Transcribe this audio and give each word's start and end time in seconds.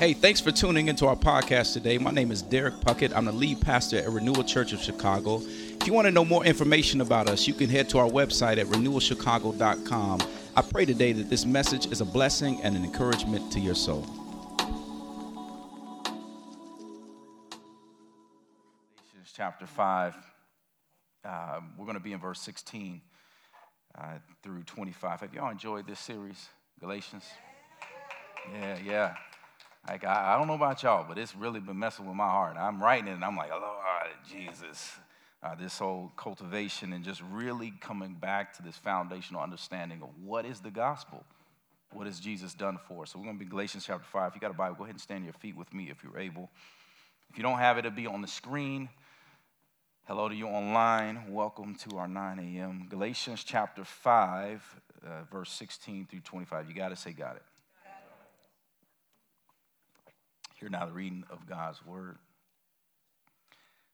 Hey, 0.00 0.14
thanks 0.14 0.40
for 0.40 0.50
tuning 0.50 0.88
into 0.88 1.06
our 1.06 1.14
podcast 1.14 1.74
today. 1.74 1.98
My 1.98 2.10
name 2.10 2.30
is 2.30 2.40
Derek 2.40 2.76
Puckett. 2.76 3.14
I'm 3.14 3.26
the 3.26 3.32
lead 3.32 3.60
pastor 3.60 3.98
at 3.98 4.08
Renewal 4.08 4.42
Church 4.44 4.72
of 4.72 4.80
Chicago. 4.80 5.42
If 5.44 5.86
you 5.86 5.92
want 5.92 6.06
to 6.06 6.10
know 6.10 6.24
more 6.24 6.42
information 6.42 7.02
about 7.02 7.28
us, 7.28 7.46
you 7.46 7.52
can 7.52 7.68
head 7.68 7.90
to 7.90 7.98
our 7.98 8.08
website 8.08 8.56
at 8.56 8.64
renewalchicago.com. 8.68 10.20
I 10.56 10.62
pray 10.62 10.86
today 10.86 11.12
that 11.12 11.28
this 11.28 11.44
message 11.44 11.84
is 11.92 12.00
a 12.00 12.06
blessing 12.06 12.62
and 12.62 12.76
an 12.76 12.82
encouragement 12.82 13.52
to 13.52 13.60
your 13.60 13.74
soul. 13.74 14.06
Galatians 18.96 19.34
chapter 19.34 19.66
5. 19.66 20.14
Uh, 21.26 21.60
we're 21.76 21.84
going 21.84 21.98
to 21.98 22.02
be 22.02 22.14
in 22.14 22.20
verse 22.20 22.40
16 22.40 23.02
uh, 23.98 24.14
through 24.42 24.62
25. 24.62 25.20
Have 25.20 25.34
y'all 25.34 25.50
enjoyed 25.50 25.86
this 25.86 26.00
series, 26.00 26.48
Galatians? 26.80 27.26
Yeah, 28.50 28.78
yeah. 28.82 29.14
Like, 29.88 30.04
I, 30.04 30.34
I, 30.34 30.38
don't 30.38 30.46
know 30.46 30.54
about 30.54 30.82
y'all, 30.82 31.04
but 31.08 31.18
it's 31.18 31.34
really 31.34 31.60
been 31.60 31.78
messing 31.78 32.06
with 32.06 32.14
my 32.14 32.28
heart. 32.28 32.56
I'm 32.58 32.82
writing 32.82 33.08
it 33.08 33.14
and 33.14 33.24
I'm 33.24 33.36
like, 33.36 33.50
Lord 33.50 34.10
Jesus. 34.30 34.92
Uh, 35.42 35.54
this 35.54 35.78
whole 35.78 36.12
cultivation 36.18 36.92
and 36.92 37.02
just 37.02 37.22
really 37.32 37.72
coming 37.80 38.12
back 38.12 38.54
to 38.54 38.62
this 38.62 38.76
foundational 38.76 39.40
understanding 39.40 40.02
of 40.02 40.10
what 40.22 40.44
is 40.44 40.60
the 40.60 40.70
gospel? 40.70 41.24
What 41.92 42.06
has 42.06 42.20
Jesus 42.20 42.52
done 42.52 42.78
for 42.86 43.04
us? 43.04 43.12
So 43.12 43.18
we're 43.18 43.24
going 43.24 43.38
to 43.38 43.44
be 43.44 43.50
Galatians 43.50 43.84
chapter 43.86 44.04
5. 44.04 44.28
If 44.28 44.34
you 44.34 44.40
got 44.40 44.50
a 44.50 44.54
Bible, 44.54 44.76
go 44.76 44.84
ahead 44.84 44.94
and 44.94 45.00
stand 45.00 45.24
your 45.24 45.32
feet 45.32 45.56
with 45.56 45.72
me 45.72 45.88
if 45.90 46.04
you're 46.04 46.18
able. 46.18 46.50
If 47.30 47.38
you 47.38 47.42
don't 47.42 47.58
have 47.58 47.78
it, 47.78 47.86
it'll 47.86 47.96
be 47.96 48.06
on 48.06 48.20
the 48.20 48.28
screen. 48.28 48.90
Hello 50.04 50.28
to 50.28 50.34
you 50.34 50.46
online. 50.46 51.32
Welcome 51.32 51.74
to 51.88 51.96
our 51.96 52.06
9 52.06 52.38
a.m. 52.38 52.86
Galatians 52.90 53.42
chapter 53.42 53.84
5, 53.84 54.80
uh, 55.06 55.08
verse 55.32 55.50
16 55.52 56.06
through 56.10 56.20
25. 56.20 56.68
You 56.68 56.74
got 56.74 56.90
to 56.90 56.96
say, 56.96 57.12
got 57.12 57.36
it. 57.36 57.42
Hear 60.60 60.68
now 60.68 60.84
the 60.84 60.92
reading 60.92 61.24
of 61.30 61.46
God's 61.46 61.84
word. 61.86 62.18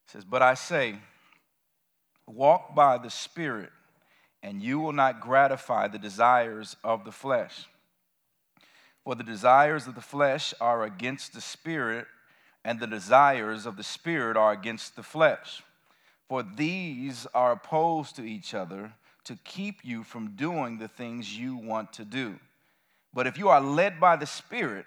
It 0.04 0.10
says, 0.10 0.24
But 0.24 0.42
I 0.42 0.54
say, 0.54 0.96
walk 2.27 2.74
by 2.74 2.98
the 2.98 3.08
Spirit, 3.10 3.70
and 4.42 4.60
you 4.60 4.80
will 4.80 4.92
not 4.92 5.20
gratify 5.20 5.86
the 5.86 5.98
desires 5.98 6.74
of 6.82 7.04
the 7.04 7.12
flesh. 7.12 7.68
For 9.04 9.14
the 9.14 9.22
desires 9.22 9.86
of 9.86 9.94
the 9.94 10.00
flesh 10.00 10.52
are 10.60 10.82
against 10.82 11.34
the 11.34 11.41
Spirit, 11.41 12.08
and 12.64 12.80
the 12.80 12.88
desires 12.88 13.64
of 13.64 13.76
the 13.76 13.84
Spirit 13.84 14.36
are 14.36 14.50
against 14.50 14.96
the 14.96 15.04
flesh. 15.04 15.62
For 16.28 16.42
these 16.42 17.28
are 17.32 17.52
opposed 17.52 18.16
to 18.16 18.24
each 18.24 18.54
other 18.54 18.92
to 19.22 19.38
keep 19.44 19.84
you 19.84 20.02
from 20.02 20.34
doing 20.34 20.78
the 20.78 20.88
things 20.88 21.38
you 21.38 21.54
want 21.54 21.92
to 21.92 22.04
do. 22.04 22.41
But 23.14 23.28
if 23.28 23.38
you 23.38 23.50
are 23.50 23.60
led 23.60 24.00
by 24.00 24.16
the 24.16 24.26
Spirit, 24.26 24.86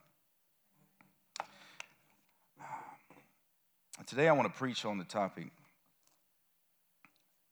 Today 4.07 4.27
I 4.27 4.31
want 4.31 4.51
to 4.51 4.57
preach 4.57 4.83
on 4.83 4.97
the 4.97 5.03
topic 5.03 5.51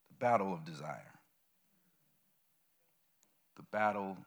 the 0.10 0.16
battle 0.20 0.54
of 0.54 0.66
desire. 0.66 1.14
The 3.56 3.64
battle 3.72 4.18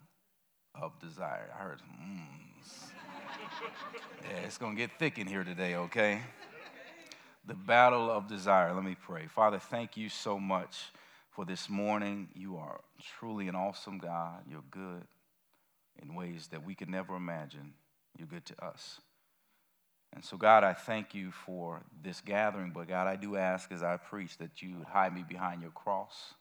of 0.81 0.99
desire. 1.01 1.51
I 1.59 1.63
heard 1.63 1.81
mms. 1.81 2.91
yeah, 4.31 4.37
it's 4.47 4.59
going 4.59 4.77
to 4.77 4.79
get 4.81 4.91
thick 4.99 5.19
in 5.19 5.27
here 5.27 5.43
today, 5.43 5.75
okay? 5.75 6.21
The 7.47 7.55
battle 7.55 8.11
of 8.11 8.29
desire. 8.29 8.73
Let 8.73 8.85
me 8.85 8.97
pray. 9.01 9.27
Father, 9.27 9.59
thank 9.59 9.97
you 9.97 10.09
so 10.09 10.39
much 10.39 10.93
for 11.31 11.45
this 11.45 11.69
morning. 11.69 12.29
You 12.35 12.57
are 12.57 12.81
truly 13.19 13.49
an 13.49 13.57
awesome 13.57 13.99
God. 13.99 14.45
You're 14.49 14.65
good 14.71 15.03
in 16.01 16.15
ways 16.15 16.49
that 16.53 16.65
we 16.65 16.75
could 16.75 16.89
never 16.89 17.17
imagine. 17.17 17.75
You're 18.17 18.29
good 18.29 18.45
to 18.47 18.65
us. 18.65 19.01
And 20.15 20.25
so, 20.25 20.37
God, 20.37 20.63
I 20.63 20.75
thank 20.75 21.15
you 21.15 21.33
for 21.33 21.83
this 22.03 22.21
gathering. 22.21 22.73
But, 22.75 22.89
God, 22.89 23.07
I 23.07 23.17
do 23.17 23.37
ask 23.37 23.73
as 23.73 23.83
I 23.83 23.97
preach 23.97 24.37
that 24.39 24.63
you 24.63 24.77
would 24.79 24.89
hide 24.89 25.15
me 25.15 25.25
behind 25.27 25.63
your 25.63 25.71
cross, 25.71 26.35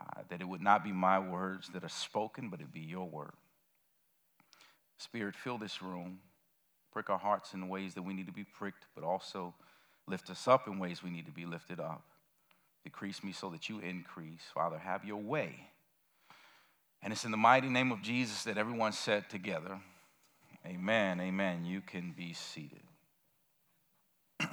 uh, 0.00 0.22
that 0.28 0.40
it 0.40 0.48
would 0.48 0.62
not 0.62 0.82
be 0.82 0.92
my 0.92 1.18
words 1.18 1.68
that 1.68 1.84
are 1.84 1.88
spoken, 1.88 2.48
but 2.50 2.60
it 2.60 2.72
be 2.72 2.80
your 2.80 3.08
word. 3.08 3.32
Spirit, 4.98 5.34
fill 5.34 5.56
this 5.56 5.80
room, 5.80 6.18
prick 6.92 7.08
our 7.10 7.18
hearts 7.18 7.54
in 7.54 7.68
ways 7.68 7.94
that 7.94 8.02
we 8.02 8.12
need 8.12 8.26
to 8.26 8.32
be 8.32 8.44
pricked, 8.44 8.86
but 8.94 9.04
also 9.04 9.54
lift 10.06 10.28
us 10.28 10.48
up 10.48 10.66
in 10.66 10.78
ways 10.78 11.02
we 11.02 11.10
need 11.10 11.26
to 11.26 11.32
be 11.32 11.46
lifted 11.46 11.78
up. 11.78 12.02
Decrease 12.82 13.22
me 13.22 13.32
so 13.32 13.50
that 13.50 13.68
you 13.68 13.78
increase. 13.78 14.42
Father, 14.52 14.78
have 14.78 15.04
your 15.04 15.20
way. 15.20 15.68
And 17.02 17.12
it's 17.12 17.24
in 17.24 17.30
the 17.30 17.36
mighty 17.36 17.68
name 17.68 17.92
of 17.92 18.02
Jesus 18.02 18.44
that 18.44 18.58
everyone 18.58 18.92
said 18.92 19.30
together, 19.30 19.80
Amen. 20.70 21.20
Amen. 21.20 21.64
You 21.64 21.80
can 21.80 22.14
be 22.16 22.32
seated. 22.32 22.82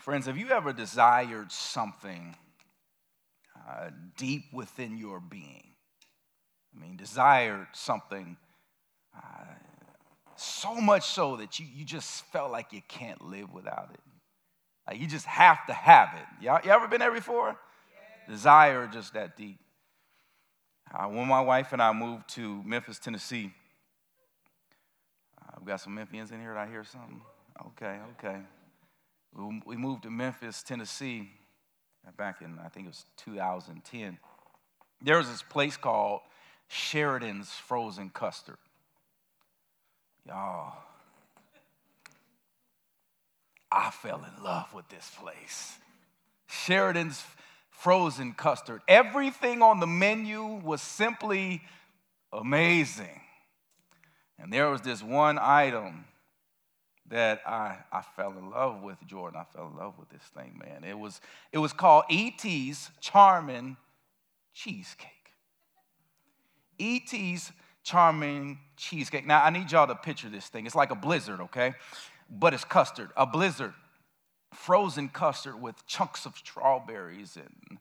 friends, 0.00 0.26
have 0.26 0.36
you 0.36 0.50
ever 0.50 0.72
desired 0.72 1.52
something 1.52 2.34
uh, 3.68 3.90
deep 4.16 4.46
within 4.52 4.98
your 4.98 5.20
being? 5.20 5.62
I 6.74 6.80
mean, 6.80 6.96
desired 6.96 7.68
something 7.72 8.36
uh, 9.16 9.44
so 10.34 10.74
much 10.74 11.04
so 11.04 11.36
that 11.36 11.60
you, 11.60 11.66
you 11.72 11.84
just 11.84 12.24
felt 12.32 12.50
like 12.50 12.72
you 12.72 12.82
can't 12.88 13.22
live 13.22 13.52
without 13.52 13.90
it. 13.94 14.00
Like 14.88 14.98
you 14.98 15.06
just 15.06 15.26
have 15.26 15.64
to 15.66 15.72
have 15.72 16.08
it. 16.16 16.44
Y'all, 16.44 16.58
you 16.64 16.72
ever 16.72 16.88
been 16.88 16.98
there 16.98 17.12
before? 17.12 17.56
Desire 18.28 18.86
just 18.86 19.14
that 19.14 19.36
deep. 19.36 19.58
Uh, 20.94 21.06
when 21.06 21.26
my 21.26 21.40
wife 21.40 21.72
and 21.72 21.80
I 21.80 21.92
moved 21.92 22.28
to 22.30 22.62
Memphis, 22.64 22.98
Tennessee, 22.98 23.52
uh, 25.40 25.56
we 25.60 25.66
got 25.66 25.80
some 25.80 25.96
Memphians 25.96 26.32
in 26.32 26.40
here. 26.40 26.52
Did 26.52 26.58
I 26.58 26.66
hear 26.66 26.84
something? 26.84 27.20
Okay, 27.68 27.98
okay. 28.18 28.38
We, 29.34 29.62
we 29.64 29.76
moved 29.76 30.02
to 30.02 30.10
Memphis, 30.10 30.62
Tennessee, 30.62 31.30
back 32.16 32.42
in 32.42 32.58
I 32.64 32.68
think 32.68 32.86
it 32.86 32.90
was 32.90 33.04
2010. 33.18 34.18
There 35.00 35.16
was 35.16 35.28
this 35.28 35.42
place 35.42 35.76
called 35.76 36.20
Sheridan's 36.68 37.50
Frozen 37.50 38.10
Custard. 38.10 38.58
Y'all, 40.26 40.74
I 43.70 43.90
fell 43.90 44.24
in 44.24 44.44
love 44.44 44.72
with 44.74 44.88
this 44.88 45.10
place. 45.18 45.78
Sheridan's 46.48 47.24
frozen 47.72 48.32
custard. 48.32 48.80
Everything 48.86 49.60
on 49.60 49.80
the 49.80 49.86
menu 49.86 50.44
was 50.62 50.80
simply 50.80 51.62
amazing. 52.32 53.20
And 54.38 54.52
there 54.52 54.70
was 54.70 54.82
this 54.82 55.02
one 55.02 55.38
item 55.40 56.04
that 57.08 57.40
I, 57.46 57.78
I 57.92 58.02
fell 58.16 58.32
in 58.38 58.50
love 58.50 58.82
with, 58.82 58.96
Jordan. 59.06 59.40
I 59.40 59.44
fell 59.52 59.68
in 59.68 59.76
love 59.76 59.98
with 59.98 60.08
this 60.10 60.22
thing, 60.34 60.60
man. 60.64 60.84
It 60.84 60.98
was, 60.98 61.20
it 61.52 61.58
was 61.58 61.72
called 61.72 62.04
E.T.'s 62.08 62.90
Charming 63.00 63.76
Cheesecake. 64.54 65.08
E.T.'s 66.78 67.52
Charming 67.82 68.58
Cheesecake. 68.76 69.26
Now, 69.26 69.44
I 69.44 69.50
need 69.50 69.70
y'all 69.72 69.86
to 69.86 69.94
picture 69.94 70.28
this 70.28 70.46
thing. 70.46 70.66
It's 70.66 70.74
like 70.74 70.90
a 70.90 70.96
blizzard, 70.96 71.40
okay? 71.40 71.74
But 72.30 72.54
it's 72.54 72.64
custard, 72.64 73.10
a 73.16 73.26
blizzard 73.26 73.74
frozen 74.52 75.08
custard 75.08 75.60
with 75.60 75.86
chunks 75.86 76.26
of 76.26 76.36
strawberries 76.36 77.36
and 77.36 77.78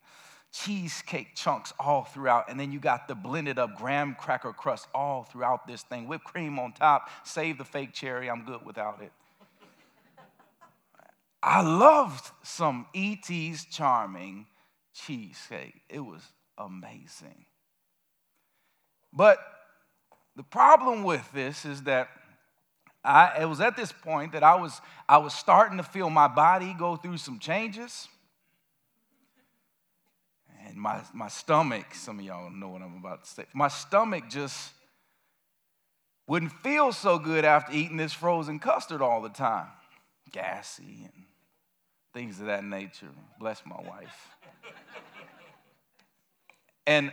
cheesecake 0.52 1.36
chunks 1.36 1.74
all 1.80 2.04
throughout, 2.04 2.50
and 2.50 2.60
then 2.60 2.72
you 2.72 2.80
got 2.80 3.08
the 3.08 3.16
blended 3.16 3.58
up 3.58 3.78
graham 3.78 4.16
cracker 4.20 4.52
crust 4.52 4.88
all 4.94 5.24
throughout 5.24 5.66
this 5.66 5.84
thing, 5.84 6.08
whipped 6.08 6.26
cream 6.26 6.60
on 6.60 6.74
top. 6.74 7.10
Save 7.24 7.58
the 7.58 7.66
fake 7.66 7.94
cherry, 7.94 8.30
I'm 8.30 8.44
good 8.44 8.66
without 8.66 9.02
it. 9.02 9.12
I 11.44 11.62
loved 11.62 12.30
some 12.44 12.86
E.T.'s 12.94 13.66
charming 13.66 14.46
cheesecake. 14.94 15.82
It 15.90 16.02
was 16.02 16.22
amazing. 16.58 17.46
But 19.12 19.40
the 20.36 20.44
problem 20.44 21.04
with 21.04 21.32
this 21.34 21.66
is 21.66 21.84
that 21.84 22.10
I, 23.04 23.42
it 23.42 23.46
was 23.46 23.62
at 23.62 23.76
this 23.76 23.92
point 23.92 24.34
that 24.34 24.44
I 24.44 24.56
was, 24.56 24.80
I 25.10 25.18
was 25.18 25.34
starting 25.34 25.78
to 25.78 25.84
feel 25.84 26.10
my 26.10 26.28
body 26.28 26.76
go 26.78 26.96
through 26.96 27.18
some 27.18 27.40
changes. 27.40 28.08
And 30.68 30.78
my, 30.78 31.02
my 31.14 31.28
stomach, 31.28 31.96
some 31.96 32.20
of 32.20 32.26
y'all 32.26 32.52
know 32.52 32.70
what 32.70 32.82
I'm 32.82 32.98
about 32.98 33.24
to 33.24 33.30
say, 33.30 33.46
my 33.54 33.68
stomach 33.68 34.26
just 34.30 34.72
wouldn't 36.28 36.52
feel 36.52 36.92
so 36.92 37.18
good 37.18 37.44
after 37.44 37.74
eating 37.74 37.98
this 37.98 38.14
frozen 38.14 38.60
custard 38.60 39.02
all 39.02 39.22
the 39.22 39.30
time. 39.30 39.68
Gassy 40.32 41.02
and 41.04 41.26
things 42.14 42.40
of 42.40 42.46
that 42.46 42.64
nature. 42.64 43.08
Bless 43.40 43.64
my 43.66 43.82
wife. 43.82 44.30
and 46.86 47.12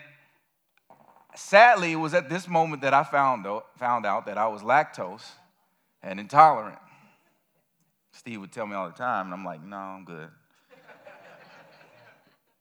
sadly, 1.35 1.93
it 1.93 1.97
was 1.97 2.13
at 2.13 2.29
this 2.29 2.47
moment 2.47 2.83
that 2.83 2.93
I 2.93 3.03
found 3.05 3.47
out, 3.47 3.67
found 3.79 4.05
out 4.05 4.27
that 4.27 4.37
I 4.37 4.49
was 4.49 4.61
lactose 4.61 5.25
and 6.03 6.21
intolerant. 6.21 6.79
Steve 8.13 8.41
would 8.41 8.53
tell 8.53 8.67
me 8.67 8.75
all 8.75 8.89
the 8.89 8.95
time, 8.95 9.27
and 9.27 9.35
I'm 9.35 9.45
like, 9.45 9.63
no, 9.63 9.77
I'm 9.77 10.05
good. 10.05 10.29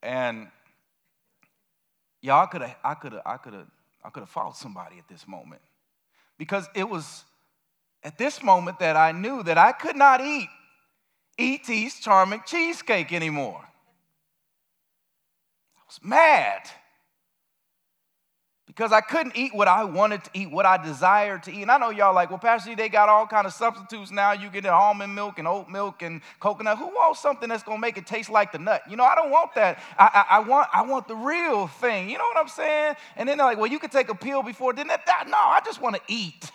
and 0.03 0.47
y'all, 2.21 2.43
I 2.43 2.45
could 2.47 2.61
have, 2.61 2.75
I 2.83 2.93
could 2.93 3.13
have, 3.13 3.21
I 3.25 3.37
could 3.37 3.53
have, 3.53 3.67
I 4.03 4.09
could 4.09 4.21
have 4.21 4.29
fought 4.29 4.57
somebody 4.57 4.97
at 4.97 5.07
this 5.07 5.27
moment. 5.27 5.61
Because 6.37 6.67
it 6.75 6.87
was 6.87 7.23
at 8.03 8.17
this 8.17 8.43
moment 8.43 8.79
that 8.79 8.95
I 8.95 9.11
knew 9.11 9.41
that 9.43 9.57
I 9.57 9.71
could 9.71 9.95
not 9.95 10.21
eat 10.21 10.49
E.T.'s 11.37 11.99
charming 11.99 12.41
cheesecake 12.45 13.13
anymore. 13.13 13.63
I 15.77 15.81
was 15.87 15.99
mad 16.03 16.61
because 18.67 18.91
I 18.91 18.99
couldn't 18.99 19.37
eat 19.37 19.55
what 19.55 19.69
I 19.69 19.85
wanted 19.85 20.25
to 20.25 20.29
eat, 20.33 20.51
what 20.51 20.65
I 20.65 20.77
desired 20.77 21.43
to 21.43 21.51
eat. 21.51 21.61
And 21.61 21.71
I 21.71 21.77
know 21.77 21.89
y'all 21.89 22.13
like, 22.13 22.29
well, 22.29 22.37
Pastor, 22.37 22.75
they 22.75 22.89
got 22.89 23.07
all 23.07 23.25
kind 23.25 23.47
of 23.47 23.53
substitutes 23.53 24.11
now. 24.11 24.33
You 24.33 24.49
get 24.49 24.65
almond 24.65 25.15
milk 25.15 25.39
and 25.39 25.47
oat 25.47 25.69
milk 25.69 26.01
and 26.01 26.21
coconut. 26.41 26.77
Who 26.77 26.87
wants 26.87 27.21
something 27.21 27.47
that's 27.47 27.63
gonna 27.63 27.79
make 27.79 27.97
it 27.97 28.05
taste 28.05 28.29
like 28.29 28.51
the 28.51 28.59
nut? 28.59 28.81
You 28.89 28.97
know, 28.97 29.05
I 29.05 29.15
don't 29.15 29.31
want 29.31 29.55
that. 29.55 29.79
I, 29.97 30.25
I, 30.29 30.35
I 30.37 30.39
want 30.39 30.67
I 30.73 30.81
want 30.81 31.07
the 31.07 31.15
real 31.15 31.67
thing. 31.67 32.09
You 32.09 32.17
know 32.17 32.25
what 32.25 32.37
I'm 32.37 32.49
saying? 32.49 32.95
And 33.15 33.27
then 33.27 33.37
they're 33.37 33.47
like, 33.47 33.57
well, 33.57 33.71
you 33.71 33.79
could 33.79 33.91
take 33.91 34.09
a 34.09 34.15
pill 34.15 34.43
before. 34.43 34.73
Didn't 34.73 34.89
that, 34.89 35.05
that 35.05 35.25
no, 35.27 35.37
I 35.37 35.61
just 35.63 35.81
want 35.81 35.95
to 35.95 36.01
eat. 36.07 36.51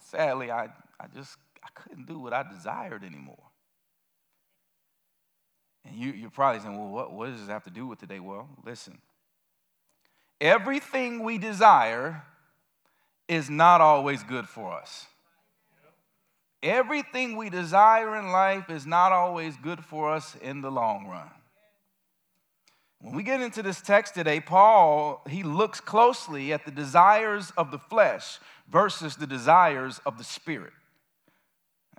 Sadly, 0.00 0.50
I, 0.50 0.64
I 1.00 1.06
just 1.14 1.36
I 1.64 1.68
couldn't 1.74 2.06
do 2.06 2.18
what 2.18 2.32
I 2.34 2.42
desired 2.42 3.02
anymore. 3.02 3.47
And 5.88 5.98
you, 5.98 6.12
you're 6.12 6.30
probably 6.30 6.60
saying, 6.60 6.76
well, 6.76 6.88
what, 6.88 7.12
what 7.12 7.30
does 7.30 7.40
this 7.40 7.48
have 7.48 7.64
to 7.64 7.70
do 7.70 7.86
with 7.86 7.98
today? 7.98 8.20
Well, 8.20 8.48
listen. 8.64 8.98
Everything 10.40 11.24
we 11.24 11.38
desire 11.38 12.22
is 13.28 13.50
not 13.50 13.80
always 13.80 14.22
good 14.22 14.48
for 14.48 14.72
us. 14.72 15.06
Everything 16.62 17.36
we 17.36 17.50
desire 17.50 18.16
in 18.16 18.30
life 18.30 18.70
is 18.70 18.86
not 18.86 19.12
always 19.12 19.56
good 19.56 19.84
for 19.84 20.12
us 20.12 20.36
in 20.36 20.60
the 20.60 20.70
long 20.70 21.06
run. 21.06 21.30
When 23.00 23.14
we 23.14 23.22
get 23.22 23.40
into 23.40 23.62
this 23.62 23.80
text 23.80 24.14
today, 24.14 24.40
Paul, 24.40 25.22
he 25.28 25.44
looks 25.44 25.80
closely 25.80 26.52
at 26.52 26.64
the 26.64 26.72
desires 26.72 27.52
of 27.56 27.70
the 27.70 27.78
flesh 27.78 28.40
versus 28.68 29.14
the 29.16 29.26
desires 29.26 30.00
of 30.04 30.18
the 30.18 30.24
spirit. 30.24 30.72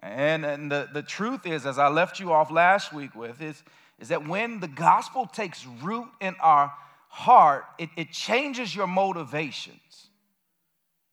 And, 0.01 0.45
and 0.45 0.69
the, 0.69 0.89
the 0.91 1.01
truth 1.01 1.45
is, 1.45 1.65
as 1.65 1.77
I 1.77 1.87
left 1.87 2.19
you 2.19 2.33
off 2.33 2.51
last 2.51 2.91
week 2.91 3.15
with, 3.15 3.41
is, 3.41 3.63
is 3.99 4.09
that 4.09 4.27
when 4.27 4.59
the 4.59 4.67
gospel 4.67 5.25
takes 5.25 5.65
root 5.81 6.07
in 6.21 6.35
our 6.41 6.73
heart, 7.09 7.65
it, 7.77 7.89
it 7.97 8.11
changes 8.11 8.73
your 8.73 8.87
motivations. 8.87 10.09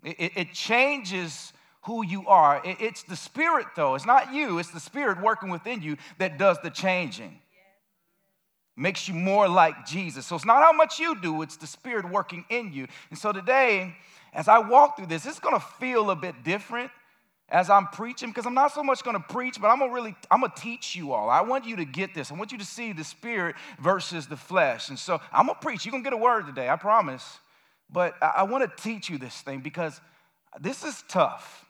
It, 0.04 0.16
it, 0.18 0.32
it 0.36 0.52
changes 0.52 1.52
who 1.82 2.04
you 2.04 2.26
are. 2.28 2.62
It, 2.64 2.76
it's 2.80 3.02
the 3.02 3.16
spirit, 3.16 3.66
though. 3.74 3.94
It's 3.94 4.06
not 4.06 4.32
you, 4.32 4.58
it's 4.58 4.70
the 4.70 4.80
spirit 4.80 5.20
working 5.20 5.50
within 5.50 5.82
you 5.82 5.96
that 6.18 6.38
does 6.38 6.58
the 6.62 6.70
changing. 6.70 7.40
Makes 8.76 9.08
you 9.08 9.14
more 9.14 9.48
like 9.48 9.86
Jesus. 9.86 10.26
So 10.26 10.36
it's 10.36 10.44
not 10.44 10.62
how 10.62 10.72
much 10.72 10.98
you 10.98 11.20
do, 11.20 11.42
it's 11.42 11.56
the 11.56 11.66
spirit 11.66 12.08
working 12.10 12.44
in 12.50 12.72
you. 12.72 12.86
And 13.10 13.18
so 13.18 13.32
today, 13.32 13.96
as 14.32 14.48
I 14.48 14.58
walk 14.58 14.96
through 14.96 15.06
this, 15.06 15.24
it's 15.26 15.40
gonna 15.40 15.58
feel 15.58 16.10
a 16.10 16.16
bit 16.16 16.44
different 16.44 16.90
as 17.48 17.70
I'm 17.70 17.86
preaching 17.88 18.30
because 18.30 18.46
I'm 18.46 18.54
not 18.54 18.72
so 18.72 18.82
much 18.82 19.04
going 19.04 19.16
to 19.16 19.22
preach, 19.22 19.60
but 19.60 19.68
I'm 19.68 19.78
going 19.78 19.90
to 19.90 19.94
really 19.94 20.16
I'm 20.30 20.40
going 20.40 20.52
to 20.54 20.60
teach 20.60 20.96
you 20.96 21.12
all. 21.12 21.30
I 21.30 21.42
want 21.42 21.64
you 21.64 21.76
to 21.76 21.84
get 21.84 22.14
this. 22.14 22.32
I 22.32 22.34
want 22.34 22.50
you 22.52 22.58
to 22.58 22.64
see 22.64 22.92
the 22.92 23.04
spirit 23.04 23.54
versus 23.78 24.26
the 24.26 24.36
flesh. 24.36 24.88
And 24.88 24.98
so 24.98 25.20
I'm 25.32 25.46
going 25.46 25.56
to 25.58 25.64
preach. 25.64 25.84
You're 25.84 25.92
going 25.92 26.02
to 26.02 26.10
get 26.10 26.18
a 26.18 26.22
word 26.22 26.46
today, 26.46 26.68
I 26.68 26.76
promise. 26.76 27.38
But 27.90 28.14
I, 28.20 28.42
want 28.42 28.64
to 28.64 28.82
teach 28.82 29.08
you 29.08 29.16
this 29.16 29.40
thing 29.42 29.60
because 29.60 30.00
this 30.60 30.82
is 30.84 31.04
tough. 31.08 31.64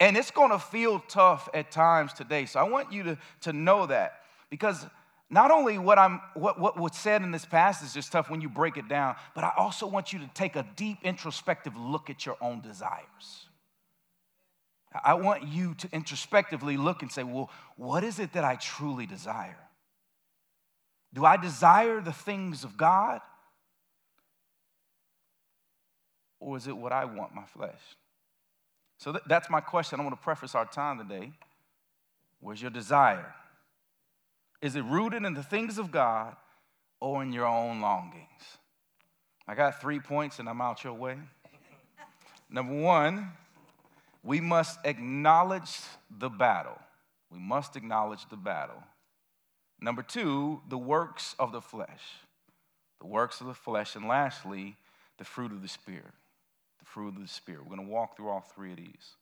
And 0.00 0.16
it's 0.16 0.30
going 0.30 0.50
to 0.50 0.58
feel 0.58 1.00
tough 1.08 1.48
at 1.54 1.70
times 1.70 2.12
today. 2.12 2.44
So 2.44 2.60
I 2.60 2.64
want 2.64 2.92
you 2.92 3.02
to, 3.04 3.18
to 3.42 3.54
know 3.54 3.86
that 3.86 4.20
because 4.50 4.84
not 5.30 5.50
only 5.50 5.78
what 5.78 5.98
I'm 5.98 6.20
what, 6.34 6.60
what 6.60 6.78
was 6.78 6.94
said 6.94 7.22
in 7.22 7.30
this 7.30 7.44
passage 7.44 7.98
is 7.98 8.08
tough 8.08 8.30
when 8.30 8.42
you 8.42 8.48
break 8.48 8.76
it 8.76 8.86
down, 8.86 9.16
but 9.34 9.44
I 9.44 9.52
also 9.56 9.86
want 9.86 10.12
you 10.12 10.18
to 10.20 10.30
take 10.34 10.56
a 10.56 10.66
deep 10.76 10.98
introspective 11.02 11.74
look 11.76 12.10
at 12.10 12.26
your 12.26 12.36
own 12.40 12.60
desires. 12.60 13.47
I 15.04 15.14
want 15.14 15.46
you 15.46 15.74
to 15.74 15.88
introspectively 15.92 16.76
look 16.76 17.02
and 17.02 17.10
say, 17.10 17.22
well, 17.22 17.50
what 17.76 18.04
is 18.04 18.18
it 18.18 18.32
that 18.32 18.44
I 18.44 18.56
truly 18.56 19.06
desire? 19.06 19.58
Do 21.12 21.24
I 21.24 21.36
desire 21.36 22.00
the 22.00 22.12
things 22.12 22.64
of 22.64 22.76
God? 22.76 23.20
Or 26.40 26.56
is 26.56 26.66
it 26.66 26.76
what 26.76 26.92
I 26.92 27.04
want, 27.04 27.34
my 27.34 27.44
flesh? 27.44 27.80
So 28.98 29.12
th- 29.12 29.24
that's 29.26 29.48
my 29.48 29.60
question. 29.60 30.00
I 30.00 30.02
want 30.02 30.16
to 30.16 30.22
preface 30.22 30.54
our 30.54 30.66
time 30.66 30.98
today. 30.98 31.32
Where's 32.40 32.60
your 32.60 32.70
desire? 32.70 33.34
Is 34.60 34.76
it 34.76 34.84
rooted 34.84 35.24
in 35.24 35.34
the 35.34 35.42
things 35.42 35.78
of 35.78 35.90
God 35.90 36.36
or 37.00 37.22
in 37.22 37.32
your 37.32 37.46
own 37.46 37.80
longings? 37.80 38.26
I 39.46 39.54
got 39.54 39.80
three 39.80 40.00
points 40.00 40.38
and 40.38 40.48
I'm 40.48 40.60
out 40.60 40.84
your 40.84 40.92
way. 40.92 41.16
Number 42.50 42.74
one, 42.74 43.32
we 44.28 44.42
must 44.42 44.78
acknowledge 44.84 45.80
the 46.10 46.28
battle. 46.28 46.78
We 47.32 47.38
must 47.38 47.76
acknowledge 47.76 48.28
the 48.28 48.36
battle. 48.36 48.84
Number 49.80 50.02
two, 50.02 50.60
the 50.68 50.76
works 50.76 51.34
of 51.38 51.50
the 51.50 51.62
flesh. 51.62 52.02
The 53.00 53.06
works 53.06 53.40
of 53.40 53.46
the 53.46 53.54
flesh. 53.54 53.96
And 53.96 54.06
lastly, 54.06 54.76
the 55.16 55.24
fruit 55.24 55.50
of 55.50 55.62
the 55.62 55.68
Spirit. 55.68 56.12
The 56.78 56.84
fruit 56.84 57.14
of 57.16 57.22
the 57.22 57.26
Spirit. 57.26 57.62
We're 57.62 57.76
going 57.76 57.88
to 57.88 57.90
walk 57.90 58.18
through 58.18 58.28
all 58.28 58.44
three 58.54 58.72
of 58.72 58.76
these. 58.76 59.14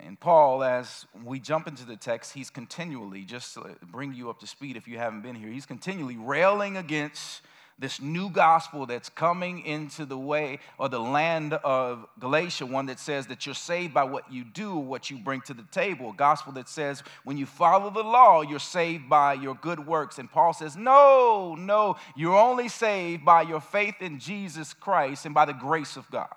And 0.00 0.18
Paul, 0.18 0.64
as 0.64 1.04
we 1.22 1.38
jump 1.38 1.68
into 1.68 1.84
the 1.84 1.96
text, 1.96 2.32
he's 2.32 2.48
continually, 2.48 3.24
just 3.24 3.52
to 3.54 3.76
bring 3.90 4.14
you 4.14 4.30
up 4.30 4.40
to 4.40 4.46
speed 4.46 4.78
if 4.78 4.88
you 4.88 4.96
haven't 4.96 5.20
been 5.20 5.34
here, 5.34 5.50
he's 5.50 5.66
continually 5.66 6.16
railing 6.16 6.78
against 6.78 7.42
this 7.78 8.00
new 8.00 8.30
gospel 8.30 8.86
that's 8.86 9.08
coming 9.08 9.64
into 9.64 10.04
the 10.04 10.16
way 10.16 10.58
or 10.78 10.88
the 10.88 11.00
land 11.00 11.54
of 11.54 12.06
Galatia, 12.18 12.66
one 12.66 12.86
that 12.86 13.00
says 13.00 13.26
that 13.26 13.46
you're 13.46 13.54
saved 13.54 13.92
by 13.92 14.04
what 14.04 14.32
you 14.32 14.44
do, 14.44 14.76
what 14.76 15.10
you 15.10 15.18
bring 15.18 15.40
to 15.42 15.54
the 15.54 15.66
table, 15.70 16.10
a 16.10 16.14
gospel 16.14 16.52
that 16.52 16.68
says 16.68 17.02
when 17.24 17.36
you 17.36 17.46
follow 17.46 17.90
the 17.90 18.02
law, 18.02 18.42
you're 18.42 18.58
saved 18.58 19.08
by 19.08 19.34
your 19.34 19.54
good 19.54 19.86
works. 19.86 20.18
And 20.18 20.30
Paul 20.30 20.52
says, 20.52 20.76
no, 20.76 21.56
no, 21.58 21.96
you're 22.16 22.36
only 22.38 22.68
saved 22.68 23.24
by 23.24 23.42
your 23.42 23.60
faith 23.60 23.96
in 24.00 24.18
Jesus 24.18 24.74
Christ 24.74 25.26
and 25.26 25.34
by 25.34 25.44
the 25.44 25.52
grace 25.52 25.96
of 25.96 26.10
God. 26.10 26.32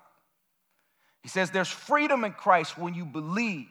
He 1.22 1.28
says 1.28 1.50
there's 1.50 1.68
freedom 1.68 2.24
in 2.24 2.32
Christ 2.32 2.78
when 2.78 2.94
you 2.94 3.04
believe. 3.04 3.66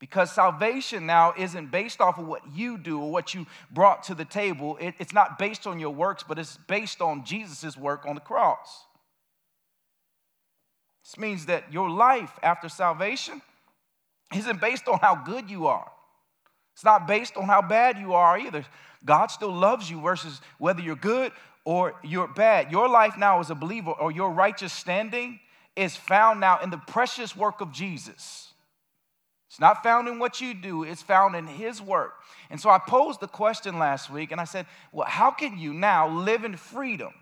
Because 0.00 0.32
salvation 0.32 1.04
now 1.04 1.34
isn't 1.36 1.70
based 1.70 2.00
off 2.00 2.18
of 2.18 2.26
what 2.26 2.40
you 2.52 2.78
do 2.78 2.98
or 3.00 3.12
what 3.12 3.34
you 3.34 3.46
brought 3.70 4.02
to 4.04 4.14
the 4.14 4.24
table. 4.24 4.78
It, 4.80 4.94
it's 4.98 5.12
not 5.12 5.38
based 5.38 5.66
on 5.66 5.78
your 5.78 5.90
works, 5.90 6.24
but 6.26 6.38
it's 6.38 6.56
based 6.66 7.02
on 7.02 7.24
Jesus' 7.24 7.76
work 7.76 8.06
on 8.06 8.14
the 8.14 8.20
cross. 8.20 8.86
This 11.04 11.18
means 11.18 11.46
that 11.46 11.70
your 11.70 11.90
life 11.90 12.32
after 12.42 12.68
salvation 12.68 13.42
isn't 14.34 14.60
based 14.60 14.88
on 14.88 14.98
how 15.00 15.16
good 15.16 15.50
you 15.50 15.66
are. 15.66 15.90
It's 16.74 16.84
not 16.84 17.06
based 17.06 17.36
on 17.36 17.44
how 17.44 17.60
bad 17.60 17.98
you 17.98 18.14
are 18.14 18.38
either. 18.38 18.64
God 19.04 19.26
still 19.26 19.52
loves 19.52 19.90
you 19.90 20.00
versus 20.00 20.40
whether 20.58 20.80
you're 20.80 20.96
good 20.96 21.32
or 21.64 21.94
you're 22.02 22.28
bad. 22.28 22.72
Your 22.72 22.88
life 22.88 23.18
now 23.18 23.40
as 23.40 23.50
a 23.50 23.54
believer 23.54 23.90
or 23.90 24.10
your 24.10 24.30
righteous 24.30 24.72
standing 24.72 25.40
is 25.76 25.94
found 25.94 26.40
now 26.40 26.58
in 26.60 26.70
the 26.70 26.78
precious 26.78 27.36
work 27.36 27.60
of 27.60 27.72
Jesus. 27.72 28.49
It's 29.50 29.58
not 29.58 29.82
found 29.82 30.06
in 30.06 30.20
what 30.20 30.40
you 30.40 30.54
do, 30.54 30.84
it's 30.84 31.02
found 31.02 31.34
in 31.34 31.48
His 31.48 31.82
work. 31.82 32.14
And 32.50 32.60
so 32.60 32.70
I 32.70 32.78
posed 32.78 33.18
the 33.18 33.26
question 33.26 33.80
last 33.80 34.08
week 34.08 34.30
and 34.30 34.40
I 34.40 34.44
said, 34.44 34.64
Well, 34.92 35.08
how 35.08 35.32
can 35.32 35.58
you 35.58 35.74
now 35.74 36.08
live 36.08 36.44
in 36.44 36.56
freedom? 36.56 37.12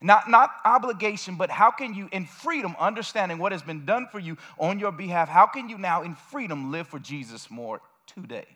Not, 0.00 0.30
not 0.30 0.50
obligation, 0.64 1.36
but 1.36 1.50
how 1.50 1.70
can 1.70 1.94
you, 1.94 2.08
in 2.12 2.24
freedom, 2.24 2.74
understanding 2.78 3.36
what 3.36 3.52
has 3.52 3.62
been 3.62 3.84
done 3.84 4.06
for 4.10 4.18
you 4.18 4.38
on 4.58 4.78
your 4.78 4.90
behalf, 4.90 5.28
how 5.28 5.46
can 5.46 5.68
you 5.68 5.76
now, 5.76 6.02
in 6.02 6.14
freedom, 6.14 6.72
live 6.72 6.88
for 6.88 6.98
Jesus 6.98 7.50
more 7.50 7.82
today? 8.06 8.46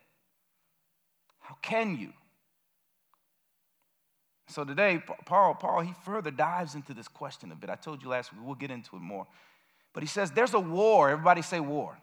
How 1.41 1.57
can 1.61 1.99
you? 1.99 2.15
So 4.49 4.65
today, 4.65 5.03
Paul, 5.27 5.57
Paul, 5.57 5.81
he 5.83 5.93
further 6.07 6.31
dives 6.31 6.75
into 6.75 6.95
this 6.95 7.07
question 7.07 7.53
a 7.53 7.55
bit. 7.55 7.69
I 7.69 7.77
told 7.77 8.03
you 8.03 8.09
last 8.09 8.33
week, 8.33 8.41
we'll 8.43 8.55
get 8.55 8.71
into 8.71 8.97
it 8.97 9.03
more. 9.03 9.27
But 9.93 10.03
he 10.03 10.07
says, 10.07 10.31
There's 10.31 10.55
a 10.55 10.61
war. 10.61 11.11
Everybody 11.11 11.43
say 11.43 11.61
war. 11.61 11.99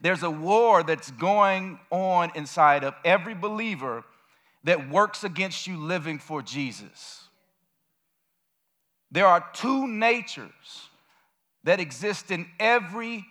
There's 0.00 0.22
a 0.22 0.30
war 0.30 0.82
that's 0.82 1.10
going 1.12 1.78
on 1.90 2.32
inside 2.34 2.84
of 2.84 2.94
every 3.04 3.34
believer 3.34 4.04
that 4.64 4.90
works 4.90 5.24
against 5.24 5.66
you 5.66 5.78
living 5.78 6.18
for 6.18 6.42
Jesus. 6.42 7.22
There 9.10 9.26
are 9.26 9.44
two 9.52 9.86
natures 9.86 10.50
that 11.64 11.80
exist 11.80 12.30
in 12.30 12.46
every 12.58 13.24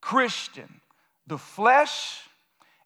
Christian 0.00 0.80
the 1.26 1.38
flesh 1.38 2.20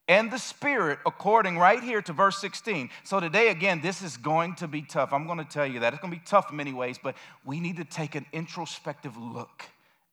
and 0.07 0.31
the 0.31 0.39
spirit, 0.39 0.99
according 1.05 1.59
right 1.59 1.83
here 1.83 2.01
to 2.01 2.13
verse 2.13 2.39
16. 2.39 2.89
So, 3.05 3.21
today, 3.21 3.49
again, 3.49 3.81
this 3.83 4.01
is 4.01 4.17
going 4.17 4.55
to 4.57 4.67
be 4.67 4.81
tough. 4.81 5.13
I'm 5.13 5.27
going 5.27 5.39
to 5.39 5.45
tell 5.45 5.67
you 5.67 5.81
that. 5.81 5.93
It's 5.93 6.01
going 6.01 6.13
to 6.13 6.19
be 6.19 6.25
tough 6.25 6.51
in 6.51 6.57
many 6.57 6.73
ways, 6.73 6.99
but 7.03 7.15
we 7.45 7.61
need 7.61 7.77
to 7.77 7.85
take 7.85 8.15
an 8.15 8.25
introspective 8.33 9.17
look 9.19 9.65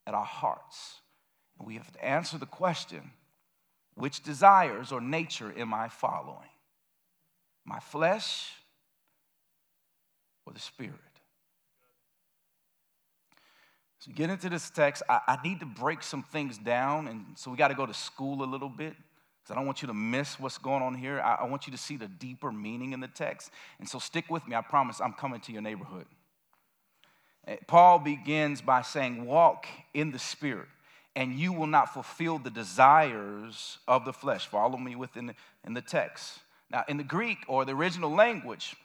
at 0.05 0.13
our 0.13 0.25
hearts. 0.25 0.99
We 1.63 1.75
have 1.75 1.91
to 1.93 2.03
answer 2.03 2.37
the 2.37 2.45
question 2.45 3.11
which 3.95 4.23
desires 4.23 4.91
or 4.91 4.99
nature 4.99 5.53
am 5.57 5.73
I 5.73 5.87
following? 5.87 6.49
My 7.65 7.79
flesh 7.79 8.51
or 10.45 10.53
the 10.53 10.59
spirit? 10.59 10.99
So, 13.99 14.11
get 14.13 14.29
into 14.29 14.49
this 14.49 14.69
text. 14.69 15.01
I, 15.09 15.21
I 15.27 15.37
need 15.43 15.61
to 15.61 15.65
break 15.65 16.03
some 16.03 16.21
things 16.21 16.57
down, 16.57 17.07
and 17.07 17.25
so 17.35 17.49
we 17.49 17.57
got 17.57 17.69
to 17.69 17.73
go 17.73 17.85
to 17.85 17.93
school 17.93 18.43
a 18.43 18.45
little 18.45 18.69
bit 18.69 18.93
because 19.41 19.51
I 19.51 19.55
don't 19.55 19.65
want 19.65 19.81
you 19.81 19.87
to 19.87 19.93
miss 19.93 20.39
what's 20.39 20.57
going 20.57 20.83
on 20.83 20.93
here. 20.93 21.21
I, 21.21 21.35
I 21.35 21.43
want 21.45 21.65
you 21.65 21.71
to 21.71 21.77
see 21.77 21.95
the 21.95 22.07
deeper 22.07 22.51
meaning 22.51 22.91
in 22.91 22.99
the 22.99 23.07
text. 23.07 23.49
And 23.79 23.87
so, 23.87 23.97
stick 23.97 24.29
with 24.29 24.47
me. 24.47 24.55
I 24.55 24.61
promise 24.61 24.99
I'm 24.99 25.13
coming 25.13 25.39
to 25.41 25.51
your 25.53 25.61
neighborhood. 25.61 26.05
Eh, 27.47 27.55
Paul 27.65 27.99
begins 27.99 28.61
by 28.61 28.81
saying, 28.81 29.25
Walk 29.25 29.65
in 29.93 30.11
the 30.11 30.19
Spirit 30.19 30.67
and 31.15 31.33
you 31.33 31.53
will 31.53 31.67
not 31.67 31.93
fulfill 31.93 32.37
the 32.39 32.49
desires 32.49 33.77
of 33.87 34.05
the 34.05 34.13
flesh. 34.13 34.47
Follow 34.47 34.77
me 34.77 34.95
within 34.95 35.33
in 35.65 35.73
the 35.73 35.81
text. 35.81 36.39
Now, 36.69 36.83
in 36.87 36.97
the 36.97 37.03
Greek 37.03 37.37
or 37.47 37.63
the 37.63 37.73
original 37.73 38.09
language, 38.09 38.75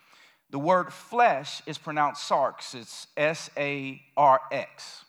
the 0.50 0.58
word 0.58 0.92
flesh 0.92 1.62
is 1.66 1.78
pronounced 1.78 2.28
sarx. 2.28 2.74
It's 2.74 3.06
S 3.16 3.50
A 3.56 4.00
R 4.16 4.40
X. 4.52 5.04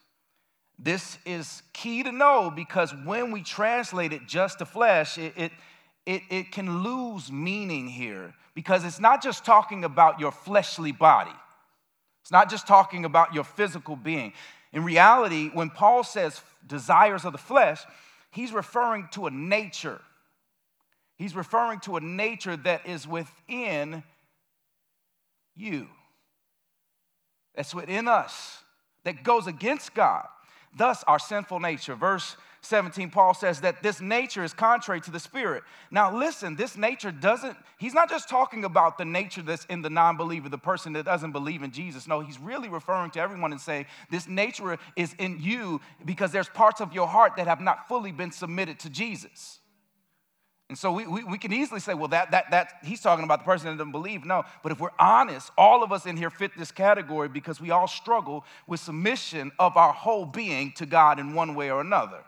This 0.77 1.19
is 1.25 1.61
key 1.73 2.01
to 2.03 2.11
know 2.11 2.49
because 2.49 2.93
when 3.05 3.31
we 3.31 3.43
translate 3.43 4.13
it 4.13 4.27
just 4.27 4.59
to 4.59 4.65
flesh, 4.65 5.17
it, 5.17 5.33
it, 5.37 5.51
it, 6.07 6.21
it 6.29 6.51
can 6.51 6.83
lose 6.83 7.31
meaning 7.31 7.87
here 7.87 8.33
because 8.55 8.83
it's 8.83 8.99
not 8.99 9.21
just 9.21 9.45
talking 9.45 9.83
about 9.83 10.19
your 10.19 10.31
fleshly 10.31 10.91
body, 10.91 11.35
it's 12.21 12.31
not 12.31 12.49
just 12.49 12.67
talking 12.67 13.05
about 13.05 13.33
your 13.33 13.43
physical 13.43 13.95
being. 13.95 14.33
In 14.73 14.83
reality, 14.83 15.49
when 15.53 15.69
Paul 15.69 16.03
says 16.03 16.41
desires 16.65 17.25
of 17.25 17.33
the 17.33 17.37
flesh, 17.37 17.81
he's 18.31 18.53
referring 18.53 19.09
to 19.11 19.27
a 19.27 19.31
nature. 19.31 19.99
He's 21.17 21.35
referring 21.35 21.79
to 21.81 21.97
a 21.97 22.01
nature 22.01 22.57
that 22.57 22.87
is 22.87 23.07
within 23.07 24.03
you, 25.55 25.87
that's 27.53 27.75
within 27.75 28.07
us, 28.07 28.63
that 29.03 29.23
goes 29.23 29.45
against 29.45 29.93
God. 29.93 30.25
Thus, 30.75 31.03
our 31.03 31.19
sinful 31.19 31.59
nature. 31.59 31.95
Verse 31.95 32.37
17, 32.63 33.09
Paul 33.09 33.33
says 33.33 33.61
that 33.61 33.81
this 33.81 33.99
nature 34.01 34.43
is 34.43 34.53
contrary 34.53 35.01
to 35.01 35.11
the 35.11 35.19
spirit. 35.19 35.63
Now, 35.89 36.15
listen, 36.15 36.55
this 36.55 36.77
nature 36.77 37.11
doesn't, 37.11 37.57
he's 37.79 37.95
not 37.95 38.07
just 38.07 38.29
talking 38.29 38.65
about 38.65 38.99
the 38.99 39.05
nature 39.05 39.41
that's 39.41 39.65
in 39.65 39.81
the 39.81 39.89
non 39.89 40.15
believer, 40.15 40.47
the 40.47 40.59
person 40.59 40.93
that 40.93 41.05
doesn't 41.05 41.31
believe 41.31 41.63
in 41.63 41.71
Jesus. 41.71 42.07
No, 42.07 42.19
he's 42.19 42.39
really 42.39 42.69
referring 42.69 43.09
to 43.11 43.19
everyone 43.19 43.51
and 43.51 43.59
saying 43.59 43.87
this 44.11 44.27
nature 44.27 44.77
is 44.95 45.15
in 45.17 45.39
you 45.39 45.81
because 46.05 46.31
there's 46.31 46.49
parts 46.49 46.81
of 46.81 46.93
your 46.93 47.07
heart 47.07 47.35
that 47.37 47.47
have 47.47 47.61
not 47.61 47.87
fully 47.87 48.11
been 48.11 48.31
submitted 48.31 48.77
to 48.81 48.91
Jesus. 48.91 49.59
And 50.69 50.77
so 50.77 50.91
we, 50.91 51.07
we, 51.07 51.23
we, 51.23 51.37
can 51.37 51.51
easily 51.51 51.79
say, 51.81 51.95
well, 51.95 52.07
that, 52.09 52.31
that, 52.31 52.51
that, 52.51 52.73
he's 52.83 53.01
talking 53.01 53.25
about 53.25 53.39
the 53.39 53.45
person 53.45 53.67
that 53.67 53.77
doesn't 53.77 53.91
believe. 53.91 54.23
No, 54.23 54.43
but 54.61 54.71
if 54.71 54.79
we're 54.79 54.89
honest, 54.99 55.51
all 55.57 55.83
of 55.83 55.91
us 55.91 56.05
in 56.05 56.15
here 56.15 56.29
fit 56.29 56.51
this 56.57 56.71
category 56.71 57.27
because 57.27 57.59
we 57.59 57.71
all 57.71 57.87
struggle 57.87 58.45
with 58.67 58.79
submission 58.79 59.51
of 59.59 59.75
our 59.75 59.91
whole 59.91 60.25
being 60.25 60.71
to 60.73 60.85
God 60.85 61.19
in 61.19 61.33
one 61.33 61.55
way 61.55 61.71
or 61.71 61.81
another. 61.81 62.19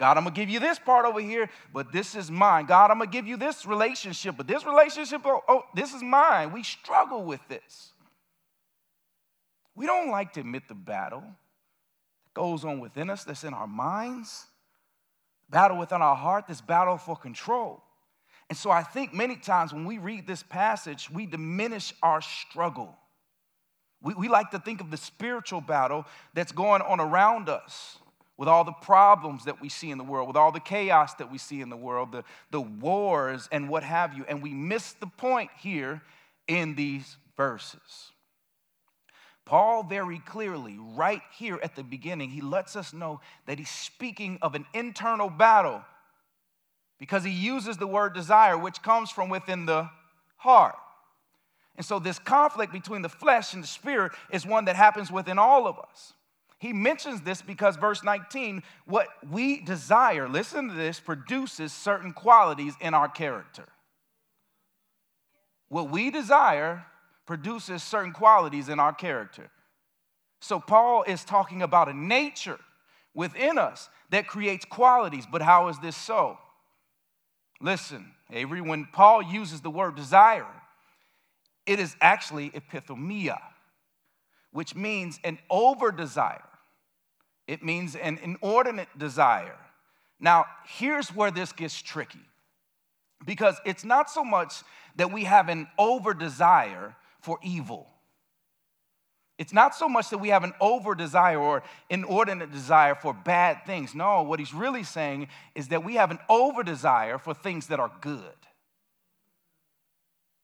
God, 0.00 0.16
I'm 0.16 0.24
gonna 0.24 0.34
give 0.34 0.48
you 0.48 0.60
this 0.60 0.78
part 0.78 1.04
over 1.04 1.20
here, 1.20 1.50
but 1.74 1.92
this 1.92 2.14
is 2.14 2.30
mine. 2.30 2.64
God, 2.64 2.90
I'm 2.90 2.98
gonna 2.98 3.10
give 3.10 3.26
you 3.26 3.36
this 3.36 3.66
relationship, 3.66 4.34
but 4.34 4.46
this 4.46 4.64
relationship, 4.64 5.20
oh, 5.26 5.42
oh, 5.46 5.64
this 5.74 5.92
is 5.92 6.02
mine. 6.02 6.52
We 6.52 6.62
struggle 6.62 7.22
with 7.22 7.46
this. 7.48 7.92
We 9.74 9.84
don't 9.84 10.10
like 10.10 10.32
to 10.32 10.40
admit 10.40 10.68
the 10.68 10.74
battle 10.74 11.20
that 11.20 12.32
goes 12.32 12.64
on 12.64 12.80
within 12.80 13.10
us, 13.10 13.24
that's 13.24 13.44
in 13.44 13.52
our 13.52 13.66
minds, 13.66 14.46
battle 15.50 15.76
within 15.76 16.00
our 16.00 16.16
heart, 16.16 16.46
this 16.48 16.62
battle 16.62 16.96
for 16.96 17.14
control. 17.14 17.82
And 18.48 18.56
so 18.56 18.70
I 18.70 18.82
think 18.82 19.12
many 19.12 19.36
times 19.36 19.74
when 19.74 19.84
we 19.84 19.98
read 19.98 20.26
this 20.26 20.42
passage, 20.42 21.10
we 21.10 21.26
diminish 21.26 21.92
our 22.02 22.22
struggle. 22.22 22.96
We, 24.00 24.14
we 24.14 24.28
like 24.28 24.50
to 24.52 24.58
think 24.58 24.80
of 24.80 24.90
the 24.90 24.96
spiritual 24.96 25.60
battle 25.60 26.06
that's 26.32 26.52
going 26.52 26.80
on 26.80 27.00
around 27.00 27.50
us 27.50 27.98
with 28.40 28.48
all 28.48 28.64
the 28.64 28.72
problems 28.72 29.44
that 29.44 29.60
we 29.60 29.68
see 29.68 29.90
in 29.90 29.98
the 29.98 30.02
world, 30.02 30.26
with 30.26 30.36
all 30.36 30.50
the 30.50 30.60
chaos 30.60 31.12
that 31.16 31.30
we 31.30 31.36
see 31.36 31.60
in 31.60 31.68
the 31.68 31.76
world, 31.76 32.10
the, 32.10 32.24
the 32.50 32.60
wars 32.62 33.46
and 33.52 33.68
what 33.68 33.82
have 33.82 34.14
you. 34.14 34.24
And 34.26 34.42
we 34.42 34.54
miss 34.54 34.94
the 34.94 35.06
point 35.06 35.50
here 35.58 36.00
in 36.48 36.74
these 36.74 37.18
verses. 37.36 38.12
Paul, 39.44 39.82
very 39.82 40.20
clearly, 40.20 40.78
right 40.78 41.20
here 41.36 41.60
at 41.62 41.76
the 41.76 41.82
beginning, 41.82 42.30
he 42.30 42.40
lets 42.40 42.76
us 42.76 42.94
know 42.94 43.20
that 43.44 43.58
he's 43.58 43.68
speaking 43.68 44.38
of 44.40 44.54
an 44.54 44.64
internal 44.72 45.28
battle 45.28 45.84
because 46.98 47.22
he 47.22 47.30
uses 47.30 47.76
the 47.76 47.86
word 47.86 48.14
desire, 48.14 48.56
which 48.56 48.80
comes 48.80 49.10
from 49.10 49.28
within 49.28 49.66
the 49.66 49.90
heart. 50.38 50.76
And 51.76 51.84
so, 51.84 51.98
this 51.98 52.18
conflict 52.18 52.72
between 52.72 53.02
the 53.02 53.10
flesh 53.10 53.52
and 53.52 53.62
the 53.62 53.68
spirit 53.68 54.12
is 54.32 54.46
one 54.46 54.64
that 54.64 54.76
happens 54.76 55.12
within 55.12 55.38
all 55.38 55.66
of 55.66 55.78
us. 55.78 56.14
He 56.60 56.74
mentions 56.74 57.22
this 57.22 57.40
because 57.40 57.76
verse 57.76 58.04
19, 58.04 58.62
what 58.84 59.08
we 59.30 59.62
desire, 59.62 60.28
listen 60.28 60.68
to 60.68 60.74
this, 60.74 61.00
produces 61.00 61.72
certain 61.72 62.12
qualities 62.12 62.74
in 62.82 62.92
our 62.92 63.08
character. 63.08 63.66
What 65.70 65.90
we 65.90 66.10
desire 66.10 66.84
produces 67.24 67.82
certain 67.82 68.12
qualities 68.12 68.68
in 68.68 68.78
our 68.78 68.92
character. 68.92 69.50
So 70.42 70.60
Paul 70.60 71.02
is 71.04 71.24
talking 71.24 71.62
about 71.62 71.88
a 71.88 71.94
nature 71.94 72.58
within 73.14 73.56
us 73.56 73.88
that 74.10 74.26
creates 74.26 74.66
qualities, 74.66 75.24
but 75.30 75.40
how 75.40 75.68
is 75.68 75.78
this 75.78 75.96
so? 75.96 76.36
Listen, 77.62 78.12
Avery, 78.30 78.60
when 78.60 78.86
Paul 78.92 79.22
uses 79.22 79.62
the 79.62 79.70
word 79.70 79.96
desire, 79.96 80.46
it 81.64 81.80
is 81.80 81.96
actually 82.02 82.50
epithumia, 82.50 83.40
which 84.52 84.74
means 84.74 85.18
an 85.24 85.38
over 85.48 85.90
desire 85.90 86.42
it 87.50 87.64
means 87.64 87.96
an 87.96 88.16
inordinate 88.22 88.96
desire. 88.96 89.58
Now, 90.20 90.44
here's 90.64 91.08
where 91.08 91.32
this 91.32 91.50
gets 91.50 91.82
tricky 91.82 92.20
because 93.26 93.60
it's 93.66 93.84
not 93.84 94.08
so 94.08 94.22
much 94.22 94.62
that 94.94 95.12
we 95.12 95.24
have 95.24 95.48
an 95.48 95.66
over 95.76 96.14
desire 96.14 96.94
for 97.20 97.40
evil. 97.42 97.88
It's 99.36 99.52
not 99.52 99.74
so 99.74 99.88
much 99.88 100.10
that 100.10 100.18
we 100.18 100.28
have 100.28 100.44
an 100.44 100.52
over 100.60 100.94
desire 100.94 101.40
or 101.40 101.64
inordinate 101.88 102.52
desire 102.52 102.94
for 102.94 103.12
bad 103.12 103.66
things. 103.66 103.96
No, 103.96 104.22
what 104.22 104.38
he's 104.38 104.54
really 104.54 104.84
saying 104.84 105.26
is 105.56 105.68
that 105.68 105.82
we 105.82 105.96
have 105.96 106.12
an 106.12 106.20
over 106.28 106.62
desire 106.62 107.18
for 107.18 107.34
things 107.34 107.66
that 107.66 107.80
are 107.80 107.90
good. 108.00 108.22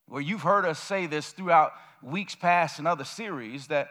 Well, 0.08 0.20
you've 0.20 0.42
heard 0.42 0.64
us 0.64 0.80
say 0.80 1.06
this 1.06 1.30
throughout 1.30 1.70
weeks 2.02 2.34
past 2.34 2.80
and 2.80 2.88
other 2.88 3.04
series 3.04 3.68
that, 3.68 3.90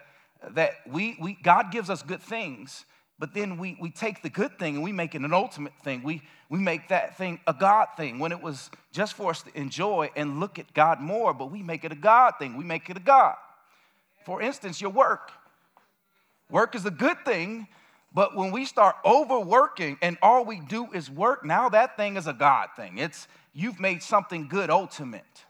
that 0.49 0.73
we, 0.85 1.15
we, 1.21 1.37
God 1.41 1.71
gives 1.71 1.89
us 1.89 2.03
good 2.03 2.21
things, 2.21 2.83
but 3.17 3.33
then 3.33 3.57
we, 3.57 3.77
we 3.79 3.89
take 3.89 4.21
the 4.21 4.29
good 4.29 4.59
thing 4.59 4.75
and 4.75 4.83
we 4.83 4.91
make 4.91 5.15
it 5.15 5.21
an 5.21 5.33
ultimate 5.33 5.73
thing. 5.83 6.03
We, 6.03 6.21
we 6.49 6.59
make 6.59 6.89
that 6.89 7.17
thing 7.17 7.39
a 7.47 7.53
God 7.53 7.87
thing 7.95 8.19
when 8.19 8.31
it 8.31 8.41
was 8.41 8.69
just 8.91 9.13
for 9.13 9.29
us 9.29 9.41
to 9.43 9.57
enjoy 9.57 10.09
and 10.15 10.39
look 10.39 10.59
at 10.59 10.73
God 10.73 10.99
more, 10.99 11.33
but 11.33 11.51
we 11.51 11.63
make 11.63 11.83
it 11.85 11.91
a 11.91 11.95
God 11.95 12.33
thing. 12.39 12.57
We 12.57 12.65
make 12.65 12.89
it 12.89 12.97
a 12.97 12.99
God. 12.99 13.35
For 14.25 14.41
instance, 14.41 14.81
your 14.81 14.91
work. 14.91 15.31
Work 16.49 16.75
is 16.75 16.85
a 16.85 16.91
good 16.91 17.23
thing, 17.25 17.67
But 18.15 18.33
when 18.33 18.51
we 18.51 18.63
start 18.63 18.95
overworking 19.03 19.97
and 20.01 20.17
all 20.21 20.45
we 20.45 20.61
do 20.61 20.87
is 20.93 21.11
work, 21.11 21.43
now 21.43 21.67
that 21.67 21.97
thing 21.97 22.15
is 22.15 22.27
a 22.27 22.33
God 22.33 22.69
thing. 22.77 22.97
It's 22.97 23.27
you've 23.53 23.77
made 23.77 24.01
something 24.01 24.47
good 24.47 24.69
ultimate. 24.69 25.45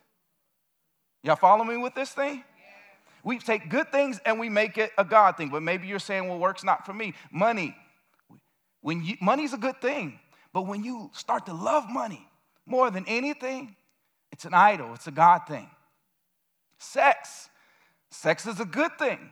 Y'all 1.21 1.35
follow 1.35 1.63
me 1.63 1.77
with 1.77 1.93
this 1.93 2.09
thing? 2.09 2.43
We 3.25 3.39
take 3.39 3.69
good 3.69 3.91
things 3.91 4.21
and 4.23 4.39
we 4.39 4.49
make 4.49 4.77
it 4.77 4.91
a 4.99 5.03
God 5.03 5.35
thing. 5.35 5.49
But 5.49 5.63
maybe 5.63 5.87
you're 5.87 5.97
saying, 5.97 6.29
well, 6.29 6.37
work's 6.37 6.63
not 6.63 6.85
for 6.85 6.93
me. 6.93 7.15
Money. 7.31 7.75
When 8.81 9.03
you, 9.03 9.15
money's 9.19 9.51
a 9.51 9.57
good 9.57 9.81
thing, 9.81 10.19
but 10.53 10.67
when 10.67 10.83
you 10.83 11.09
start 11.11 11.47
to 11.47 11.53
love 11.53 11.89
money 11.89 12.25
more 12.67 12.91
than 12.91 13.03
anything, 13.07 13.75
it's 14.31 14.45
an 14.45 14.53
idol, 14.53 14.93
it's 14.93 15.07
a 15.07 15.11
God 15.11 15.41
thing. 15.47 15.67
Sex. 16.77 17.49
Sex 18.11 18.45
is 18.45 18.59
a 18.59 18.65
good 18.65 18.95
thing. 18.99 19.31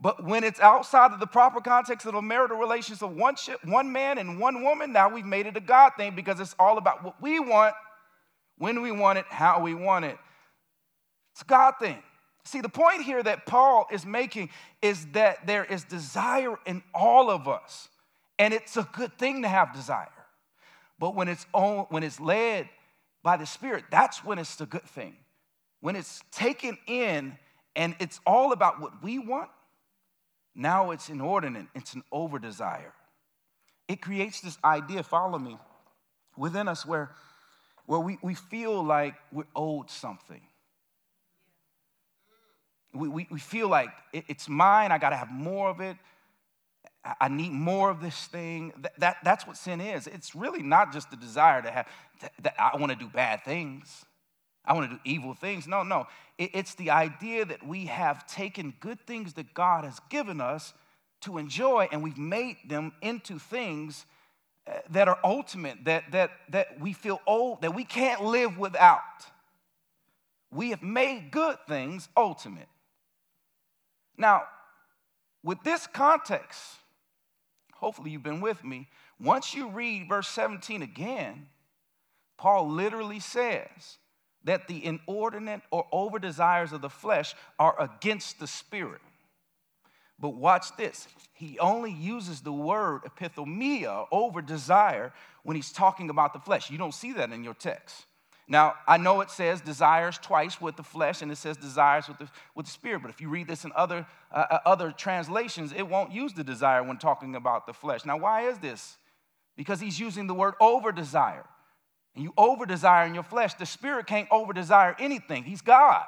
But 0.00 0.24
when 0.24 0.42
it's 0.42 0.58
outside 0.60 1.12
of 1.12 1.20
the 1.20 1.26
proper 1.26 1.60
context 1.60 2.06
of 2.06 2.14
a 2.14 2.22
marital 2.22 2.56
relationship 2.56 3.02
of 3.02 3.14
one, 3.14 3.36
ship, 3.36 3.62
one 3.66 3.92
man 3.92 4.16
and 4.16 4.40
one 4.40 4.62
woman, 4.62 4.94
now 4.94 5.10
we've 5.10 5.26
made 5.26 5.46
it 5.46 5.58
a 5.58 5.60
God 5.60 5.92
thing 5.98 6.14
because 6.14 6.40
it's 6.40 6.56
all 6.58 6.78
about 6.78 7.04
what 7.04 7.20
we 7.20 7.38
want, 7.38 7.74
when 8.56 8.80
we 8.80 8.92
want 8.92 9.18
it, 9.18 9.26
how 9.28 9.60
we 9.60 9.74
want 9.74 10.06
it. 10.06 10.16
It's 11.34 11.42
a 11.42 11.44
God 11.44 11.74
thing. 11.78 12.02
See, 12.46 12.60
the 12.60 12.68
point 12.68 13.02
here 13.02 13.20
that 13.20 13.44
Paul 13.44 13.88
is 13.90 14.06
making 14.06 14.50
is 14.80 15.04
that 15.06 15.48
there 15.48 15.64
is 15.64 15.82
desire 15.82 16.56
in 16.64 16.80
all 16.94 17.28
of 17.28 17.48
us, 17.48 17.88
and 18.38 18.54
it's 18.54 18.76
a 18.76 18.88
good 18.92 19.18
thing 19.18 19.42
to 19.42 19.48
have 19.48 19.74
desire. 19.74 20.06
But 21.00 21.16
when 21.16 21.26
it's, 21.26 21.44
on, 21.52 21.86
when 21.88 22.04
it's 22.04 22.20
led 22.20 22.68
by 23.24 23.36
the 23.36 23.46
Spirit, 23.46 23.86
that's 23.90 24.24
when 24.24 24.38
it's 24.38 24.54
the 24.54 24.66
good 24.66 24.84
thing. 24.84 25.16
When 25.80 25.96
it's 25.96 26.22
taken 26.30 26.78
in 26.86 27.36
and 27.74 27.96
it's 27.98 28.20
all 28.24 28.52
about 28.52 28.80
what 28.80 29.02
we 29.02 29.18
want, 29.18 29.50
now 30.54 30.92
it's 30.92 31.08
inordinate, 31.08 31.66
it's 31.74 31.94
an 31.94 32.04
over 32.12 32.38
desire. 32.38 32.92
It 33.88 34.00
creates 34.00 34.40
this 34.40 34.56
idea, 34.64 35.02
follow 35.02 35.38
me, 35.38 35.58
within 36.36 36.68
us 36.68 36.86
where, 36.86 37.10
where 37.86 38.00
we, 38.00 38.18
we 38.22 38.34
feel 38.34 38.84
like 38.84 39.16
we're 39.32 39.44
owed 39.56 39.90
something 39.90 40.42
we, 42.96 43.08
we, 43.08 43.26
we 43.30 43.38
feel 43.38 43.68
like 43.68 43.90
it, 44.12 44.24
it's 44.28 44.48
mine, 44.48 44.92
I 44.92 44.98
gotta 44.98 45.16
have 45.16 45.30
more 45.30 45.68
of 45.68 45.80
it. 45.80 45.96
I 47.20 47.28
need 47.28 47.52
more 47.52 47.88
of 47.88 48.00
this 48.00 48.26
thing. 48.26 48.72
That, 48.78 48.98
that, 48.98 49.16
that's 49.22 49.46
what 49.46 49.56
sin 49.56 49.80
is. 49.80 50.06
It's 50.08 50.34
really 50.34 50.62
not 50.62 50.92
just 50.92 51.10
the 51.10 51.16
desire 51.16 51.62
to 51.62 51.70
have, 51.70 51.86
that 52.42 52.54
I 52.58 52.76
wanna 52.76 52.96
do 52.96 53.08
bad 53.08 53.44
things. 53.44 54.04
I 54.64 54.72
wanna 54.72 54.88
do 54.88 54.98
evil 55.04 55.34
things. 55.34 55.68
No, 55.68 55.82
no. 55.82 56.08
It, 56.36 56.50
it's 56.52 56.74
the 56.74 56.90
idea 56.90 57.44
that 57.44 57.64
we 57.64 57.86
have 57.86 58.26
taken 58.26 58.74
good 58.80 59.00
things 59.00 59.34
that 59.34 59.54
God 59.54 59.84
has 59.84 60.00
given 60.10 60.40
us 60.40 60.74
to 61.22 61.38
enjoy 61.38 61.88
and 61.92 62.02
we've 62.02 62.18
made 62.18 62.56
them 62.66 62.92
into 63.02 63.38
things 63.38 64.04
uh, 64.66 64.72
that 64.90 65.06
are 65.06 65.18
ultimate, 65.22 65.84
that, 65.84 66.10
that, 66.10 66.30
that 66.50 66.80
we 66.80 66.92
feel 66.92 67.20
old, 67.26 67.62
that 67.62 67.74
we 67.74 67.84
can't 67.84 68.24
live 68.24 68.58
without. 68.58 69.00
We 70.50 70.70
have 70.70 70.82
made 70.82 71.30
good 71.30 71.58
things 71.68 72.08
ultimate. 72.16 72.68
Now, 74.16 74.44
with 75.42 75.62
this 75.62 75.86
context, 75.86 76.60
hopefully 77.74 78.10
you've 78.10 78.22
been 78.22 78.40
with 78.40 78.64
me. 78.64 78.88
Once 79.20 79.54
you 79.54 79.68
read 79.68 80.08
verse 80.08 80.28
17 80.28 80.82
again, 80.82 81.46
Paul 82.36 82.68
literally 82.68 83.20
says 83.20 83.98
that 84.44 84.68
the 84.68 84.84
inordinate 84.84 85.62
or 85.70 85.86
over 85.90 86.18
desires 86.18 86.72
of 86.72 86.80
the 86.80 86.90
flesh 86.90 87.34
are 87.58 87.74
against 87.80 88.38
the 88.38 88.46
spirit. 88.46 89.00
But 90.18 90.30
watch 90.30 90.74
this. 90.76 91.08
He 91.34 91.58
only 91.58 91.92
uses 91.92 92.40
the 92.40 92.52
word 92.52 93.02
epithumia, 93.02 94.06
over 94.10 94.40
desire, 94.40 95.12
when 95.42 95.56
he's 95.56 95.72
talking 95.72 96.08
about 96.10 96.32
the 96.32 96.38
flesh. 96.38 96.70
You 96.70 96.78
don't 96.78 96.94
see 96.94 97.12
that 97.12 97.32
in 97.32 97.44
your 97.44 97.54
text. 97.54 98.06
Now, 98.48 98.74
I 98.86 98.96
know 98.96 99.22
it 99.22 99.30
says 99.30 99.60
desires 99.60 100.18
twice 100.18 100.60
with 100.60 100.76
the 100.76 100.84
flesh 100.84 101.20
and 101.20 101.32
it 101.32 101.36
says 101.36 101.56
desires 101.56 102.06
with 102.06 102.18
the, 102.18 102.28
with 102.54 102.66
the 102.66 102.72
spirit, 102.72 103.02
but 103.02 103.10
if 103.10 103.20
you 103.20 103.28
read 103.28 103.48
this 103.48 103.64
in 103.64 103.72
other, 103.74 104.06
uh, 104.30 104.44
uh, 104.50 104.58
other 104.64 104.92
translations, 104.92 105.72
it 105.72 105.88
won't 105.88 106.12
use 106.12 106.32
the 106.32 106.44
desire 106.44 106.82
when 106.82 106.96
talking 106.96 107.34
about 107.34 107.66
the 107.66 107.72
flesh. 107.72 108.04
Now, 108.04 108.16
why 108.16 108.42
is 108.42 108.58
this? 108.58 108.98
Because 109.56 109.80
he's 109.80 109.98
using 109.98 110.28
the 110.28 110.34
word 110.34 110.54
over 110.60 110.92
desire. 110.92 111.44
And 112.14 112.22
you 112.22 112.32
over 112.36 112.66
desire 112.66 113.06
in 113.06 113.14
your 113.14 113.24
flesh. 113.24 113.54
The 113.54 113.66
spirit 113.66 114.06
can't 114.06 114.28
over 114.30 114.52
desire 114.52 114.94
anything, 114.98 115.42
he's 115.42 115.60
God. 115.60 116.06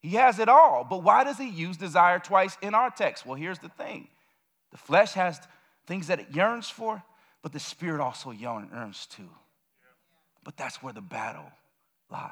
He 0.00 0.16
has 0.16 0.40
it 0.40 0.48
all. 0.48 0.84
But 0.88 1.04
why 1.04 1.22
does 1.22 1.38
he 1.38 1.48
use 1.48 1.76
desire 1.76 2.18
twice 2.18 2.58
in 2.60 2.74
our 2.74 2.90
text? 2.90 3.24
Well, 3.24 3.36
here's 3.36 3.60
the 3.60 3.68
thing 3.68 4.08
the 4.72 4.78
flesh 4.78 5.12
has 5.12 5.40
things 5.86 6.08
that 6.08 6.18
it 6.18 6.26
yearns 6.32 6.68
for, 6.68 7.02
but 7.40 7.52
the 7.52 7.60
spirit 7.60 8.00
also 8.00 8.32
yearns 8.32 9.06
too. 9.06 9.28
But 10.44 10.56
that's 10.56 10.82
where 10.82 10.92
the 10.92 11.00
battle 11.00 11.50
lies. 12.10 12.30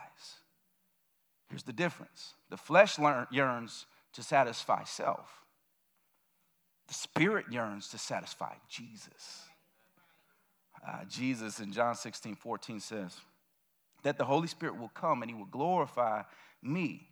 Here's 1.49 1.63
the 1.65 1.73
difference 1.73 2.35
the 2.49 2.57
flesh 2.57 2.99
yearns 3.31 3.87
to 4.15 4.23
satisfy 4.23 4.85
self, 4.85 5.45
the 6.89 6.95
spirit 6.95 7.47
yearns 7.51 7.89
to 7.89 7.99
satisfy 7.99 8.55
Jesus. 8.69 9.45
Uh, 10.87 11.05
Jesus 11.09 11.61
in 11.61 11.73
John 11.73 11.95
16 11.95 12.37
14 12.37 12.81
says 12.81 13.17
that 14.03 14.17
the 14.17 14.25
Holy 14.25 14.49
Spirit 14.49 14.79
will 14.79 14.89
come 14.89 15.23
and 15.23 15.31
he 15.31 15.37
will 15.37 15.45
glorify 15.45 16.23
me. 16.63 17.09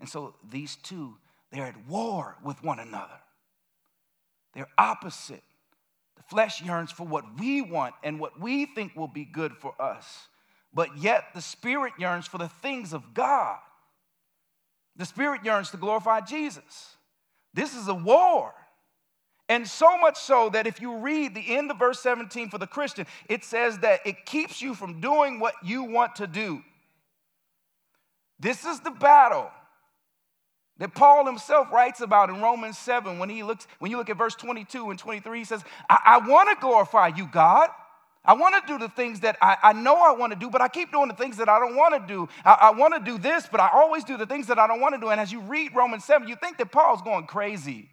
And 0.00 0.08
so 0.08 0.34
these 0.50 0.76
two, 0.76 1.16
they're 1.50 1.66
at 1.66 1.86
war 1.88 2.36
with 2.44 2.62
one 2.62 2.78
another. 2.78 3.18
They're 4.54 4.68
opposite. 4.76 5.42
The 6.16 6.22
flesh 6.24 6.62
yearns 6.62 6.92
for 6.92 7.06
what 7.06 7.38
we 7.38 7.62
want 7.62 7.94
and 8.02 8.20
what 8.20 8.38
we 8.38 8.66
think 8.66 8.94
will 8.94 9.08
be 9.08 9.24
good 9.24 9.56
for 9.56 9.74
us 9.80 10.28
but 10.76 10.98
yet 10.98 11.24
the 11.34 11.40
Spirit 11.40 11.94
yearns 11.98 12.26
for 12.26 12.36
the 12.36 12.50
things 12.50 12.92
of 12.92 13.14
God. 13.14 13.56
The 14.96 15.06
Spirit 15.06 15.42
yearns 15.42 15.70
to 15.70 15.78
glorify 15.78 16.20
Jesus. 16.20 16.96
This 17.54 17.74
is 17.74 17.88
a 17.88 17.94
war. 17.94 18.52
And 19.48 19.66
so 19.66 19.96
much 19.96 20.18
so 20.18 20.50
that 20.50 20.66
if 20.66 20.78
you 20.82 20.98
read 20.98 21.34
the 21.34 21.56
end 21.56 21.70
of 21.70 21.78
verse 21.78 22.00
17 22.00 22.50
for 22.50 22.58
the 22.58 22.66
Christian, 22.66 23.06
it 23.26 23.42
says 23.42 23.78
that 23.78 24.00
it 24.04 24.26
keeps 24.26 24.60
you 24.60 24.74
from 24.74 25.00
doing 25.00 25.40
what 25.40 25.54
you 25.64 25.82
want 25.82 26.16
to 26.16 26.26
do. 26.26 26.62
This 28.38 28.66
is 28.66 28.80
the 28.80 28.90
battle 28.90 29.50
that 30.76 30.94
Paul 30.94 31.24
himself 31.24 31.72
writes 31.72 32.02
about 32.02 32.28
in 32.28 32.42
Romans 32.42 32.76
7 32.76 33.18
when 33.18 33.30
he 33.30 33.42
looks, 33.42 33.66
when 33.78 33.90
you 33.90 33.96
look 33.96 34.10
at 34.10 34.18
verse 34.18 34.34
22 34.34 34.90
and 34.90 34.98
23, 34.98 35.38
he 35.38 35.44
says, 35.46 35.64
I, 35.88 36.00
I 36.04 36.28
want 36.28 36.50
to 36.50 36.60
glorify 36.60 37.12
you, 37.16 37.26
God. 37.32 37.70
I 38.26 38.32
want 38.34 38.54
to 38.60 38.72
do 38.72 38.78
the 38.78 38.88
things 38.88 39.20
that 39.20 39.38
I, 39.40 39.56
I 39.62 39.72
know 39.72 39.96
I 39.96 40.12
want 40.12 40.32
to 40.32 40.38
do, 40.38 40.50
but 40.50 40.60
I 40.60 40.66
keep 40.68 40.90
doing 40.90 41.08
the 41.08 41.14
things 41.14 41.36
that 41.36 41.48
I 41.48 41.60
don't 41.60 41.76
want 41.76 41.94
to 41.94 42.12
do. 42.12 42.28
I, 42.44 42.58
I 42.60 42.70
want 42.72 42.92
to 42.94 43.00
do 43.00 43.18
this, 43.18 43.46
but 43.50 43.60
I 43.60 43.70
always 43.72 44.02
do 44.02 44.16
the 44.16 44.26
things 44.26 44.48
that 44.48 44.58
I 44.58 44.66
don't 44.66 44.80
want 44.80 44.94
to 44.94 45.00
do. 45.00 45.10
And 45.10 45.20
as 45.20 45.30
you 45.30 45.40
read 45.40 45.74
Romans 45.74 46.04
7, 46.04 46.26
you 46.26 46.34
think 46.34 46.58
that 46.58 46.72
Paul's 46.72 47.02
going 47.02 47.26
crazy. 47.26 47.88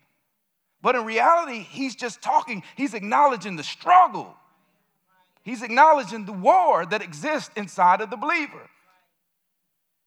But 0.82 0.96
in 0.96 1.06
reality, 1.06 1.60
he's 1.60 1.96
just 1.96 2.22
talking, 2.22 2.64
he's 2.76 2.96
acknowledging 2.96 3.56
the 3.56 3.64
struggle. 3.64 4.36
He's 5.44 5.62
acknowledging 5.62 6.26
the 6.26 6.34
war 6.34 6.86
that 6.86 7.02
exists 7.02 7.52
inside 7.56 8.02
of 8.02 8.10
the 8.10 8.18
believer. 8.18 8.70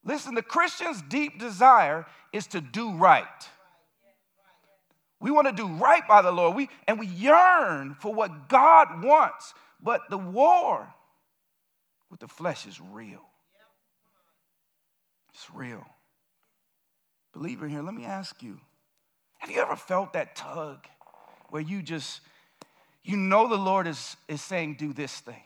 Listen, 0.05 0.35
the 0.35 0.43
Christian's 0.43 1.03
deep 1.03 1.39
desire 1.39 2.05
is 2.33 2.47
to 2.49 2.61
do 2.61 2.93
right. 2.93 3.25
We 5.21 5.31
want 5.31 5.47
to 5.47 5.53
do 5.53 5.67
right 5.67 6.07
by 6.07 6.23
the 6.23 6.31
Lord. 6.31 6.57
We, 6.57 6.69
and 6.87 6.99
we 6.99 7.07
yearn 7.07 7.97
for 8.01 8.13
what 8.13 8.49
God 8.49 9.03
wants. 9.03 9.55
But 9.83 10.03
the 10.11 10.19
war 10.19 10.93
with 12.11 12.21
the 12.21 12.29
flesh 12.29 12.67
is 12.67 12.81
real. 12.81 13.23
It's 15.33 15.49
real. 15.55 15.87
Believer 17.33 17.69
here, 17.69 17.83
let 17.83 17.95
me 17.95 18.05
ask 18.05 18.43
you 18.43 18.59
have 19.39 19.51
you 19.51 19.61
ever 19.61 19.77
felt 19.77 20.15
that 20.15 20.35
tug 20.35 20.87
where 21.51 21.63
you 21.63 21.83
just, 21.83 22.21
you 23.05 23.17
know, 23.17 23.49
the 23.49 23.57
Lord 23.57 23.87
is, 23.87 24.17
is 24.29 24.41
saying, 24.41 24.77
do 24.79 24.93
this 24.93 25.21
thing? 25.21 25.43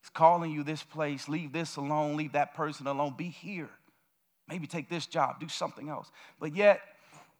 He's 0.00 0.10
calling 0.10 0.52
you 0.52 0.62
this 0.62 0.82
place, 0.82 1.28
leave 1.28 1.52
this 1.52 1.76
alone, 1.76 2.16
leave 2.16 2.32
that 2.32 2.54
person 2.54 2.86
alone, 2.86 3.14
be 3.16 3.30
here. 3.30 3.70
Maybe 4.46 4.66
take 4.66 4.90
this 4.90 5.06
job, 5.06 5.40
do 5.40 5.48
something 5.48 5.88
else. 5.88 6.10
But 6.38 6.54
yet, 6.54 6.80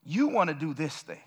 you 0.02 0.28
want 0.28 0.48
to 0.48 0.54
do 0.54 0.72
this 0.72 0.96
thing. 1.02 1.20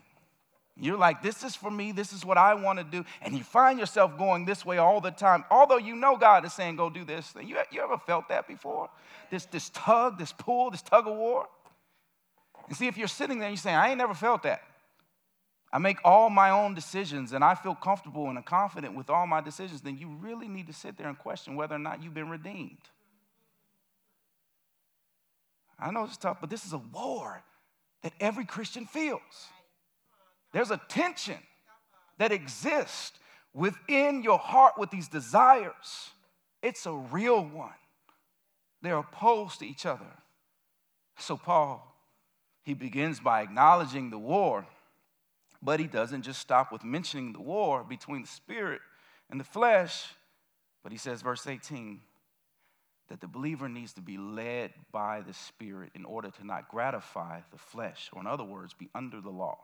You're 0.80 0.98
like, 0.98 1.24
this 1.24 1.44
is 1.44 1.56
for 1.56 1.72
me, 1.72 1.92
this 1.92 2.14
is 2.14 2.24
what 2.24 2.38
I 2.38 2.54
want 2.54 2.78
to 2.78 2.86
do. 2.86 3.04
And 3.22 3.36
you 3.36 3.44
find 3.44 3.80
yourself 3.80 4.18
going 4.18 4.46
this 4.46 4.64
way 4.64 4.78
all 4.78 5.02
the 5.02 5.12
time, 5.12 5.44
although 5.50 5.78
you 5.78 5.96
know 5.96 6.18
God 6.18 6.46
is 6.46 6.54
saying, 6.54 6.76
go 6.76 6.90
do 6.90 7.04
this 7.04 7.28
thing. 7.28 7.48
You, 7.48 7.58
you 7.72 7.82
ever 7.82 7.98
felt 7.98 8.30
that 8.30 8.48
before? 8.48 8.90
This, 9.32 9.46
this 9.46 9.70
tug, 9.74 10.20
this 10.20 10.32
pull, 10.32 10.70
this 10.70 10.84
tug 10.84 11.08
of 11.08 11.16
war? 11.16 11.48
And 12.68 12.78
see, 12.78 12.88
if 12.88 12.98
you're 12.98 13.08
sitting 13.08 13.40
there 13.40 13.48
and 13.48 13.58
you're 13.58 13.62
saying, 13.62 13.76
I 13.76 13.90
ain't 13.90 13.98
never 13.98 14.14
felt 14.14 14.44
that. 14.44 14.62
I 15.74 15.80
make 15.80 15.98
all 16.04 16.30
my 16.30 16.52
own 16.52 16.76
decisions 16.76 17.34
and 17.34 17.44
I 17.44 17.56
feel 17.56 17.76
comfortable 17.76 18.30
and 18.30 18.46
confident 18.46 18.96
with 18.96 19.10
all 19.10 19.28
my 19.28 19.42
decisions, 19.42 19.82
then 19.82 19.98
you 19.98 20.10
really 20.22 20.48
need 20.48 20.68
to 20.68 20.74
sit 20.74 20.98
there 20.98 21.08
and 21.08 21.18
question 21.18 21.56
whether 21.56 21.76
or 21.76 21.80
not 21.80 22.04
you've 22.04 22.14
been 22.14 22.30
redeemed. 22.30 22.78
I 25.80 25.92
know 25.92 26.06
it's 26.06 26.18
tough, 26.18 26.38
but 26.40 26.50
this 26.50 26.66
is 26.66 26.74
a 26.74 26.78
war 26.78 27.44
that 28.04 28.14
every 28.20 28.46
Christian 28.46 28.86
feels. 28.86 29.22
There's 30.52 30.72
a 30.72 30.82
tension 30.88 31.38
that 32.18 32.32
exists 32.32 33.20
within 33.54 34.24
your 34.24 34.38
heart 34.38 34.74
with 34.78 34.92
these 34.92 35.08
desires, 35.08 36.12
it's 36.62 36.86
a 36.86 36.94
real 36.94 37.44
one. 37.44 37.74
They're 38.82 38.98
opposed 38.98 39.60
to 39.60 39.68
each 39.68 39.86
other. 39.86 40.06
So, 41.18 41.36
Paul, 41.36 41.96
he 42.64 42.74
begins 42.76 43.20
by 43.20 43.42
acknowledging 43.42 44.12
the 44.12 44.20
war, 44.20 44.66
but 45.62 45.80
he 45.80 45.88
doesn't 45.88 46.22
just 46.22 46.40
stop 46.40 46.72
with 46.72 46.84
mentioning 46.84 47.34
the 47.34 47.42
war 47.42 47.84
between 47.84 48.22
the 48.22 48.28
spirit 48.28 48.82
and 49.30 49.40
the 49.40 49.44
flesh. 49.44 50.06
But 50.84 50.92
he 50.92 50.98
says, 50.98 51.22
verse 51.22 51.48
18, 51.48 52.00
that 53.10 53.22
the 53.22 53.28
believer 53.28 53.68
needs 53.68 53.94
to 53.94 54.02
be 54.02 54.18
led 54.18 54.74
by 54.92 55.22
the 55.22 55.34
Spirit 55.34 55.92
in 55.96 56.06
order 56.06 56.30
to 56.30 56.46
not 56.46 56.70
gratify 56.70 57.42
the 57.52 57.58
flesh, 57.58 58.10
or 58.14 58.22
in 58.22 58.28
other 58.28 58.44
words, 58.44 58.74
be 58.74 58.90
under 58.94 59.22
the 59.22 59.30
law. 59.30 59.58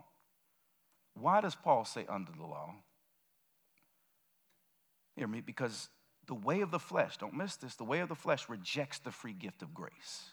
Why 1.13 1.41
does 1.41 1.55
Paul 1.55 1.85
say 1.85 2.05
under 2.09 2.31
the 2.31 2.45
law? 2.45 2.73
Hear 5.15 5.27
me, 5.27 5.41
because 5.41 5.89
the 6.27 6.33
way 6.33 6.61
of 6.61 6.71
the 6.71 6.79
flesh, 6.79 7.17
don't 7.17 7.33
miss 7.33 7.55
this, 7.55 7.75
the 7.75 7.83
way 7.83 7.99
of 7.99 8.09
the 8.09 8.15
flesh 8.15 8.49
rejects 8.49 8.99
the 8.99 9.11
free 9.11 9.33
gift 9.33 9.61
of 9.61 9.73
grace. 9.73 10.23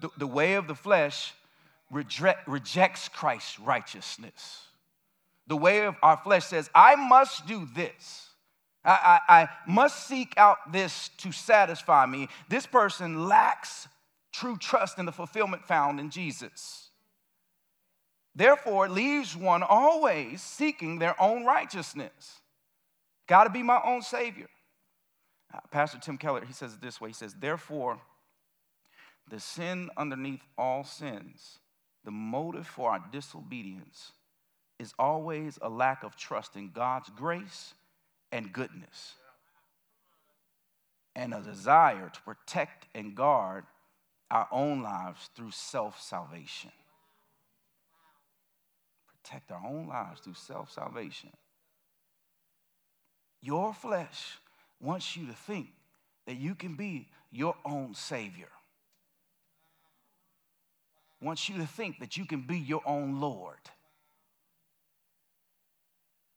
The, 0.00 0.10
the 0.18 0.26
way 0.26 0.54
of 0.54 0.66
the 0.66 0.74
flesh 0.74 1.34
reject, 1.90 2.46
rejects 2.48 3.08
Christ's 3.08 3.58
righteousness. 3.58 4.62
The 5.46 5.56
way 5.56 5.86
of 5.86 5.96
our 6.02 6.16
flesh 6.16 6.46
says, 6.46 6.70
I 6.74 6.94
must 6.94 7.46
do 7.46 7.66
this. 7.74 8.28
I, 8.84 9.20
I, 9.28 9.40
I 9.42 9.48
must 9.66 10.06
seek 10.06 10.34
out 10.36 10.72
this 10.72 11.10
to 11.18 11.32
satisfy 11.32 12.06
me. 12.06 12.28
This 12.48 12.66
person 12.66 13.26
lacks 13.26 13.88
true 14.32 14.56
trust 14.56 14.98
in 14.98 15.06
the 15.06 15.12
fulfillment 15.12 15.66
found 15.66 15.98
in 16.00 16.10
Jesus. 16.10 16.89
Therefore, 18.34 18.86
it 18.86 18.92
leaves 18.92 19.36
one 19.36 19.62
always 19.62 20.40
seeking 20.42 20.98
their 20.98 21.20
own 21.20 21.44
righteousness. 21.44 22.40
Got 23.26 23.44
to 23.44 23.50
be 23.50 23.62
my 23.62 23.80
own 23.84 24.02
Savior. 24.02 24.48
Uh, 25.52 25.58
Pastor 25.70 25.98
Tim 25.98 26.16
Keller, 26.16 26.44
he 26.44 26.52
says 26.52 26.74
it 26.74 26.80
this 26.80 27.00
way 27.00 27.10
He 27.10 27.14
says, 27.14 27.34
Therefore, 27.34 27.98
the 29.28 29.40
sin 29.40 29.90
underneath 29.96 30.42
all 30.56 30.84
sins, 30.84 31.58
the 32.04 32.10
motive 32.10 32.66
for 32.66 32.90
our 32.90 33.04
disobedience, 33.12 34.12
is 34.78 34.94
always 34.98 35.58
a 35.60 35.68
lack 35.68 36.02
of 36.02 36.16
trust 36.16 36.56
in 36.56 36.70
God's 36.70 37.10
grace 37.10 37.74
and 38.32 38.52
goodness, 38.52 39.14
and 41.14 41.34
a 41.34 41.40
desire 41.40 42.10
to 42.12 42.22
protect 42.22 42.86
and 42.94 43.14
guard 43.14 43.64
our 44.30 44.48
own 44.50 44.82
lives 44.82 45.30
through 45.34 45.50
self 45.50 46.00
salvation. 46.00 46.70
Protect 49.30 49.52
our 49.52 49.62
own 49.64 49.86
lives 49.86 50.20
through 50.20 50.34
self 50.34 50.72
salvation. 50.72 51.30
Your 53.40 53.72
flesh 53.72 54.38
wants 54.80 55.16
you 55.16 55.26
to 55.26 55.32
think 55.32 55.68
that 56.26 56.36
you 56.36 56.54
can 56.54 56.74
be 56.74 57.06
your 57.30 57.54
own 57.64 57.94
Savior. 57.94 58.48
Wants 61.22 61.48
you 61.48 61.58
to 61.58 61.66
think 61.66 62.00
that 62.00 62.16
you 62.16 62.24
can 62.24 62.40
be 62.40 62.58
your 62.58 62.82
own 62.84 63.20
Lord. 63.20 63.58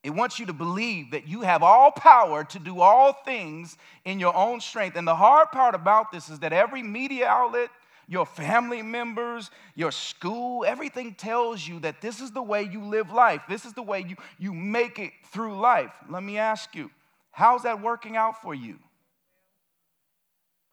It 0.04 0.12
wants 0.12 0.38
you 0.38 0.46
to 0.48 0.54
believe 0.54 1.12
that 1.12 1.28
you 1.28 1.42
have 1.42 1.64
all 1.64 1.90
power 1.92 2.44
to 2.44 2.60
do 2.60 2.82
all 2.82 3.14
things 3.26 3.78
in 4.06 4.20
your 4.20 4.36
own 4.36 4.60
strength. 4.60 4.98
And 4.98 5.08
the 5.08 5.16
hard 5.16 5.50
part 5.52 5.74
about 5.74 6.12
this 6.12 6.30
is 6.30 6.40
that 6.40 6.54
every 6.54 6.84
media 6.84 7.28
outlet, 7.28 7.70
your 8.08 8.26
family 8.26 8.82
members, 8.82 9.50
your 9.76 9.92
school, 9.92 10.66
everything 10.66 11.14
tells 11.16 11.68
you 11.68 11.80
that 11.80 12.02
this 12.02 12.20
is 12.20 12.32
the 12.32 12.42
way 12.42 12.64
you 12.64 12.84
live 12.84 13.12
life. 13.12 13.42
This 13.48 13.66
is 13.66 13.74
the 13.74 13.82
way 13.82 14.06
you, 14.08 14.16
you 14.38 14.54
make 14.54 15.00
it 15.00 15.12
through 15.32 15.60
life. 15.60 15.92
Let 16.10 16.24
me 16.24 16.38
ask 16.38 16.76
you, 16.76 16.92
how's 17.32 17.64
that 17.64 17.82
working 17.82 18.18
out 18.18 18.42
for 18.42 18.54
you? 18.54 18.80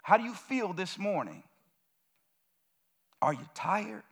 How 0.02 0.16
do 0.16 0.24
you 0.24 0.34
feel 0.34 0.72
this 0.72 0.98
morning? 0.98 1.42
Are 3.22 3.34
you 3.34 3.46
tired? 3.54 4.02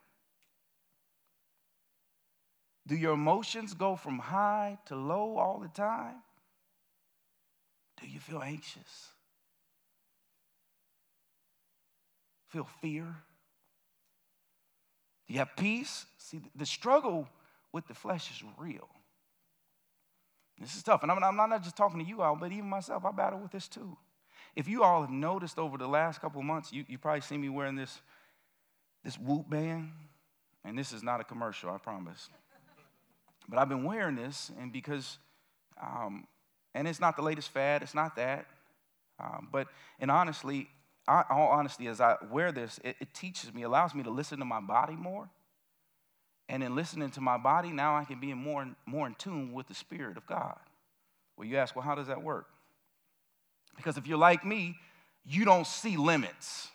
Do 2.86 2.96
your 2.96 3.12
emotions 3.12 3.74
go 3.74 3.96
from 3.96 4.18
high 4.18 4.78
to 4.86 4.96
low 4.96 5.36
all 5.36 5.58
the 5.58 5.68
time? 5.68 6.16
Do 8.00 8.06
you 8.06 8.20
feel 8.20 8.42
anxious? 8.42 9.08
Feel 12.48 12.66
fear? 12.80 13.04
Do 15.26 15.34
you 15.34 15.38
have 15.38 15.54
peace? 15.56 16.06
See, 16.16 16.40
the 16.54 16.66
struggle 16.66 17.28
with 17.72 17.86
the 17.86 17.94
flesh 17.94 18.30
is 18.30 18.42
real. 18.58 18.88
This 20.58 20.74
is 20.74 20.82
tough. 20.82 21.02
And 21.02 21.12
I'm, 21.12 21.36
not 21.36 21.62
just 21.62 21.76
talking 21.76 22.00
to 22.00 22.04
you 22.04 22.22
all, 22.22 22.34
but 22.34 22.50
even 22.50 22.68
myself, 22.68 23.04
I 23.04 23.12
battle 23.12 23.38
with 23.38 23.52
this 23.52 23.68
too. 23.68 23.96
If 24.56 24.66
you 24.66 24.82
all 24.82 25.02
have 25.02 25.10
noticed 25.10 25.58
over 25.58 25.78
the 25.78 25.86
last 25.86 26.20
couple 26.20 26.42
months, 26.42 26.72
you, 26.72 26.84
you 26.88 26.98
probably 26.98 27.20
see 27.20 27.36
me 27.36 27.48
wearing 27.48 27.76
this, 27.76 28.00
this 29.04 29.18
Whoop 29.18 29.48
band. 29.48 29.92
And 30.64 30.76
this 30.76 30.92
is 30.92 31.02
not 31.02 31.20
a 31.20 31.24
commercial, 31.24 31.70
I 31.70 31.78
promise. 31.78 32.28
But 33.48 33.58
I've 33.58 33.68
been 33.68 33.84
wearing 33.84 34.16
this, 34.16 34.50
and 34.60 34.72
because, 34.72 35.18
um, 35.80 36.26
and 36.74 36.86
it's 36.88 37.00
not 37.00 37.16
the 37.16 37.22
latest 37.22 37.50
fad, 37.50 37.82
it's 37.82 37.94
not 37.94 38.16
that. 38.16 38.46
Um, 39.20 39.48
but, 39.50 39.68
and 40.00 40.10
honestly, 40.10 40.68
All 41.08 41.48
honesty, 41.48 41.86
as 41.86 42.00
I 42.00 42.16
wear 42.30 42.52
this, 42.52 42.78
it, 42.84 42.96
it 43.00 43.14
teaches 43.14 43.52
me, 43.54 43.62
allows 43.62 43.94
me 43.94 44.02
to 44.02 44.10
listen 44.10 44.38
to 44.40 44.44
my 44.44 44.60
body 44.60 44.94
more. 44.94 45.28
And 46.50 46.62
in 46.62 46.74
listening 46.74 47.10
to 47.10 47.20
my 47.20 47.36
body, 47.36 47.70
now 47.70 47.96
I 47.96 48.04
can 48.04 48.20
be 48.20 48.32
more, 48.34 48.66
more 48.86 49.06
in 49.06 49.14
tune 49.14 49.52
with 49.52 49.68
the 49.68 49.74
Spirit 49.74 50.16
of 50.16 50.26
God. 50.26 50.58
Well, 51.36 51.46
you 51.46 51.56
ask, 51.56 51.74
well, 51.76 51.84
how 51.84 51.94
does 51.94 52.08
that 52.08 52.22
work? 52.22 52.46
Because 53.76 53.96
if 53.96 54.06
you're 54.06 54.18
like 54.18 54.44
me, 54.44 54.76
you 55.24 55.44
don't 55.44 55.66
see 55.66 55.96
limits. 55.96 56.68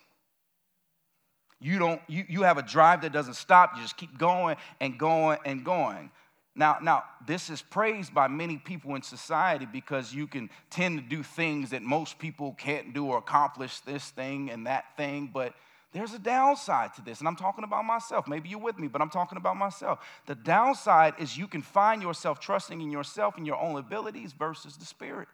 You 1.59 1.79
don't, 1.79 2.01
you, 2.07 2.25
you 2.27 2.43
have 2.43 2.57
a 2.57 2.61
drive 2.61 3.01
that 3.01 3.13
doesn't 3.13 3.35
stop. 3.35 3.71
You 3.75 3.81
just 3.81 3.97
keep 3.97 4.17
going 4.17 4.57
and 4.79 4.97
going 4.97 5.39
and 5.45 5.63
going. 5.63 6.11
Now, 6.55 6.77
now, 6.81 7.03
this 7.25 7.49
is 7.49 7.63
praised 7.63 8.13
by 8.13 8.27
many 8.27 8.57
people 8.57 8.93
in 8.95 9.01
society 9.01 9.65
because 9.65 10.13
you 10.13 10.27
can 10.27 10.51
tend 10.69 10.99
to 10.99 11.03
do 11.03 11.23
things 11.23 11.71
that 11.71 11.81
most 11.81 12.19
people 12.19 12.53
can't 12.53 12.93
do 12.93 13.05
or 13.05 13.17
accomplish 13.17 13.79
this 13.79 14.11
thing 14.11 14.51
and 14.51 14.67
that 14.67 14.95
thing, 14.95 15.31
but 15.33 15.55
there's 15.93 16.13
a 16.13 16.19
downside 16.19 16.93
to 16.95 17.01
this. 17.01 17.19
And 17.19 17.27
I'm 17.27 17.35
talking 17.35 17.63
about 17.63 17.85
myself. 17.85 18.27
Maybe 18.27 18.49
you're 18.49 18.59
with 18.59 18.77
me, 18.77 18.87
but 18.87 19.01
I'm 19.01 19.09
talking 19.09 19.37
about 19.37 19.57
myself. 19.57 19.99
The 20.25 20.35
downside 20.35 21.15
is 21.19 21.37
you 21.37 21.47
can 21.47 21.61
find 21.61 22.01
yourself 22.01 22.39
trusting 22.39 22.81
in 22.81 22.91
yourself 22.91 23.37
and 23.37 23.47
your 23.47 23.59
own 23.59 23.77
abilities 23.77 24.33
versus 24.33 24.75
the 24.77 24.85
Spirit. 24.85 25.27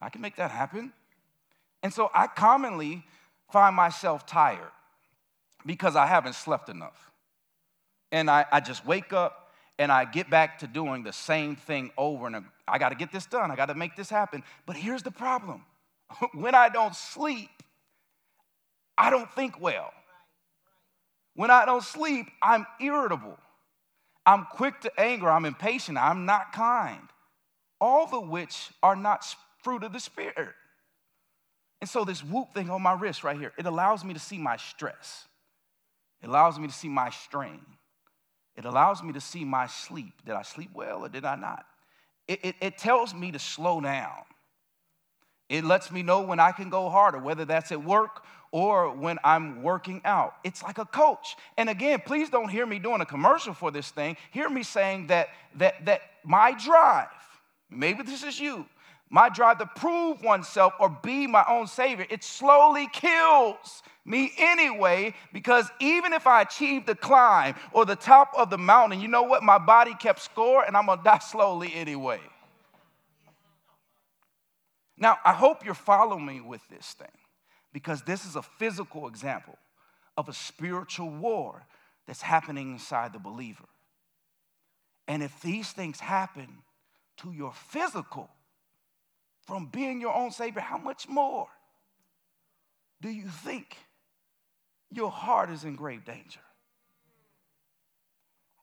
I 0.00 0.08
can 0.08 0.20
make 0.20 0.36
that 0.36 0.50
happen. 0.50 0.92
And 1.82 1.92
so 1.92 2.10
I 2.14 2.26
commonly 2.26 3.04
find 3.52 3.74
myself 3.74 4.26
tired 4.26 4.70
because 5.66 5.96
I 5.96 6.06
haven't 6.06 6.34
slept 6.34 6.68
enough. 6.68 7.10
And 8.12 8.30
I, 8.30 8.46
I 8.50 8.60
just 8.60 8.84
wake 8.84 9.12
up 9.12 9.39
and 9.80 9.90
I 9.90 10.04
get 10.04 10.28
back 10.28 10.58
to 10.58 10.66
doing 10.66 11.04
the 11.04 11.12
same 11.12 11.56
thing 11.56 11.90
over 11.96 12.26
and 12.26 12.36
over. 12.36 12.46
I 12.68 12.76
got 12.76 12.90
to 12.90 12.94
get 12.94 13.10
this 13.10 13.24
done. 13.24 13.50
I 13.50 13.56
got 13.56 13.66
to 13.66 13.74
make 13.74 13.96
this 13.96 14.10
happen. 14.10 14.44
But 14.66 14.76
here's 14.76 15.02
the 15.02 15.10
problem 15.10 15.64
when 16.34 16.54
I 16.54 16.68
don't 16.68 16.94
sleep, 16.94 17.48
I 18.98 19.08
don't 19.08 19.32
think 19.32 19.58
well. 19.58 19.90
When 21.34 21.50
I 21.50 21.64
don't 21.64 21.82
sleep, 21.82 22.26
I'm 22.42 22.66
irritable. 22.78 23.38
I'm 24.26 24.46
quick 24.52 24.82
to 24.82 25.00
anger. 25.00 25.30
I'm 25.30 25.46
impatient. 25.46 25.96
I'm 25.96 26.26
not 26.26 26.52
kind. 26.52 27.08
All 27.80 28.14
of 28.14 28.28
which 28.28 28.68
are 28.82 28.94
not 28.94 29.24
fruit 29.62 29.82
of 29.82 29.94
the 29.94 30.00
Spirit. 30.00 30.50
And 31.80 31.88
so, 31.88 32.04
this 32.04 32.22
whoop 32.22 32.52
thing 32.52 32.68
on 32.68 32.82
my 32.82 32.92
wrist 32.92 33.24
right 33.24 33.38
here, 33.38 33.54
it 33.56 33.64
allows 33.64 34.04
me 34.04 34.12
to 34.12 34.20
see 34.20 34.36
my 34.36 34.58
stress. 34.58 35.26
It 36.22 36.28
allows 36.28 36.58
me 36.58 36.66
to 36.66 36.74
see 36.74 36.90
my 36.90 37.08
strain. 37.08 37.64
It 38.60 38.66
allows 38.66 39.02
me 39.02 39.14
to 39.14 39.22
see 39.22 39.42
my 39.42 39.66
sleep. 39.66 40.12
Did 40.26 40.34
I 40.34 40.42
sleep 40.42 40.68
well 40.74 41.06
or 41.06 41.08
did 41.08 41.24
I 41.24 41.34
not? 41.34 41.64
It, 42.28 42.40
it, 42.44 42.56
it, 42.60 42.76
tells 42.76 43.14
me 43.14 43.32
to 43.32 43.38
slow 43.38 43.80
down. 43.80 44.18
It 45.48 45.64
lets 45.64 45.90
me 45.90 46.02
know 46.02 46.20
when 46.20 46.38
I 46.38 46.52
can 46.52 46.68
go 46.68 46.90
harder, 46.90 47.18
whether 47.18 47.46
that's 47.46 47.72
at 47.72 47.82
work 47.82 48.22
or 48.52 48.94
when 48.94 49.18
I'm 49.24 49.62
working 49.62 50.02
out. 50.04 50.34
It's 50.44 50.62
like 50.62 50.76
a 50.76 50.84
coach. 50.84 51.36
And 51.56 51.70
again, 51.70 52.02
please 52.04 52.28
don't 52.28 52.50
hear 52.50 52.66
me 52.66 52.78
doing 52.78 53.00
a 53.00 53.06
commercial 53.06 53.54
for 53.54 53.70
this 53.70 53.90
thing. 53.90 54.18
Hear 54.30 54.50
me 54.50 54.62
saying 54.62 55.06
that, 55.06 55.30
that, 55.54 55.86
that 55.86 56.02
my 56.22 56.52
drive, 56.52 57.08
maybe 57.70 58.02
this 58.02 58.22
is 58.22 58.38
you, 58.38 58.66
my 59.10 59.28
drive 59.28 59.58
to 59.58 59.66
prove 59.66 60.22
oneself 60.22 60.72
or 60.78 60.88
be 60.88 61.26
my 61.26 61.44
own 61.48 61.66
savior, 61.66 62.06
it 62.08 62.22
slowly 62.22 62.88
kills 62.92 63.82
me 64.04 64.32
anyway 64.38 65.12
because 65.32 65.68
even 65.80 66.12
if 66.12 66.28
I 66.28 66.42
achieve 66.42 66.86
the 66.86 66.94
climb 66.94 67.56
or 67.72 67.84
the 67.84 67.96
top 67.96 68.32
of 68.38 68.50
the 68.50 68.58
mountain, 68.58 69.00
you 69.00 69.08
know 69.08 69.24
what? 69.24 69.42
My 69.42 69.58
body 69.58 69.94
kept 69.94 70.20
score 70.20 70.62
and 70.64 70.76
I'm 70.76 70.86
gonna 70.86 71.02
die 71.04 71.18
slowly 71.18 71.74
anyway. 71.74 72.20
Now, 74.96 75.18
I 75.24 75.32
hope 75.32 75.64
you're 75.64 75.74
following 75.74 76.24
me 76.24 76.40
with 76.40 76.66
this 76.68 76.92
thing 76.92 77.08
because 77.72 78.02
this 78.02 78.24
is 78.24 78.36
a 78.36 78.42
physical 78.42 79.08
example 79.08 79.58
of 80.16 80.28
a 80.28 80.32
spiritual 80.32 81.10
war 81.10 81.66
that's 82.06 82.22
happening 82.22 82.72
inside 82.72 83.12
the 83.12 83.18
believer. 83.18 83.64
And 85.08 85.22
if 85.22 85.40
these 85.40 85.72
things 85.72 85.98
happen 85.98 86.48
to 87.18 87.32
your 87.32 87.52
physical 87.52 88.30
from 89.46 89.66
being 89.66 90.00
your 90.00 90.14
own 90.14 90.30
Savior, 90.30 90.60
how 90.60 90.78
much 90.78 91.08
more 91.08 91.48
do 93.00 93.08
you 93.08 93.28
think 93.28 93.76
your 94.90 95.10
heart 95.10 95.50
is 95.50 95.64
in 95.64 95.76
grave 95.76 96.04
danger? 96.04 96.40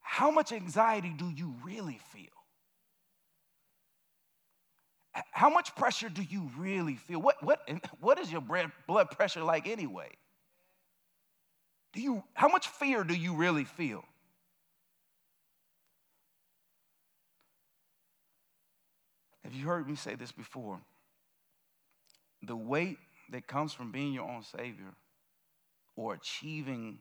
How 0.02 0.32
much 0.32 0.52
anxiety 0.52 1.13
do 1.18 1.30
you 1.30 1.56
really 1.63 2.00
feel? 2.12 2.26
How 5.32 5.50
much 5.50 5.76
pressure 5.76 6.10
do 6.10 6.24
you 6.24 6.50
really 6.58 6.96
feel? 6.96 7.22
What, 7.22 7.42
what, 7.44 7.68
what 8.00 8.20
is 8.20 8.32
your 8.32 8.42
blood 8.42 9.12
pressure 9.12 9.44
like 9.44 9.68
anyway? 9.68 10.10
Do 11.94 12.02
you, 12.02 12.24
how 12.34 12.48
much 12.48 12.68
fear 12.68 13.04
do 13.04 13.16
you 13.16 13.34
really 13.36 13.63
feel? 13.63 14.04
Have 19.48 19.56
you 19.56 19.66
heard 19.66 19.88
me 19.88 19.96
say 19.96 20.16
this 20.16 20.34
before? 20.34 20.82
The 22.44 22.58
weight 22.58 22.98
that 23.32 23.48
comes 23.48 23.72
from 23.72 23.94
being 23.94 24.12
your 24.12 24.30
own 24.30 24.44
Savior 24.44 24.94
or 25.96 26.16
achieving 26.16 27.00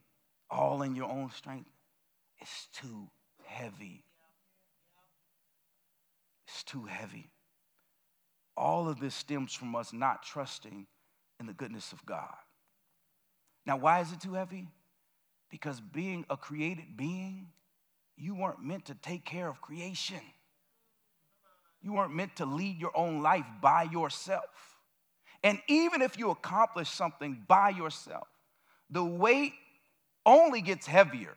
all 0.48 0.82
in 0.82 0.94
your 0.94 1.10
own 1.10 1.32
strength 1.32 1.68
is 2.40 2.68
too 2.72 3.08
heavy. 3.42 4.04
It's 6.46 6.62
too 6.62 6.84
heavy. 6.84 7.32
All 8.56 8.88
of 8.88 9.00
this 9.00 9.16
stems 9.16 9.52
from 9.52 9.74
us 9.74 9.92
not 9.92 10.22
trusting 10.22 10.86
in 11.40 11.46
the 11.46 11.52
goodness 11.52 11.90
of 11.90 12.06
God. 12.06 12.36
Now, 13.66 13.76
why 13.76 13.98
is 14.02 14.12
it 14.12 14.20
too 14.20 14.34
heavy? 14.34 14.68
Because 15.50 15.80
being 15.80 16.24
a 16.30 16.36
created 16.36 16.96
being, 16.96 17.48
you 18.16 18.36
weren't 18.36 18.62
meant 18.62 18.84
to 18.84 18.94
take 18.94 19.24
care 19.24 19.48
of 19.48 19.60
creation. 19.60 20.20
You 21.86 21.92
weren't 21.92 22.12
meant 22.12 22.34
to 22.36 22.46
lead 22.46 22.80
your 22.80 22.90
own 22.96 23.22
life 23.22 23.46
by 23.62 23.84
yourself. 23.84 24.76
And 25.44 25.60
even 25.68 26.02
if 26.02 26.18
you 26.18 26.30
accomplish 26.30 26.90
something 26.90 27.44
by 27.46 27.68
yourself, 27.68 28.26
the 28.90 29.04
weight 29.04 29.52
only 30.26 30.62
gets 30.62 30.84
heavier. 30.84 31.36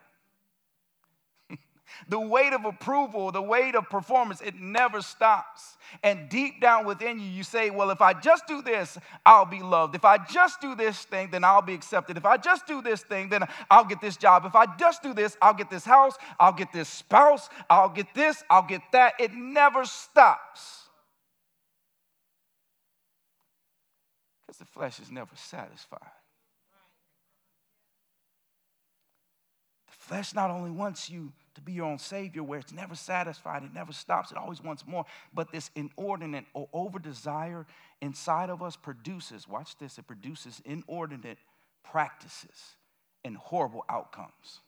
The 2.07 2.19
weight 2.19 2.53
of 2.53 2.65
approval, 2.65 3.31
the 3.31 3.41
weight 3.41 3.75
of 3.75 3.89
performance, 3.89 4.41
it 4.41 4.55
never 4.59 5.01
stops. 5.01 5.77
And 6.03 6.29
deep 6.29 6.61
down 6.61 6.85
within 6.85 7.19
you, 7.19 7.25
you 7.25 7.43
say, 7.43 7.69
Well, 7.69 7.89
if 7.89 8.01
I 8.01 8.13
just 8.13 8.47
do 8.47 8.61
this, 8.61 8.97
I'll 9.25 9.45
be 9.45 9.61
loved. 9.61 9.95
If 9.95 10.05
I 10.05 10.17
just 10.17 10.61
do 10.61 10.75
this 10.75 11.03
thing, 11.03 11.29
then 11.31 11.43
I'll 11.43 11.61
be 11.61 11.73
accepted. 11.73 12.17
If 12.17 12.25
I 12.25 12.37
just 12.37 12.67
do 12.67 12.81
this 12.81 13.01
thing, 13.01 13.29
then 13.29 13.43
I'll 13.69 13.85
get 13.85 14.01
this 14.01 14.17
job. 14.17 14.45
If 14.45 14.55
I 14.55 14.65
just 14.77 15.01
do 15.03 15.13
this, 15.13 15.37
I'll 15.41 15.53
get 15.53 15.69
this 15.69 15.85
house, 15.85 16.15
I'll 16.39 16.53
get 16.53 16.71
this 16.71 16.89
spouse, 16.89 17.49
I'll 17.69 17.89
get 17.89 18.13
this, 18.13 18.43
I'll 18.49 18.65
get 18.65 18.81
that. 18.91 19.13
It 19.19 19.33
never 19.33 19.85
stops. 19.85 20.89
Because 24.49 24.57
the 24.57 24.65
flesh 24.65 24.99
is 24.99 25.11
never 25.11 25.35
satisfied. 25.35 25.99
The 29.87 29.91
flesh 29.91 30.33
not 30.33 30.49
only 30.49 30.71
wants 30.71 31.09
you 31.09 31.31
to 31.55 31.61
be 31.61 31.73
your 31.73 31.85
own 31.85 31.99
savior 31.99 32.43
where 32.43 32.59
it's 32.59 32.71
never 32.71 32.95
satisfied, 32.95 33.63
it 33.63 33.73
never 33.73 33.91
stops, 33.91 34.31
it 34.31 34.37
always 34.37 34.63
wants 34.63 34.85
more. 34.85 35.05
But 35.33 35.51
this 35.51 35.71
inordinate 35.75 36.45
or 36.53 36.67
over 36.73 36.99
desire 36.99 37.65
inside 38.01 38.49
of 38.49 38.61
us 38.61 38.75
produces, 38.75 39.47
watch 39.47 39.77
this, 39.77 39.97
it 39.97 40.07
produces 40.07 40.61
inordinate 40.65 41.37
practices 41.83 42.75
and 43.23 43.35
horrible 43.37 43.83
outcomes. 43.89 44.61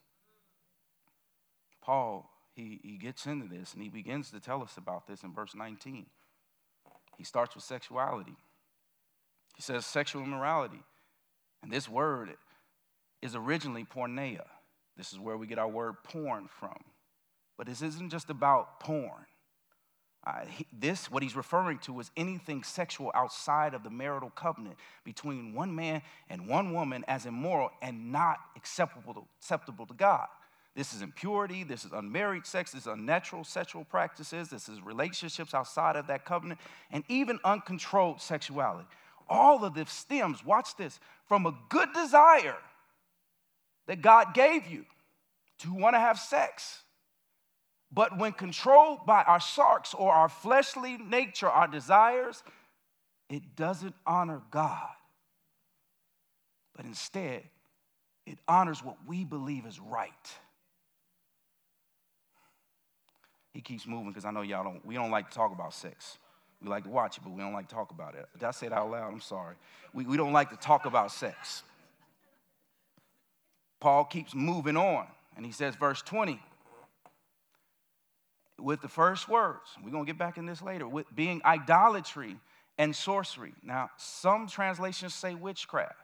Paul, 1.82 2.30
he, 2.54 2.80
he 2.82 2.96
gets 2.96 3.26
into 3.26 3.48
this 3.48 3.74
and 3.74 3.82
he 3.82 3.88
begins 3.88 4.30
to 4.30 4.40
tell 4.40 4.62
us 4.62 4.76
about 4.76 5.06
this 5.06 5.22
in 5.22 5.32
verse 5.32 5.54
19. 5.54 6.06
He 7.16 7.24
starts 7.24 7.54
with 7.54 7.64
sexuality. 7.64 8.36
He 9.56 9.62
says 9.62 9.86
sexual 9.86 10.22
immorality. 10.22 10.82
And 11.62 11.72
this 11.72 11.88
word 11.88 12.30
is 13.20 13.36
originally 13.36 13.84
porneia. 13.84 14.46
This 14.96 15.12
is 15.12 15.18
where 15.18 15.36
we 15.36 15.46
get 15.46 15.58
our 15.58 15.68
word 15.68 15.94
porn 16.04 16.48
from. 16.48 16.78
But 17.56 17.66
this 17.66 17.82
isn't 17.82 18.10
just 18.10 18.30
about 18.30 18.80
porn. 18.80 19.26
Uh, 20.24 20.44
he, 20.46 20.66
this, 20.72 21.10
what 21.10 21.22
he's 21.22 21.34
referring 21.34 21.78
to, 21.78 21.98
is 21.98 22.10
anything 22.16 22.62
sexual 22.62 23.10
outside 23.14 23.74
of 23.74 23.82
the 23.82 23.90
marital 23.90 24.30
covenant 24.30 24.76
between 25.04 25.52
one 25.52 25.74
man 25.74 26.00
and 26.30 26.46
one 26.46 26.72
woman 26.72 27.04
as 27.08 27.26
immoral 27.26 27.70
and 27.82 28.12
not 28.12 28.38
acceptable 28.56 29.14
to, 29.14 29.24
acceptable 29.40 29.84
to 29.84 29.94
God. 29.94 30.28
This 30.74 30.94
is 30.94 31.02
impurity, 31.02 31.64
this 31.64 31.84
is 31.84 31.92
unmarried 31.92 32.46
sex, 32.46 32.72
this 32.72 32.82
is 32.82 32.86
unnatural 32.86 33.44
sexual 33.44 33.84
practices, 33.84 34.48
this 34.48 34.68
is 34.68 34.80
relationships 34.80 35.54
outside 35.54 35.96
of 35.96 36.06
that 36.06 36.24
covenant, 36.24 36.60
and 36.90 37.04
even 37.08 37.38
uncontrolled 37.44 38.22
sexuality. 38.22 38.86
All 39.28 39.64
of 39.64 39.74
this 39.74 39.90
stems, 39.90 40.44
watch 40.44 40.76
this, 40.76 40.98
from 41.26 41.46
a 41.46 41.54
good 41.68 41.92
desire 41.92 42.56
that 43.86 44.02
God 44.02 44.34
gave 44.34 44.66
you 44.66 44.84
to 45.60 45.72
want 45.74 45.94
to 45.94 46.00
have 46.00 46.18
sex. 46.18 46.82
But 47.92 48.18
when 48.18 48.32
controlled 48.32 49.04
by 49.06 49.22
our 49.22 49.38
sarx 49.38 49.94
or 49.94 50.12
our 50.12 50.28
fleshly 50.28 50.96
nature, 50.96 51.48
our 51.48 51.68
desires, 51.68 52.42
it 53.28 53.54
doesn't 53.54 53.94
honor 54.06 54.40
God. 54.50 54.88
But 56.74 56.86
instead, 56.86 57.42
it 58.26 58.38
honors 58.48 58.82
what 58.82 58.96
we 59.06 59.24
believe 59.24 59.66
is 59.66 59.78
right. 59.78 60.12
He 63.52 63.60
keeps 63.60 63.86
moving 63.86 64.08
because 64.08 64.24
I 64.24 64.30
know 64.30 64.40
y'all 64.40 64.64
don't, 64.64 64.84
we 64.86 64.94
don't 64.94 65.10
like 65.10 65.28
to 65.28 65.34
talk 65.34 65.52
about 65.52 65.74
sex. 65.74 66.16
We 66.62 66.68
like 66.68 66.84
to 66.84 66.90
watch 66.90 67.18
it, 67.18 67.24
but 67.24 67.32
we 67.32 67.40
don't 67.40 67.52
like 67.52 67.68
to 67.68 67.74
talk 67.74 67.90
about 67.90 68.14
it. 68.14 68.26
Did 68.38 68.44
I 68.44 68.52
say 68.52 68.68
it 68.68 68.72
out 68.72 68.90
loud? 68.90 69.12
I'm 69.12 69.20
sorry. 69.20 69.56
We, 69.92 70.06
we 70.06 70.16
don't 70.16 70.32
like 70.32 70.50
to 70.50 70.56
talk 70.56 70.86
about 70.86 71.12
sex. 71.12 71.62
Paul 73.82 74.04
keeps 74.04 74.32
moving 74.32 74.76
on, 74.76 75.08
and 75.36 75.44
he 75.44 75.50
says, 75.50 75.74
verse 75.74 76.02
20, 76.02 76.40
with 78.60 78.80
the 78.80 78.86
first 78.86 79.28
words, 79.28 79.70
we're 79.82 79.90
going 79.90 80.06
to 80.06 80.08
get 80.08 80.16
back 80.16 80.38
in 80.38 80.46
this 80.46 80.62
later, 80.62 80.86
with 80.86 81.12
being 81.12 81.42
idolatry 81.44 82.36
and 82.78 82.94
sorcery. 82.94 83.52
Now, 83.60 83.90
some 83.96 84.46
translations 84.46 85.14
say 85.14 85.34
witchcraft. 85.34 85.96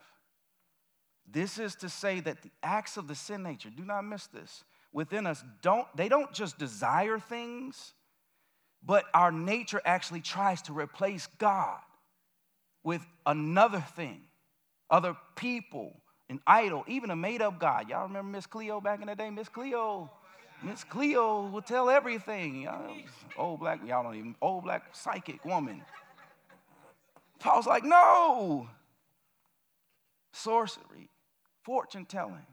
This 1.30 1.56
is 1.56 1.76
to 1.76 1.88
say 1.88 2.18
that 2.18 2.42
the 2.42 2.50
acts 2.64 2.96
of 2.96 3.06
the 3.06 3.14
sin 3.14 3.44
nature, 3.44 3.70
do 3.70 3.84
not 3.84 4.02
miss 4.02 4.26
this, 4.26 4.64
within 4.92 5.24
us 5.24 5.44
don't 5.62 5.86
they 5.94 6.08
don't 6.08 6.32
just 6.32 6.58
desire 6.58 7.20
things, 7.20 7.94
but 8.84 9.04
our 9.14 9.30
nature 9.30 9.80
actually 9.84 10.22
tries 10.22 10.62
to 10.62 10.72
replace 10.72 11.28
God 11.38 11.78
with 12.82 13.06
another 13.24 13.84
thing, 13.94 14.22
other 14.90 15.16
people, 15.36 16.00
an 16.30 16.40
idol, 16.46 16.84
even 16.86 17.10
a 17.10 17.16
made 17.16 17.42
up 17.42 17.58
God. 17.58 17.88
Y'all 17.88 18.06
remember 18.06 18.30
Miss 18.30 18.46
Cleo 18.46 18.80
back 18.80 19.00
in 19.00 19.06
the 19.06 19.14
day? 19.14 19.30
Miss 19.30 19.48
Cleo. 19.48 20.10
Miss 20.62 20.84
Cleo 20.84 21.46
would 21.46 21.66
tell 21.66 21.88
everything. 21.88 22.68
Old 23.36 23.60
black, 23.60 23.80
y'all 23.86 24.02
don't 24.02 24.16
even, 24.16 24.34
old 24.42 24.64
black 24.64 24.84
psychic 24.92 25.44
woman. 25.44 25.82
Paul's 27.38 27.66
like, 27.66 27.84
no. 27.84 28.68
Sorcery, 30.32 31.08
fortune 31.62 32.04
telling, 32.04 32.46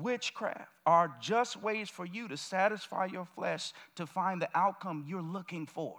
witchcraft 0.00 0.68
are 0.84 1.14
just 1.20 1.62
ways 1.62 1.88
for 1.88 2.04
you 2.04 2.28
to 2.28 2.36
satisfy 2.36 3.06
your 3.06 3.24
flesh 3.24 3.72
to 3.94 4.06
find 4.06 4.42
the 4.42 4.48
outcome 4.54 5.04
you're 5.06 5.22
looking 5.22 5.66
for. 5.66 5.96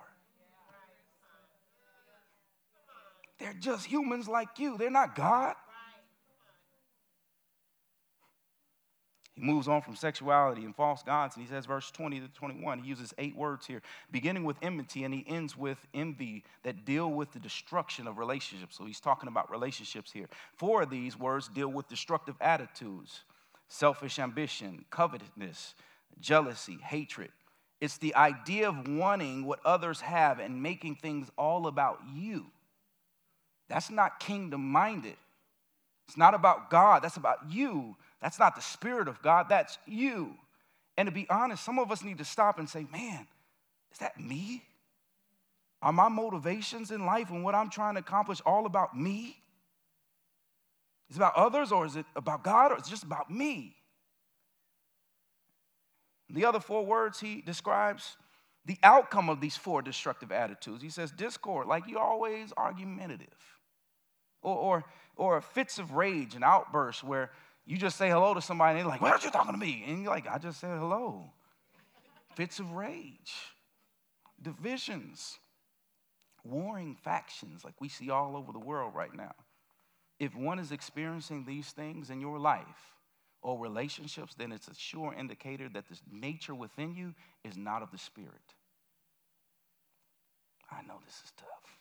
They're 3.39 3.56
just 3.60 3.86
humans 3.86 4.27
like 4.27 4.60
you, 4.60 4.77
they're 4.77 4.91
not 4.91 5.15
God. 5.15 5.56
He 9.34 9.41
moves 9.41 9.67
on 9.67 9.82
from 9.82 9.96
sexuality 9.96 10.65
and 10.65 10.76
false 10.76 11.04
gods, 11.04 11.36
and 11.36 11.46
he 11.46 11.50
says, 11.50 11.65
verse 11.65 11.89
20 11.91 12.20
to 12.20 12.28
21, 12.28 12.80
he 12.80 12.89
uses 12.89 13.13
eight 13.17 13.36
words 13.36 13.65
here, 13.65 13.82
beginning 14.12 14.44
with 14.44 14.58
enmity, 14.62 15.06
and 15.06 15.13
he 15.13 15.26
ends 15.26 15.56
with 15.56 15.78
envy 15.94 16.44
that 16.63 16.84
deal 16.84 17.10
with 17.10 17.32
the 17.32 17.39
destruction 17.39 18.08
of 18.08 18.17
relationships. 18.17 18.78
So 18.78 18.86
he's 18.86 19.00
talking 19.00 19.30
about 19.30 19.50
relationships 19.50 20.12
here. 20.12 20.28
Four 20.58 20.84
of 20.84 20.89
these 20.89 21.17
words 21.17 21.48
deal 21.48 21.70
with 21.70 21.88
destructive 21.88 22.36
attitudes 22.41 23.22
selfish 23.72 24.20
ambition, 24.20 24.84
covetousness, 24.89 25.76
jealousy, 26.20 26.78
hatred. 26.84 27.30
It's 27.80 27.98
the 27.98 28.13
idea 28.15 28.67
of 28.67 28.86
wanting 28.86 29.46
what 29.46 29.60
others 29.63 30.02
have 30.02 30.39
and 30.39 30.62
making 30.62 30.98
things 30.98 31.32
all 31.38 31.67
about 31.67 32.00
you. 32.13 32.48
That's 33.70 33.89
not 33.89 34.20
kingdom 34.20 34.70
minded. 34.70 35.15
It's 36.08 36.17
not 36.17 36.34
about 36.34 36.70
God, 36.70 37.02
that's 37.02 37.15
about 37.15 37.50
you. 37.50 37.96
That's 38.21 38.39
not 38.39 38.55
the 38.55 38.62
Spirit 38.62 39.07
of 39.07 39.21
God, 39.21 39.47
that's 39.49 39.77
you. 39.86 40.36
And 40.97 41.07
to 41.07 41.12
be 41.12 41.27
honest, 41.29 41.63
some 41.63 41.79
of 41.79 41.91
us 41.91 42.03
need 42.03 42.19
to 42.19 42.25
stop 42.25 42.60
and 42.60 42.69
say, 42.69 42.86
man, 42.91 43.27
is 43.91 43.99
that 43.99 44.19
me? 44.19 44.63
Are 45.81 45.91
my 45.91 46.10
motivations 46.10 46.91
in 46.91 47.05
life 47.05 47.29
and 47.31 47.43
what 47.43 47.55
I'm 47.55 47.69
trying 47.69 47.95
to 47.95 48.01
accomplish 48.01 48.39
all 48.45 48.65
about 48.65 48.95
me? 48.95 49.38
Is 51.10 51.15
it 51.15 51.19
about 51.19 51.36
others 51.36 51.71
or 51.71 51.86
is 51.86 51.95
it 51.95 52.05
about 52.15 52.43
God 52.43 52.71
or 52.71 52.77
is 52.77 52.88
it 52.88 52.89
just 52.89 53.03
about 53.03 53.31
me? 53.31 53.75
The 56.29 56.45
other 56.45 56.60
four 56.60 56.86
words 56.86 57.19
he 57.19 57.41
describes 57.41 58.15
the 58.65 58.77
outcome 58.84 59.29
of 59.29 59.41
these 59.41 59.57
four 59.57 59.81
destructive 59.81 60.31
attitudes. 60.31 60.84
He 60.84 60.89
says 60.89 61.12
discord, 61.12 61.67
like 61.67 61.88
you're 61.88 61.99
always 61.99 62.53
argumentative, 62.55 63.27
or, 64.41 64.55
or, 64.55 64.84
or 65.15 65.41
fits 65.41 65.79
of 65.79 65.93
rage 65.93 66.36
and 66.36 66.43
outbursts 66.43 67.03
where 67.03 67.31
you 67.71 67.77
just 67.77 67.97
say 67.97 68.10
hello 68.10 68.34
to 68.34 68.41
somebody 68.41 68.71
and 68.71 68.79
they're 68.79 68.91
like, 68.91 68.99
Why 68.99 69.12
aren't 69.12 69.23
you 69.23 69.31
talking 69.31 69.53
to 69.53 69.57
me? 69.57 69.86
And 69.88 70.03
you're 70.03 70.12
like, 70.12 70.27
I 70.27 70.38
just 70.38 70.60
said 70.60 70.77
hello. 70.77 71.31
fits 72.36 72.60
of 72.60 72.73
rage, 72.73 73.31
divisions, 74.41 75.39
warring 76.43 76.97
factions 77.01 77.63
like 77.63 77.75
we 77.79 77.88
see 77.88 78.10
all 78.10 78.36
over 78.36 78.51
the 78.51 78.60
world 78.60 78.93
right 78.93 79.13
now. 79.15 79.34
If 80.19 80.36
one 80.36 80.60
is 80.60 80.73
experiencing 80.73 81.45
these 81.45 81.69
things 81.69 82.10
in 82.10 82.19
your 82.19 82.39
life, 82.39 82.97
or 83.41 83.57
relationships, 83.57 84.36
then 84.38 84.51
it's 84.51 84.67
a 84.67 84.75
sure 84.75 85.15
indicator 85.17 85.69
that 85.69 85.88
the 85.88 85.97
nature 86.12 86.53
within 86.53 86.93
you 86.93 87.15
is 87.45 87.55
not 87.55 87.81
of 87.81 87.89
the 87.89 87.97
Spirit. 87.97 88.53
I 90.69 90.81
know 90.86 90.99
this 91.05 91.15
is 91.23 91.31
tough. 91.38 91.77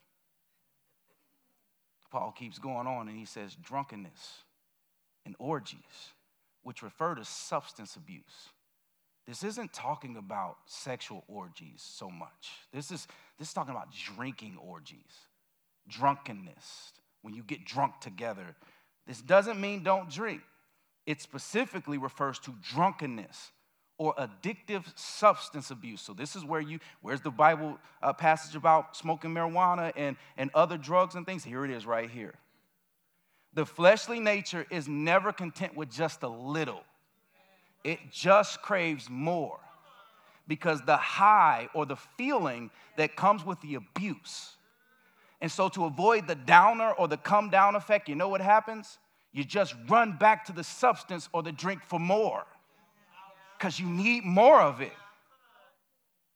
Paul 2.12 2.32
keeps 2.32 2.60
going 2.60 2.86
on 2.86 3.08
and 3.08 3.18
he 3.18 3.24
says, 3.24 3.56
drunkenness 3.60 4.44
and 5.24 5.34
orgies, 5.38 5.78
which 6.62 6.82
refer 6.82 7.14
to 7.14 7.24
substance 7.24 7.96
abuse. 7.96 8.50
This 9.26 9.44
isn't 9.44 9.72
talking 9.72 10.16
about 10.16 10.56
sexual 10.66 11.24
orgies 11.28 11.82
so 11.86 12.10
much. 12.10 12.50
This 12.72 12.90
is, 12.90 13.06
this 13.38 13.48
is 13.48 13.54
talking 13.54 13.72
about 13.72 13.92
drinking 13.92 14.56
orgies, 14.60 15.26
drunkenness, 15.88 16.92
when 17.22 17.34
you 17.34 17.42
get 17.42 17.64
drunk 17.64 18.00
together. 18.00 18.56
This 19.06 19.20
doesn't 19.20 19.60
mean 19.60 19.82
don't 19.82 20.10
drink 20.10 20.42
it 21.06 21.20
specifically 21.20 21.98
refers 21.98 22.38
to 22.38 22.54
drunkenness 22.62 23.50
or 23.98 24.14
addictive 24.14 24.84
substance 24.96 25.70
abuse. 25.70 26.00
So 26.00 26.12
this 26.12 26.36
is 26.36 26.44
where 26.44 26.60
you, 26.60 26.78
where's 27.02 27.20
the 27.20 27.30
Bible 27.30 27.78
uh, 28.02 28.12
passage 28.12 28.56
about 28.56 28.96
smoking 28.96 29.34
marijuana 29.34 29.92
and, 29.96 30.16
and 30.36 30.50
other 30.54 30.78
drugs 30.78 31.16
and 31.16 31.26
things? 31.26 31.44
Here 31.44 31.64
it 31.64 31.70
is 31.70 31.84
right 31.84 32.08
here. 32.08 32.34
The 33.54 33.66
fleshly 33.66 34.20
nature 34.20 34.66
is 34.70 34.88
never 34.88 35.32
content 35.32 35.76
with 35.76 35.90
just 35.90 36.22
a 36.22 36.28
little. 36.28 36.82
It 37.82 37.98
just 38.12 38.62
craves 38.62 39.08
more 39.10 39.58
because 40.46 40.80
the 40.82 40.96
high 40.96 41.68
or 41.74 41.86
the 41.86 41.96
feeling 41.96 42.70
that 42.96 43.16
comes 43.16 43.44
with 43.44 43.60
the 43.60 43.76
abuse. 43.76 44.56
And 45.40 45.50
so, 45.50 45.68
to 45.70 45.86
avoid 45.86 46.26
the 46.26 46.34
downer 46.34 46.92
or 46.92 47.08
the 47.08 47.16
come 47.16 47.48
down 47.50 47.74
effect, 47.74 48.08
you 48.08 48.14
know 48.14 48.28
what 48.28 48.40
happens? 48.40 48.98
you 49.32 49.44
just 49.44 49.74
run 49.88 50.16
back 50.16 50.44
to 50.46 50.52
the 50.52 50.64
substance 50.64 51.28
or 51.32 51.42
the 51.42 51.52
drink 51.52 51.82
for 51.84 52.00
more 52.00 52.44
because 53.58 53.78
you 53.78 53.86
need 53.86 54.24
more 54.24 54.60
of 54.60 54.80
it. 54.80 54.92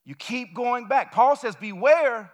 You 0.05 0.15
keep 0.15 0.55
going 0.55 0.87
back. 0.87 1.13
Paul 1.13 1.35
says, 1.35 1.57
Beware, 1.57 2.31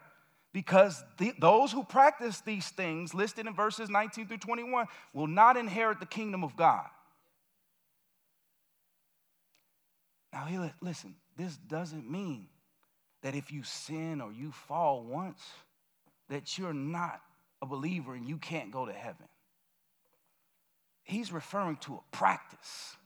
because 0.52 1.02
the, 1.18 1.32
those 1.38 1.72
who 1.72 1.84
practice 1.84 2.40
these 2.40 2.68
things 2.68 3.14
listed 3.14 3.46
in 3.46 3.54
verses 3.54 3.88
19 3.88 4.26
through 4.26 4.38
21 4.38 4.86
will 5.12 5.26
not 5.26 5.56
inherit 5.56 6.00
the 6.00 6.06
kingdom 6.06 6.42
of 6.42 6.56
God. 6.56 6.86
Now, 10.32 10.70
listen, 10.80 11.14
this 11.36 11.56
doesn't 11.56 12.10
mean 12.10 12.46
that 13.22 13.34
if 13.34 13.52
you 13.52 13.62
sin 13.62 14.20
or 14.20 14.32
you 14.32 14.52
fall 14.52 15.02
once, 15.02 15.42
that 16.28 16.56
you're 16.56 16.72
not 16.72 17.20
a 17.60 17.66
believer 17.66 18.14
and 18.14 18.28
you 18.28 18.38
can't 18.38 18.70
go 18.70 18.86
to 18.86 18.92
heaven 18.92 19.26
he's 21.10 21.32
referring 21.32 21.76
to 21.76 21.94
a 21.94 22.16
practice 22.16 22.96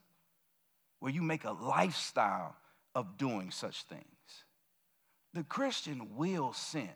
where 1.00 1.12
you 1.12 1.22
make 1.22 1.44
a 1.44 1.52
lifestyle 1.52 2.54
of 2.94 3.16
doing 3.18 3.50
such 3.50 3.82
things. 3.84 4.04
The 5.32 5.42
Christian 5.42 6.16
will 6.16 6.52
sin. 6.52 6.88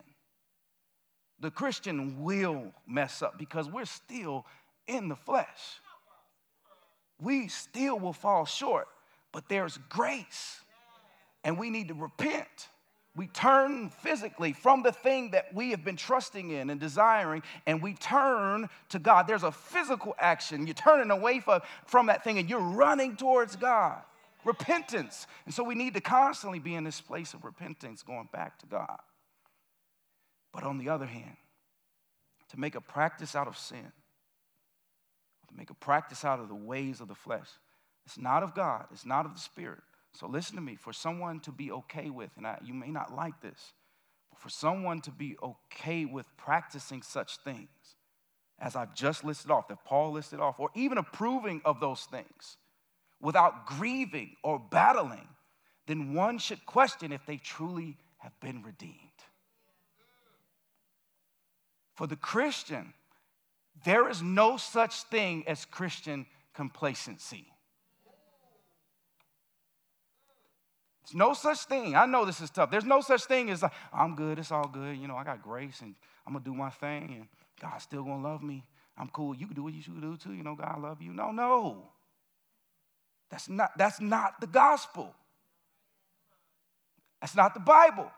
The 1.41 1.51
Christian 1.51 2.23
will 2.23 2.73
mess 2.87 3.23
up 3.23 3.39
because 3.39 3.69
we're 3.69 3.85
still 3.85 4.45
in 4.87 5.09
the 5.09 5.17
flesh. 5.17 5.81
We 7.21 7.49
still 7.49 7.99
will 7.99 8.13
fall 8.13 8.45
short, 8.45 8.89
but 9.33 9.49
there's 9.49 9.79
grace, 9.89 10.61
and 11.45 11.59
we 11.59 11.71
need 11.71 11.89
to 11.89 11.95
repent. 11.95 12.69
We 13.17 13.27
turn 13.27 13.89
physically 13.89 14.53
from 14.53 14.85
the 14.85 14.93
thing 14.93 15.33
that 15.33 15.53
we 15.53 15.71
have 15.71 15.85
been 15.85 15.97
trusting 15.97 16.51
in 16.51 16.71
and 16.71 16.79
desiring, 16.79 17.43
and 17.67 17.83
we 17.83 17.95
turn 17.95 18.69
to 18.91 19.01
God. 19.01 19.27
There's 19.27 19.43
a 19.43 19.51
physical 19.51 20.15
action. 20.21 20.69
You're 20.69 20.75
turning 20.75 21.11
away 21.11 21.41
from, 21.87 22.07
that 22.07 22.23
thing 22.23 22.39
and 22.39 22.49
you're 22.49 22.61
running 22.61 23.17
towards 23.17 23.57
God. 23.57 24.03
Repentance. 24.45 25.27
And 25.47 25.53
so 25.53 25.65
we 25.65 25.75
need 25.75 25.95
to 25.95 26.01
constantly 26.01 26.61
be 26.61 26.77
in 26.77 26.85
this 26.85 27.01
place 27.01 27.35
of 27.35 27.45
repentance, 27.45 28.05
going 28.05 28.29
back 28.33 28.57
to 28.61 28.67
God. 28.67 29.01
But 30.53 30.65
on 30.65 30.79
the 30.79 30.89
other 30.89 31.07
hand, 31.07 31.37
to 32.51 32.59
make 32.59 32.75
a 32.75 32.81
practice 32.81 33.35
out 33.35 33.47
of 33.47 33.57
sin, 33.59 33.93
to 35.49 35.55
make 35.57 35.71
a 35.71 35.75
practice 35.75 36.25
out 36.25 36.41
of 36.41 36.49
the 36.49 36.55
ways 36.55 37.01
of 37.01 37.09
the 37.09 37.15
flesh, 37.15 37.49
it's 38.07 38.19
not 38.19 38.43
of 38.43 38.55
God, 38.55 38.87
it's 38.91 39.05
not 39.05 39.27
of 39.27 39.35
the 39.35 39.41
Spirit. 39.41 39.81
So 40.13 40.27
listen 40.27 40.57
to 40.57 40.63
me. 40.63 40.77
For 40.77 40.93
someone 40.93 41.41
to 41.41 41.53
be 41.53 41.71
okay 41.71 42.11
with, 42.11 42.31
and 42.37 42.47
I, 42.47 42.59
you 42.65 42.75
may 42.75 42.91
not 42.91 43.15
like 43.15 43.41
this, 43.43 43.73
but 44.31 44.41
for 44.41 44.49
someone 44.49 45.01
to 45.03 45.11
be 45.11 45.37
okay 45.43 46.07
with 46.07 46.27
practicing 46.37 47.03
such 47.03 47.37
things, 47.39 47.69
as 48.59 48.75
I've 48.75 48.95
just 48.95 49.25
listed 49.25 49.51
off, 49.51 49.69
that 49.69 49.85
Paul 49.85 50.13
listed 50.13 50.41
off, 50.41 50.59
or 50.59 50.71
even 50.75 50.99
approving 50.99 51.61
of 51.65 51.81
those 51.81 52.03
things, 52.05 52.57
without 53.21 53.67
grieving 53.67 54.37
or 54.43 54.59
battling, 54.59 55.29
then 55.87 56.15
one 56.15 56.39
should 56.39 56.65
question 56.67 57.13
if 57.13 57.25
they 57.27 57.37
truly 57.37 57.97
have 58.19 58.33
been 58.41 58.63
redeemed. 58.63 59.08
For 61.99 62.07
the 62.07 62.15
Christian, 62.15 62.95
there 63.85 64.09
is 64.09 64.23
no 64.23 64.57
such 64.57 65.03
thing 65.03 65.43
as 65.49 65.65
Christian 65.65 66.27
complacency. 66.55 67.49
There's 71.03 71.17
no 71.17 71.35
such 71.35 71.59
thing. 71.65 71.97
I 71.97 72.07
know 72.07 72.25
this 72.25 72.41
is 72.41 72.51
tough. 72.51 72.71
There's 72.71 72.85
no 72.85 73.01
such 73.01 73.25
thing 73.25 73.51
as 73.51 73.65
like, 73.65 73.73
I'm 73.93 74.15
good, 74.15 74.39
it's 74.39 74.53
all 74.53 74.69
good. 74.69 74.97
You 74.97 75.09
know, 75.09 75.17
I 75.17 75.25
got 75.25 75.43
grace 75.43 75.81
and 75.81 75.97
I'm 76.25 76.35
gonna 76.35 76.45
do 76.45 76.55
my 76.55 76.71
thing 76.71 77.17
and 77.17 77.27
God's 77.61 77.83
still 77.83 78.05
gonna 78.05 78.23
love 78.23 78.45
me. 78.45 78.63
I'm 78.97 79.09
cool. 79.09 79.35
You 79.35 79.47
can 79.47 79.57
do 79.57 79.65
what 79.65 79.75
you 79.75 79.83
should 79.83 80.01
do 80.01 80.17
too. 80.17 80.35
You 80.35 80.45
know, 80.45 80.55
God 80.55 80.81
love 80.81 81.03
you. 81.03 81.13
No, 81.13 81.33
no. 81.33 81.83
That's 83.29 83.49
not, 83.49 83.73
that's 83.77 84.01
not 84.01 84.41
the 84.41 84.47
gospel. 84.47 85.13
That's 87.21 87.35
not 87.35 87.55
the 87.55 87.61
Bible. 87.61 88.09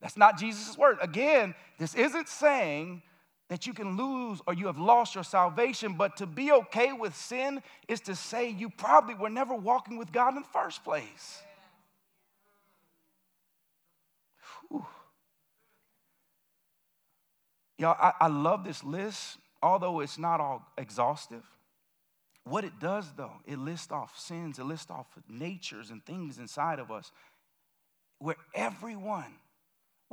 That's 0.00 0.16
not 0.16 0.38
Jesus' 0.38 0.76
word. 0.76 0.98
Again, 1.00 1.54
this 1.78 1.94
isn't 1.94 2.28
saying 2.28 3.02
that 3.48 3.66
you 3.66 3.72
can 3.72 3.96
lose 3.96 4.40
or 4.46 4.54
you 4.54 4.66
have 4.66 4.78
lost 4.78 5.14
your 5.14 5.24
salvation, 5.24 5.94
but 5.94 6.16
to 6.16 6.26
be 6.26 6.52
okay 6.52 6.92
with 6.92 7.14
sin 7.14 7.62
is 7.88 8.00
to 8.02 8.14
say 8.14 8.50
you 8.50 8.70
probably 8.70 9.14
were 9.14 9.30
never 9.30 9.54
walking 9.54 9.96
with 9.96 10.12
God 10.12 10.36
in 10.36 10.42
the 10.42 10.48
first 10.52 10.84
place. 10.84 11.42
Y'all, 17.78 17.96
I, 18.00 18.12
I 18.20 18.26
love 18.28 18.64
this 18.64 18.84
list, 18.84 19.38
although 19.62 20.00
it's 20.00 20.18
not 20.18 20.40
all 20.40 20.66
exhaustive. 20.78 21.42
What 22.44 22.64
it 22.64 22.78
does, 22.78 23.10
though, 23.16 23.32
it 23.46 23.58
lists 23.58 23.90
off 23.90 24.18
sins, 24.18 24.58
it 24.58 24.64
lists 24.64 24.90
off 24.90 25.06
natures 25.28 25.90
and 25.90 26.04
things 26.04 26.38
inside 26.38 26.78
of 26.78 26.90
us 26.90 27.10
where 28.18 28.36
everyone, 28.54 29.32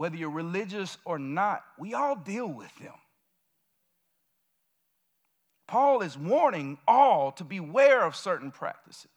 whether 0.01 0.17
you're 0.17 0.31
religious 0.31 0.97
or 1.05 1.19
not, 1.19 1.63
we 1.77 1.93
all 1.93 2.15
deal 2.15 2.47
with 2.47 2.75
them. 2.81 2.95
Paul 5.67 6.01
is 6.01 6.17
warning 6.17 6.79
all 6.87 7.31
to 7.33 7.43
beware 7.43 8.03
of 8.03 8.15
certain 8.15 8.49
practices. 8.49 9.11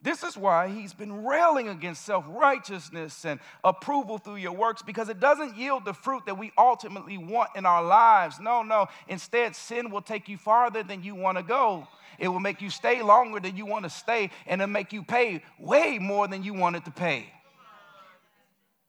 This 0.00 0.22
is 0.22 0.36
why 0.36 0.68
he's 0.68 0.94
been 0.94 1.24
railing 1.24 1.68
against 1.68 2.06
self 2.06 2.24
righteousness 2.28 3.24
and 3.24 3.40
approval 3.64 4.18
through 4.18 4.36
your 4.36 4.52
works 4.52 4.80
because 4.80 5.08
it 5.08 5.18
doesn't 5.18 5.56
yield 5.56 5.84
the 5.84 5.92
fruit 5.92 6.24
that 6.26 6.38
we 6.38 6.52
ultimately 6.56 7.18
want 7.18 7.50
in 7.56 7.66
our 7.66 7.82
lives. 7.82 8.38
No, 8.38 8.62
no. 8.62 8.86
Instead, 9.08 9.56
sin 9.56 9.90
will 9.90 10.02
take 10.02 10.28
you 10.28 10.36
farther 10.38 10.84
than 10.84 11.02
you 11.02 11.16
want 11.16 11.36
to 11.36 11.42
go. 11.42 11.88
It 12.16 12.28
will 12.28 12.38
make 12.38 12.62
you 12.62 12.70
stay 12.70 13.02
longer 13.02 13.40
than 13.40 13.56
you 13.56 13.66
want 13.66 13.82
to 13.86 13.90
stay, 13.90 14.30
and 14.46 14.62
it'll 14.62 14.70
make 14.70 14.92
you 14.92 15.02
pay 15.02 15.42
way 15.58 15.98
more 15.98 16.28
than 16.28 16.44
you 16.44 16.54
wanted 16.54 16.84
to 16.84 16.92
pay. 16.92 17.26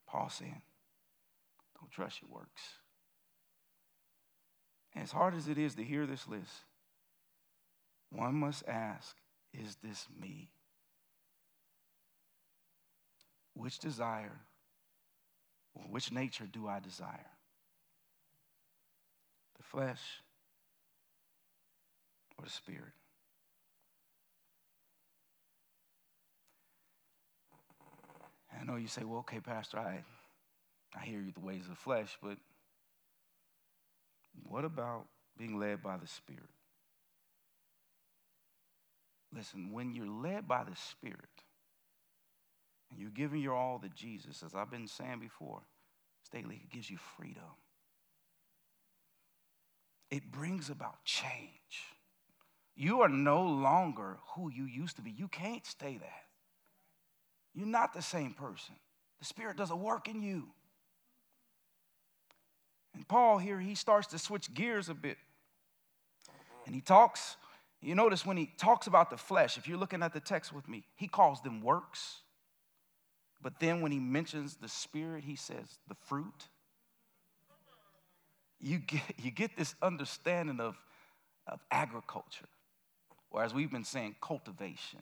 Paul 0.05 0.29
saying, 0.29 0.61
trust 1.91 2.21
your 2.21 2.31
works. 2.31 2.61
As 4.95 5.11
hard 5.11 5.35
as 5.35 5.47
it 5.47 5.57
is 5.57 5.75
to 5.75 5.83
hear 5.83 6.05
this 6.05 6.27
list, 6.27 6.51
one 8.09 8.35
must 8.35 8.67
ask, 8.67 9.15
is 9.53 9.77
this 9.83 10.07
me? 10.19 10.51
Which 13.53 13.79
desire, 13.79 14.41
which 15.89 16.11
nature 16.11 16.47
do 16.51 16.67
I 16.67 16.79
desire? 16.79 17.31
The 19.57 19.63
flesh 19.63 20.01
or 22.37 22.45
the 22.45 22.51
spirit? 22.51 22.93
I 28.59 28.63
know 28.65 28.75
you 28.75 28.87
say, 28.87 29.03
well, 29.03 29.19
okay, 29.19 29.39
Pastor, 29.39 29.79
I, 29.79 30.03
I 30.95 31.05
hear 31.05 31.19
you 31.21 31.31
the 31.31 31.45
ways 31.45 31.63
of 31.63 31.69
the 31.69 31.75
flesh, 31.75 32.17
but 32.21 32.37
what 34.43 34.65
about 34.65 35.05
being 35.37 35.59
led 35.59 35.81
by 35.81 35.97
the 35.97 36.07
Spirit? 36.07 36.49
Listen, 39.33 39.71
when 39.71 39.93
you're 39.93 40.07
led 40.07 40.47
by 40.47 40.63
the 40.63 40.75
Spirit 40.75 41.17
and 42.89 42.99
you're 42.99 43.09
giving 43.09 43.41
your 43.41 43.55
all 43.55 43.79
to 43.79 43.89
Jesus, 43.89 44.43
as 44.43 44.53
I've 44.53 44.71
been 44.71 44.87
saying 44.87 45.19
before, 45.19 45.61
Staley, 46.23 46.61
it 46.63 46.71
gives 46.71 46.89
you 46.89 46.97
freedom. 47.17 47.43
It 50.09 50.29
brings 50.29 50.69
about 50.69 51.03
change. 51.05 51.49
You 52.75 53.01
are 53.01 53.09
no 53.09 53.43
longer 53.43 54.17
who 54.35 54.51
you 54.51 54.65
used 54.65 54.97
to 54.97 55.01
be. 55.01 55.11
You 55.11 55.29
can't 55.29 55.65
stay 55.65 55.97
that. 55.97 56.25
You're 57.53 57.67
not 57.67 57.93
the 57.93 58.01
same 58.01 58.33
person. 58.33 58.75
The 59.19 59.25
Spirit 59.25 59.57
does 59.57 59.71
a 59.71 59.75
work 59.75 60.09
in 60.09 60.21
you. 60.21 60.47
And 62.93 63.07
Paul 63.07 63.37
here, 63.37 63.59
he 63.59 63.75
starts 63.75 64.07
to 64.07 64.19
switch 64.19 64.53
gears 64.53 64.89
a 64.89 64.93
bit. 64.93 65.17
And 66.65 66.75
he 66.75 66.81
talks, 66.81 67.37
you 67.81 67.95
notice 67.95 68.25
when 68.25 68.37
he 68.37 68.51
talks 68.57 68.87
about 68.87 69.09
the 69.09 69.17
flesh, 69.17 69.57
if 69.57 69.67
you're 69.67 69.77
looking 69.77 70.03
at 70.03 70.13
the 70.13 70.19
text 70.19 70.53
with 70.53 70.67
me, 70.67 70.83
he 70.95 71.07
calls 71.07 71.41
them 71.41 71.61
works. 71.61 72.19
But 73.41 73.59
then 73.59 73.81
when 73.81 73.91
he 73.91 73.99
mentions 73.99 74.55
the 74.55 74.69
Spirit, 74.69 75.23
he 75.23 75.35
says 75.35 75.79
the 75.87 75.95
fruit. 75.95 76.47
You 78.59 78.79
get, 78.79 79.01
you 79.23 79.31
get 79.31 79.57
this 79.57 79.73
understanding 79.81 80.59
of, 80.59 80.75
of 81.47 81.59
agriculture, 81.71 82.47
or 83.31 83.43
as 83.43 83.53
we've 83.53 83.71
been 83.71 83.83
saying, 83.83 84.15
cultivation 84.21 85.01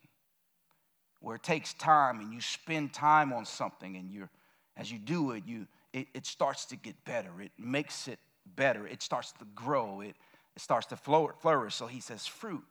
where 1.21 1.35
it 1.35 1.43
takes 1.43 1.73
time 1.73 2.19
and 2.19 2.33
you 2.33 2.41
spend 2.41 2.93
time 2.93 3.33
on 3.33 3.45
something 3.45 3.95
and 3.95 4.11
you're 4.11 4.29
as 4.77 4.91
you 4.91 4.97
do 4.97 5.31
it 5.31 5.43
you 5.45 5.67
it, 5.93 6.07
it 6.13 6.25
starts 6.25 6.65
to 6.65 6.75
get 6.75 7.03
better. 7.05 7.41
It 7.41 7.51
makes 7.57 8.07
it 8.07 8.19
better. 8.55 8.87
It 8.87 9.01
starts 9.01 9.31
to 9.33 9.45
grow. 9.55 10.01
It, 10.01 10.15
it 10.55 10.61
starts 10.61 10.87
to 10.87 10.95
flourish. 10.95 11.75
So 11.75 11.87
he 11.87 11.99
says 11.99 12.25
fruit. 12.25 12.63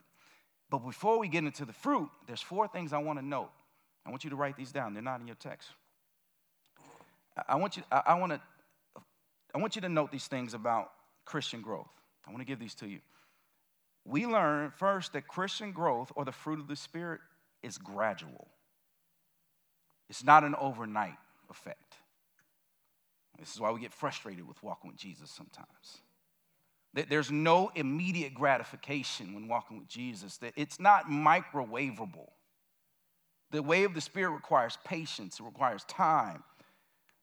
But 0.71 0.79
before 0.79 1.19
we 1.19 1.29
get 1.29 1.45
into 1.45 1.64
the 1.64 1.73
fruit 1.73 2.11
there's 2.27 2.43
four 2.43 2.69
things 2.69 2.93
i 2.93 2.99
want 2.99 3.19
to 3.19 3.25
note. 3.25 3.51
I 4.07 4.11
want 4.11 4.25
you 4.25 4.31
to 4.31 4.37
write 4.37 4.57
these 4.57 4.73
down. 4.73 4.95
They're 4.95 5.03
not 5.03 5.21
in 5.21 5.27
your 5.27 5.37
text. 5.37 5.69
I 7.47 7.57
want 7.57 7.77
you 7.77 7.83
i, 7.91 8.03
I 8.09 8.14
want 8.14 8.33
to 8.33 8.41
i 9.55 9.59
want 9.59 9.77
you 9.77 9.83
to 9.83 9.89
note 9.89 10.11
these 10.11 10.27
things 10.27 10.55
about 10.55 10.93
christian 11.25 11.62
growth. 11.62 11.91
I 12.27 12.31
want 12.31 12.41
to 12.41 12.47
give 12.47 12.59
these 12.59 12.75
to 12.77 12.87
you. 12.87 13.01
We 14.05 14.27
learn 14.27 14.73
first 14.77 15.12
that 15.14 15.29
christian 15.29 15.73
growth 15.73 16.12
or 16.16 16.25
the 16.25 16.33
fruit 16.33 16.59
of 16.59 16.69
the 16.69 16.77
spirit 16.77 17.21
is 17.62 17.79
gradual, 17.79 18.49
it's 20.09 20.25
not 20.25 20.45
an 20.45 20.55
overnight 20.57 21.16
effect. 21.51 21.97
This 23.39 23.55
is 23.55 23.61
why 23.61 23.70
we 23.70 23.80
get 23.80 23.93
frustrated 23.93 24.47
with 24.47 24.62
walking 24.62 24.91
with 24.91 24.99
Jesus 24.99 25.30
sometimes. 25.30 25.99
That 26.95 27.09
There's 27.09 27.30
no 27.30 27.70
immediate 27.74 28.34
gratification 28.34 29.34
when 29.34 29.47
walking 29.47 29.78
with 29.78 29.89
Jesus, 29.89 30.39
that 30.39 30.55
it's 30.57 30.80
not 30.80 31.07
microwavable. 31.07 32.30
The 33.51 33.62
way 33.62 33.84
of 33.84 33.95
the 33.95 34.01
Spirit 34.01 34.32
requires 34.32 34.78
patience, 34.84 35.41
it 35.41 35.45
requires 35.45 35.84
time. 35.84 36.43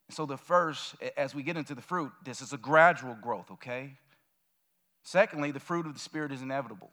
So, 0.10 0.26
the 0.26 0.38
first, 0.38 0.96
as 1.18 1.34
we 1.34 1.42
get 1.42 1.58
into 1.58 1.74
the 1.74 1.82
fruit, 1.82 2.12
this 2.24 2.42
is 2.42 2.54
a 2.54 2.58
gradual 2.58 3.16
growth, 3.16 3.50
okay? 3.52 3.98
Secondly, 5.04 5.52
the 5.52 5.60
fruit 5.60 5.88
of 5.88 5.94
the 5.94 6.00
Spirit 6.00 6.32
is 6.32 6.42
inevitable. 6.42 6.92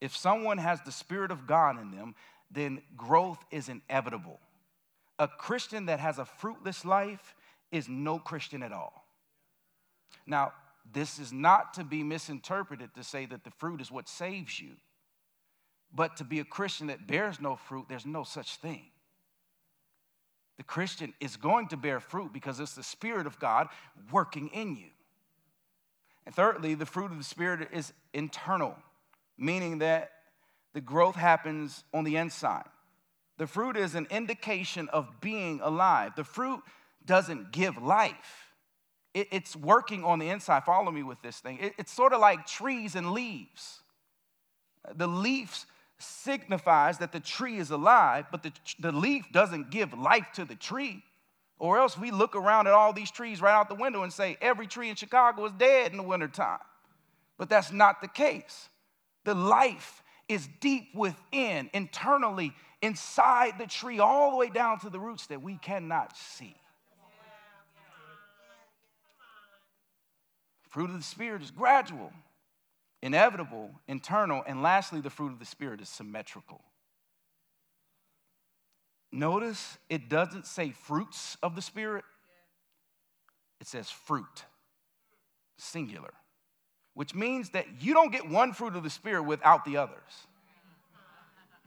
If 0.00 0.16
someone 0.16 0.58
has 0.58 0.80
the 0.82 0.92
Spirit 0.92 1.30
of 1.30 1.46
God 1.46 1.80
in 1.80 1.92
them, 1.92 2.14
then 2.50 2.82
growth 2.96 3.44
is 3.50 3.68
inevitable. 3.68 4.40
A 5.18 5.28
Christian 5.28 5.86
that 5.86 6.00
has 6.00 6.18
a 6.18 6.24
fruitless 6.24 6.84
life 6.84 7.34
is 7.70 7.88
no 7.88 8.18
Christian 8.18 8.62
at 8.62 8.72
all. 8.72 9.04
Now, 10.26 10.52
this 10.92 11.18
is 11.18 11.32
not 11.32 11.74
to 11.74 11.84
be 11.84 12.02
misinterpreted 12.02 12.94
to 12.94 13.04
say 13.04 13.26
that 13.26 13.44
the 13.44 13.50
fruit 13.50 13.80
is 13.80 13.90
what 13.90 14.08
saves 14.08 14.58
you, 14.58 14.72
but 15.94 16.16
to 16.16 16.24
be 16.24 16.40
a 16.40 16.44
Christian 16.44 16.88
that 16.88 17.06
bears 17.06 17.40
no 17.40 17.56
fruit, 17.56 17.86
there's 17.88 18.06
no 18.06 18.24
such 18.24 18.56
thing. 18.56 18.86
The 20.56 20.64
Christian 20.64 21.14
is 21.20 21.36
going 21.36 21.68
to 21.68 21.76
bear 21.76 22.00
fruit 22.00 22.32
because 22.32 22.60
it's 22.60 22.74
the 22.74 22.82
Spirit 22.82 23.26
of 23.26 23.38
God 23.38 23.68
working 24.12 24.48
in 24.48 24.76
you. 24.76 24.88
And 26.26 26.34
thirdly, 26.34 26.74
the 26.74 26.86
fruit 26.86 27.10
of 27.10 27.18
the 27.18 27.24
Spirit 27.24 27.68
is 27.72 27.92
internal 28.12 28.76
meaning 29.40 29.78
that 29.78 30.12
the 30.74 30.80
growth 30.80 31.16
happens 31.16 31.82
on 31.92 32.04
the 32.04 32.16
inside. 32.16 32.68
The 33.38 33.46
fruit 33.46 33.76
is 33.76 33.94
an 33.94 34.06
indication 34.10 34.88
of 34.90 35.20
being 35.20 35.60
alive. 35.62 36.12
The 36.14 36.24
fruit 36.24 36.60
doesn't 37.04 37.52
give 37.52 37.82
life, 37.82 38.52
it, 39.14 39.28
it's 39.32 39.56
working 39.56 40.04
on 40.04 40.18
the 40.18 40.28
inside. 40.28 40.64
Follow 40.64 40.90
me 40.90 41.02
with 41.02 41.20
this 41.22 41.38
thing. 41.38 41.58
It, 41.60 41.74
it's 41.78 41.92
sort 41.92 42.12
of 42.12 42.20
like 42.20 42.46
trees 42.46 42.94
and 42.94 43.12
leaves. 43.12 43.80
The 44.94 45.06
leaves 45.06 45.66
signifies 45.98 46.98
that 46.98 47.12
the 47.12 47.20
tree 47.20 47.58
is 47.58 47.70
alive, 47.70 48.26
but 48.30 48.42
the, 48.42 48.52
the 48.78 48.92
leaf 48.92 49.26
doesn't 49.32 49.70
give 49.70 49.92
life 49.98 50.26
to 50.34 50.44
the 50.44 50.54
tree. 50.54 51.02
Or 51.58 51.78
else 51.78 51.98
we 51.98 52.10
look 52.10 52.34
around 52.34 52.68
at 52.68 52.72
all 52.72 52.92
these 52.92 53.10
trees 53.10 53.42
right 53.42 53.52
out 53.52 53.68
the 53.68 53.74
window 53.74 54.02
and 54.02 54.12
say 54.12 54.38
every 54.40 54.66
tree 54.66 54.88
in 54.88 54.96
Chicago 54.96 55.44
is 55.44 55.52
dead 55.52 55.90
in 55.90 55.98
the 55.98 56.02
wintertime. 56.02 56.60
But 57.36 57.50
that's 57.50 57.70
not 57.70 58.00
the 58.00 58.08
case. 58.08 58.68
The 59.24 59.34
life 59.34 60.02
is 60.28 60.48
deep 60.60 60.94
within, 60.94 61.68
internally, 61.74 62.52
inside 62.80 63.58
the 63.58 63.66
tree, 63.66 63.98
all 63.98 64.30
the 64.30 64.36
way 64.38 64.48
down 64.48 64.78
to 64.80 64.90
the 64.90 64.98
roots 64.98 65.26
that 65.26 65.42
we 65.42 65.58
cannot 65.58 66.16
see. 66.16 66.54
Fruit 70.70 70.90
of 70.90 70.96
the 70.96 71.02
Spirit 71.02 71.42
is 71.42 71.50
gradual, 71.50 72.12
inevitable, 73.02 73.70
internal, 73.86 74.42
and 74.46 74.62
lastly, 74.62 75.00
the 75.00 75.10
fruit 75.10 75.32
of 75.32 75.38
the 75.38 75.44
Spirit 75.44 75.80
is 75.80 75.88
symmetrical. 75.88 76.62
Notice 79.12 79.78
it 79.88 80.08
doesn't 80.08 80.46
say 80.46 80.70
fruits 80.70 81.36
of 81.42 81.54
the 81.54 81.62
Spirit, 81.62 82.04
it 83.60 83.66
says 83.66 83.90
fruit, 83.90 84.44
singular 85.58 86.12
which 86.94 87.14
means 87.14 87.50
that 87.50 87.66
you 87.80 87.94
don't 87.94 88.12
get 88.12 88.28
one 88.28 88.52
fruit 88.52 88.76
of 88.76 88.82
the 88.82 88.90
Spirit 88.90 89.22
without 89.22 89.64
the 89.64 89.76
others. 89.76 90.26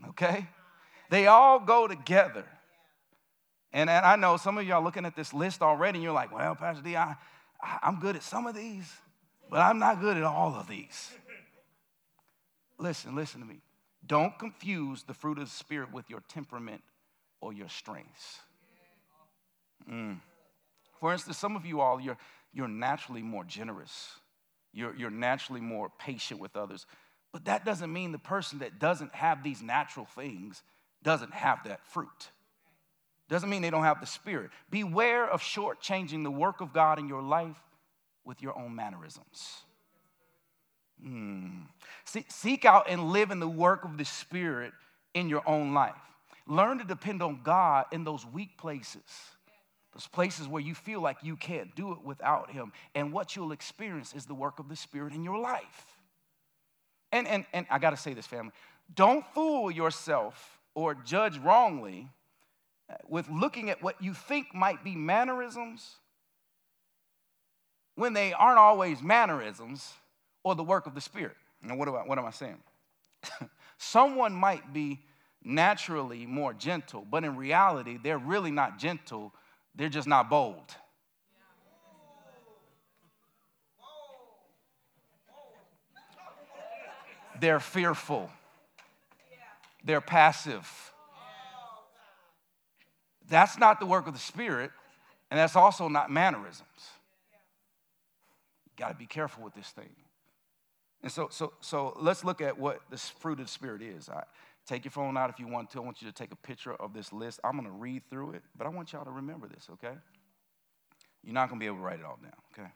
Okay? 0.10 0.48
They 1.10 1.28
all 1.28 1.60
go 1.60 1.88
together. 1.88 2.46
And, 3.72 3.90
and 3.90 4.06
I 4.06 4.16
know 4.16 4.38
some 4.38 4.58
of 4.58 4.68
y'all 4.68 4.84
looking 4.84 5.06
at 5.06 5.16
this 5.16 5.34
list 5.34 5.62
already, 5.62 5.98
and 5.98 6.04
you're 6.04 6.14
like, 6.14 6.32
well, 6.32 6.56
Pastor 6.56 6.84
D, 6.84 6.96
I, 6.96 7.16
I'm 7.82 8.00
good 8.00 8.16
at 8.16 8.24
some 8.24 8.48
of 8.48 8.56
these, 8.56 8.92
but 9.50 9.60
I'm 9.60 9.80
not 9.80 10.02
good 10.02 10.18
at 10.18 10.24
all 10.24 10.56
of 10.56 10.68
these. 10.68 11.12
listen, 12.78 13.16
listen 13.16 13.42
to 13.42 13.48
me. 13.48 13.62
Don't 14.06 14.38
confuse 14.38 15.04
the 15.04 15.14
fruit 15.14 15.38
of 15.38 15.46
the 15.46 15.50
Spirit 15.50 15.94
with 15.94 16.10
your 16.10 16.22
temperament 16.28 16.82
or 17.40 17.54
your 17.54 17.70
strengths. 17.70 18.40
Mm. 19.90 20.20
For 21.00 21.14
instance, 21.14 21.38
some 21.38 21.56
of 21.56 21.66
you 21.66 21.80
all, 21.80 22.00
you're, 22.00 22.18
you're 22.54 22.68
naturally 22.68 23.22
more 23.22 23.44
generous 23.44 24.18
you're, 24.74 24.96
you're 24.96 25.12
naturally 25.12 25.62
more 25.62 25.92
patient 26.00 26.40
with 26.40 26.58
others. 26.58 26.86
But 27.32 27.46
that 27.46 27.64
doesn't 27.64 27.94
mean 27.94 28.12
the 28.12 28.20
person 28.20 28.60
that 28.60 28.80
doesn't 28.80 29.14
have 29.14 29.44
these 29.44 29.62
natural 29.62 30.06
things 30.06 30.62
doesn't 31.04 31.34
have 31.34 31.64
that 31.66 31.86
fruit. 31.86 32.32
Doesn't 33.34 33.50
mean 33.50 33.64
they 33.64 33.72
don't 33.72 33.84
have 33.84 34.00
the 34.00 34.06
spirit. 34.06 34.52
Beware 34.70 35.28
of 35.28 35.42
shortchanging 35.42 36.22
the 36.22 36.30
work 36.30 36.62
of 36.62 36.72
God 36.72 37.00
in 37.00 37.08
your 37.08 37.24
life 37.24 37.58
with 38.24 38.44
your 38.44 38.56
own 38.56 38.76
mannerisms. 38.76 39.64
Mm. 41.04 41.64
See, 42.06 42.26
seek 42.30 42.64
out 42.64 42.86
and 42.88 43.10
live 43.10 43.32
in 43.32 43.40
the 43.40 43.48
work 43.48 43.86
of 43.86 43.98
the 43.98 44.06
Spirit 44.06 44.72
in 45.16 45.30
your 45.30 45.42
own 45.50 45.74
life. 45.74 45.96
Learn 46.46 46.78
to 46.78 46.84
depend 46.84 47.24
on 47.24 47.40
God 47.44 47.86
in 47.92 48.04
those 48.04 48.24
weak 48.24 48.56
places. 48.56 49.02
Those 49.96 50.06
places 50.06 50.48
where 50.48 50.62
you 50.62 50.76
feel 50.76 51.02
like 51.02 51.18
you 51.24 51.36
can't 51.36 51.76
do 51.76 51.92
it 51.94 52.04
without 52.04 52.52
Him. 52.52 52.72
And 52.94 53.12
what 53.12 53.36
you'll 53.36 53.52
experience 53.52 54.14
is 54.14 54.28
the 54.28 54.36
work 54.36 54.60
of 54.60 54.70
the 54.70 54.76
Spirit 54.76 55.12
in 55.12 55.24
your 55.24 55.40
life. 55.40 55.98
And, 57.12 57.28
and, 57.28 57.46
and 57.52 57.66
I 57.72 57.80
gotta 57.80 57.98
say 57.98 58.14
this, 58.14 58.28
family. 58.28 58.52
Don't 58.94 59.26
fool 59.34 59.72
yourself 59.72 60.60
or 60.76 60.94
judge 60.94 61.40
wrongly 61.40 62.10
with 63.08 63.30
looking 63.30 63.70
at 63.70 63.82
what 63.82 64.02
you 64.02 64.14
think 64.14 64.54
might 64.54 64.84
be 64.84 64.96
mannerisms 64.96 65.96
when 67.96 68.14
they 68.14 68.34
aren't 68.34 68.60
always 68.60 69.02
mannerisms 69.02 69.94
or 70.44 70.56
the 70.56 70.64
work 70.64 70.88
of 70.88 70.96
the 70.96 71.02
Spirit. 71.02 71.36
Now, 71.62 71.76
what, 71.76 72.08
what 72.08 72.18
am 72.18 72.26
I 72.26 72.32
saying? 72.32 72.58
Someone 73.78 74.34
might 74.34 74.74
be 74.74 75.00
naturally 75.44 76.26
more 76.26 76.54
gentle, 76.54 77.06
but 77.10 77.24
in 77.24 77.36
reality, 77.36 78.00
they're 78.02 78.18
really 78.18 78.52
not 78.52 78.80
gentle 78.80 79.34
they're 79.76 79.90
just 79.90 80.08
not 80.08 80.30
bold. 80.30 80.76
They're 87.40 87.60
fearful. 87.60 88.30
They're 89.84 90.02
passive. 90.02 90.93
That's 93.34 93.58
not 93.58 93.80
the 93.80 93.88
work 93.88 94.06
of 94.06 94.14
the 94.14 94.20
Spirit, 94.20 94.70
and 95.32 95.40
that's 95.40 95.56
also 95.56 95.88
not 95.88 96.12
mannerisms. 96.12 96.68
Got 98.78 98.90
to 98.90 98.94
be 98.94 99.08
careful 99.08 99.44
with 99.44 99.56
this 99.56 99.70
thing. 99.70 99.90
And 101.02 101.12
so, 101.12 101.30
so, 101.32 101.54
so 101.60 101.98
let's 102.00 102.24
look 102.24 102.42
at 102.42 102.60
what 102.60 102.82
this 102.92 103.10
fruit 103.10 103.40
of 103.40 103.48
the 103.48 103.52
Spirit 103.52 103.82
is. 103.82 104.08
I, 104.08 104.22
take 104.68 104.86
your 104.86 104.92
phone 104.92 105.18
out 105.18 105.32
if 105.32 105.40
you 105.40 105.48
want 105.48 105.72
to. 105.72 105.80
I 105.80 105.82
want 105.82 106.00
you 106.00 106.08
to 106.08 106.14
take 106.14 106.32
a 106.32 106.36
picture 106.36 106.76
of 106.76 106.94
this 106.94 107.12
list. 107.12 107.40
I'm 107.44 107.58
to 107.66 107.72
read 107.72 108.04
through 108.08 108.34
it, 108.34 108.44
but 108.56 108.68
I 108.68 108.70
want 108.70 108.94
y'all 108.94 109.04
to 109.04 109.10
remember 109.10 109.48
this, 109.48 109.68
okay? 109.72 109.98
You're 111.24 111.34
not 111.34 111.48
to 111.50 111.56
be 111.56 111.66
able 111.66 111.78
to 111.78 111.82
write 111.82 112.02
it 112.02 112.06
all 112.06 112.20
down, 112.22 112.34
okay? 112.54 112.70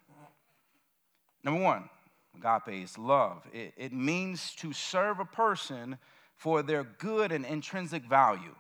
Number 1.44 1.62
one, 1.62 1.88
agape 2.36 2.84
is 2.84 2.98
love. 2.98 3.44
It, 3.54 3.76
it 3.78 3.94
means 3.94 4.56
to 4.56 4.74
serve 4.74 5.20
a 5.20 5.26
person 5.26 6.00
for 6.36 6.64
their 6.64 6.84
good 6.84 7.32
and 7.32 7.46
intrinsic 7.46 8.06
value, 8.06 8.56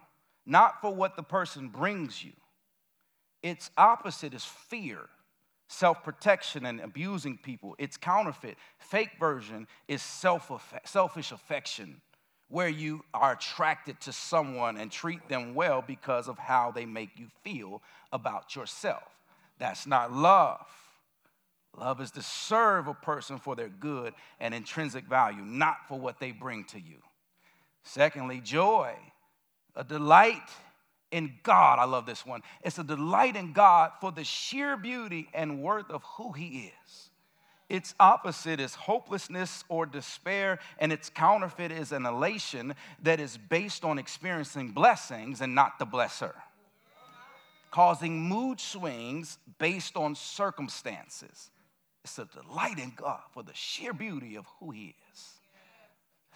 not 0.47 0.81
for 0.81 0.95
what 0.95 1.15
the 1.15 1.23
person 1.23 1.67
brings 1.67 2.23
you. 2.23 2.31
Its 3.43 3.69
opposite 3.77 4.33
is 4.33 4.45
fear, 4.45 5.01
self 5.67 6.03
protection, 6.03 6.65
and 6.65 6.79
abusing 6.79 7.37
people. 7.37 7.75
Its 7.77 7.97
counterfeit, 7.97 8.57
fake 8.79 9.11
version, 9.19 9.67
is 9.87 10.01
selfish 10.01 11.31
affection, 11.31 12.01
where 12.47 12.69
you 12.69 13.03
are 13.13 13.33
attracted 13.33 13.99
to 14.01 14.13
someone 14.13 14.77
and 14.77 14.89
treat 14.89 15.27
them 15.27 15.53
well 15.53 15.83
because 15.85 16.27
of 16.27 16.39
how 16.39 16.71
they 16.71 16.85
make 16.85 17.09
you 17.17 17.27
feel 17.43 17.81
about 18.11 18.55
yourself. 18.55 19.03
That's 19.59 19.85
not 19.85 20.13
love. 20.13 20.65
Love 21.77 22.01
is 22.01 22.11
to 22.11 22.21
serve 22.23 22.87
a 22.87 22.93
person 22.93 23.37
for 23.37 23.55
their 23.55 23.67
good 23.67 24.13
and 24.39 24.53
intrinsic 24.53 25.05
value, 25.05 25.43
not 25.43 25.77
for 25.87 25.99
what 25.99 26.19
they 26.19 26.31
bring 26.31 26.63
to 26.65 26.79
you. 26.79 26.97
Secondly, 27.83 28.41
joy, 28.43 28.95
a 29.77 29.83
delight 29.83 30.49
in 31.11 31.35
God. 31.43 31.79
I 31.79 31.85
love 31.85 32.05
this 32.05 32.25
one. 32.25 32.41
It's 32.63 32.79
a 32.79 32.83
delight 32.83 33.37
in 33.37 33.53
God 33.53 33.91
for 34.01 34.11
the 34.11 34.25
sheer 34.25 34.75
beauty 34.75 35.29
and 35.33 35.61
worth 35.61 35.89
of 35.89 36.03
who 36.03 36.33
He 36.33 36.71
is. 36.85 37.09
Its 37.69 37.93
opposite 37.99 38.59
is 38.59 38.73
hopelessness 38.73 39.63
or 39.69 39.85
despair, 39.85 40.59
and 40.79 40.91
its 40.91 41.09
counterfeit 41.09 41.71
is 41.71 41.91
an 41.91 42.05
elation 42.05 42.73
that 43.03 43.19
is 43.19 43.37
based 43.37 43.83
on 43.83 43.99
experiencing 43.99 44.71
blessings 44.71 45.41
and 45.41 45.53
not 45.53 45.77
the 45.77 45.85
blesser, 45.85 46.33
causing 47.69 48.21
mood 48.21 48.59
swings 48.59 49.37
based 49.59 49.97
on 49.97 50.15
circumstances. 50.15 51.51
It's 52.05 52.17
a 52.17 52.25
delight 52.25 52.79
in 52.79 52.93
God 52.95 53.19
for 53.33 53.43
the 53.43 53.53
sheer 53.53 53.91
beauty 53.93 54.37
of 54.37 54.45
who 54.59 54.71
He 54.71 54.95
is. 55.11 55.36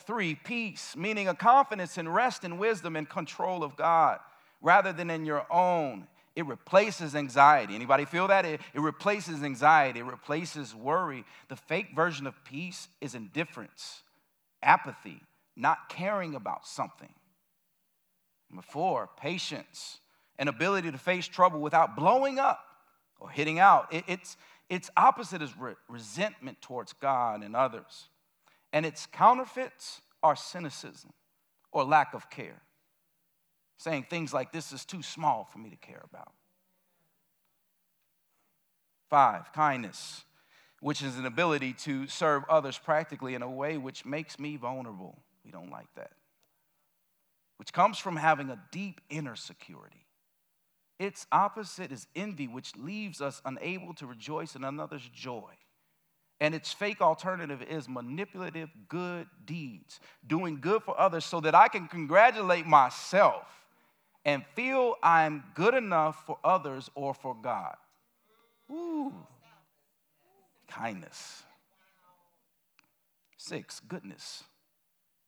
Three, 0.06 0.36
peace, 0.36 0.96
meaning 0.96 1.28
a 1.28 1.36
confidence 1.36 1.98
and 1.98 2.14
rest 2.14 2.44
and 2.44 2.60
wisdom 2.60 2.96
and 2.96 3.08
control 3.08 3.64
of 3.64 3.76
God 3.76 4.20
rather 4.62 4.94
than 4.94 5.10
in 5.10 5.26
your 5.26 5.46
own. 5.52 6.08
It 6.36 6.46
replaces 6.46 7.16
anxiety. 7.16 7.76
Anybody 7.76 8.06
feel 8.06 8.28
that? 8.30 8.46
It, 8.46 8.62
it 8.74 8.80
replaces 8.80 9.44
anxiety, 9.44 10.00
it 10.00 10.06
replaces 10.06 10.74
worry. 10.74 11.26
The 11.50 11.56
fake 11.56 11.90
version 11.96 12.26
of 12.26 12.44
peace 12.46 12.88
is 13.02 13.16
indifference, 13.16 14.04
apathy, 14.64 15.22
not 15.56 15.90
caring 15.90 16.36
about 16.36 16.66
something. 16.66 17.14
Number 18.50 18.64
four, 18.64 19.10
patience, 19.18 20.00
an 20.38 20.48
ability 20.48 20.92
to 20.92 20.98
face 20.98 21.28
trouble 21.28 21.60
without 21.60 21.96
blowing 21.96 22.40
up 22.40 22.66
or 23.20 23.30
hitting 23.30 23.60
out. 23.60 23.94
It, 23.94 24.06
it's, 24.08 24.38
its 24.70 24.90
opposite 24.96 25.42
is 25.42 25.58
re- 25.58 25.76
resentment 25.90 26.62
towards 26.62 26.94
God 26.94 27.44
and 27.44 27.56
others. 27.56 28.08
And 28.74 28.86
its 28.86 29.06
counterfeits 29.06 30.02
are 30.24 30.36
cynicism 30.36 31.14
or 31.72 31.84
lack 31.84 32.14
of 32.14 32.30
care 32.30 32.62
saying 33.82 34.06
things 34.10 34.34
like, 34.34 34.52
This 34.52 34.72
is 34.72 34.86
too 34.86 35.02
small 35.02 35.48
for 35.52 35.58
me 35.58 35.70
to 35.70 35.76
care 35.76 36.04
about. 36.10 36.32
Five, 39.10 39.52
kindness, 39.54 40.24
which 40.80 41.02
is 41.02 41.18
an 41.18 41.26
ability 41.26 41.74
to 41.74 42.08
serve 42.08 42.44
others 42.48 42.78
practically 42.78 43.34
in 43.34 43.42
a 43.42 43.50
way 43.50 43.78
which 43.78 44.06
makes 44.06 44.40
me 44.40 44.56
vulnerable. 44.56 45.18
We 45.44 45.52
don't 45.52 45.72
like 45.72 45.94
that. 45.96 46.12
Which 47.58 47.74
comes 47.74 47.98
from 47.98 48.16
having 48.16 48.50
a 48.50 48.62
deep 48.72 49.02
inner 49.10 49.36
security. 49.36 50.06
Its 51.00 51.26
opposite 51.32 51.92
is 51.92 52.08
envy, 52.16 52.48
which 52.48 52.76
leaves 52.76 53.20
us 53.22 53.42
unable 53.44 53.94
to 53.96 54.06
rejoice 54.06 54.56
in 54.56 54.64
another's 54.64 55.10
joy. 55.10 55.52
And 56.42 56.56
its 56.56 56.74
fake 56.74 57.02
alternative 57.02 57.62
is 57.62 57.88
manipulative 57.88 58.72
good 58.90 59.28
deeds, 59.46 60.00
doing 60.26 60.60
good 60.60 60.82
for 60.82 61.00
others 61.00 61.24
so 61.24 61.40
that 61.42 61.54
I 61.54 61.68
can 61.68 61.88
congratulate 61.88 62.66
myself 62.66 63.48
and 64.26 64.44
feel 64.56 64.96
I'm 65.04 65.44
good 65.54 65.76
enough 65.76 66.26
for 66.26 66.40
others 66.44 66.90
or 66.96 67.14
for 67.14 67.36
God. 67.36 67.76
Ooh. 68.72 69.14
Kindness. 70.68 71.44
Six, 73.38 73.80
goodness. 73.80 74.44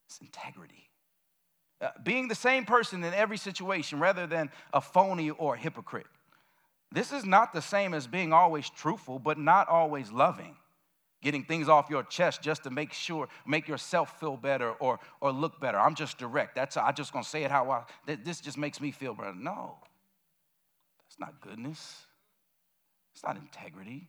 It's 0.08 0.18
integrity. 0.18 0.90
Uh, 1.80 1.90
being 2.04 2.28
the 2.28 2.34
same 2.34 2.66
person 2.66 3.04
in 3.04 3.14
every 3.14 3.38
situation 3.38 4.00
rather 4.00 4.26
than 4.26 4.50
a 4.74 4.82
phony 4.82 5.30
or 5.30 5.54
a 5.54 5.60
hypocrite. 5.60 6.08
This 6.92 7.12
is 7.12 7.24
not 7.24 7.54
the 7.54 7.62
same 7.62 7.94
as 7.94 8.08
being 8.08 8.34
always 8.34 8.68
truthful, 8.68 9.20
but 9.20 9.38
not 9.38 9.68
always 9.68 10.12
loving 10.12 10.56
getting 11.24 11.44
things 11.44 11.70
off 11.70 11.90
your 11.90 12.04
chest 12.04 12.42
just 12.42 12.64
to 12.64 12.70
make 12.70 12.94
sure, 12.94 13.28
make 13.48 13.68
yourself 13.68 14.20
feel 14.20 14.38
better 14.38 14.72
or, 14.74 15.00
or 15.22 15.32
look 15.32 15.60
better. 15.60 15.80
I'm 15.80 15.96
just 15.96 16.18
direct. 16.18 16.54
That's 16.54 16.78
I 16.78 16.92
just 16.92 17.14
gonna 17.14 17.24
say 17.24 17.44
it 17.44 17.52
how 17.52 17.72
I 17.72 18.16
this 18.24 18.42
just 18.42 18.58
makes 18.58 18.80
me 18.80 18.92
feel 18.92 19.16
better. 19.16 19.34
No, 19.34 19.78
that's 21.00 21.20
not 21.20 21.42
goodness. 21.42 22.06
It's 23.14 23.24
not 23.24 23.38
integrity. 23.38 24.08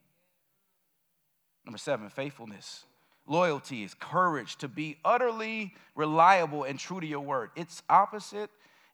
Number 1.64 1.78
seven, 1.78 2.10
faithfulness. 2.10 2.84
Loyalty 3.26 3.84
is 3.84 3.94
courage 3.94 4.56
to 4.56 4.68
be 4.68 4.98
utterly 5.04 5.74
reliable 5.94 6.64
and 6.64 6.78
true 6.78 7.00
to 7.00 7.06
your 7.06 7.20
word. 7.20 7.50
Its 7.56 7.82
opposite 7.88 8.50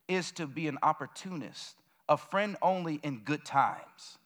is 0.07 0.31
to 0.33 0.47
be 0.47 0.69
an 0.69 0.79
opportunist, 0.83 1.75
a 2.09 2.17
friend 2.17 2.57
only 2.63 3.01
in 3.03 3.19
good 3.25 3.45
times. 3.45 4.19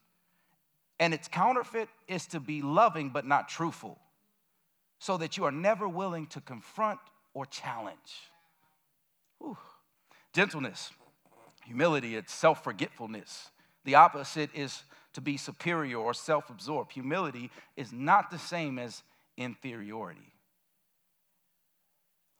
And 1.00 1.12
its 1.12 1.28
counterfeit 1.28 1.88
is 2.06 2.26
to 2.28 2.40
be 2.40 2.62
loving 2.62 3.10
but 3.10 3.26
not 3.26 3.48
truthful, 3.48 3.98
so 4.98 5.16
that 5.16 5.36
you 5.36 5.44
are 5.44 5.52
never 5.52 5.88
willing 5.88 6.26
to 6.28 6.40
confront 6.40 7.00
or 7.32 7.46
challenge. 7.46 8.30
Whew. 9.38 9.56
Gentleness, 10.32 10.90
humility, 11.64 12.16
it's 12.16 12.32
self 12.32 12.62
forgetfulness. 12.62 13.50
The 13.84 13.96
opposite 13.96 14.50
is 14.54 14.82
to 15.14 15.20
be 15.20 15.36
superior 15.36 15.98
or 15.98 16.14
self 16.14 16.50
absorbed. 16.50 16.92
Humility 16.92 17.50
is 17.76 17.92
not 17.92 18.30
the 18.30 18.38
same 18.38 18.78
as 18.78 19.02
inferiority. 19.36 20.32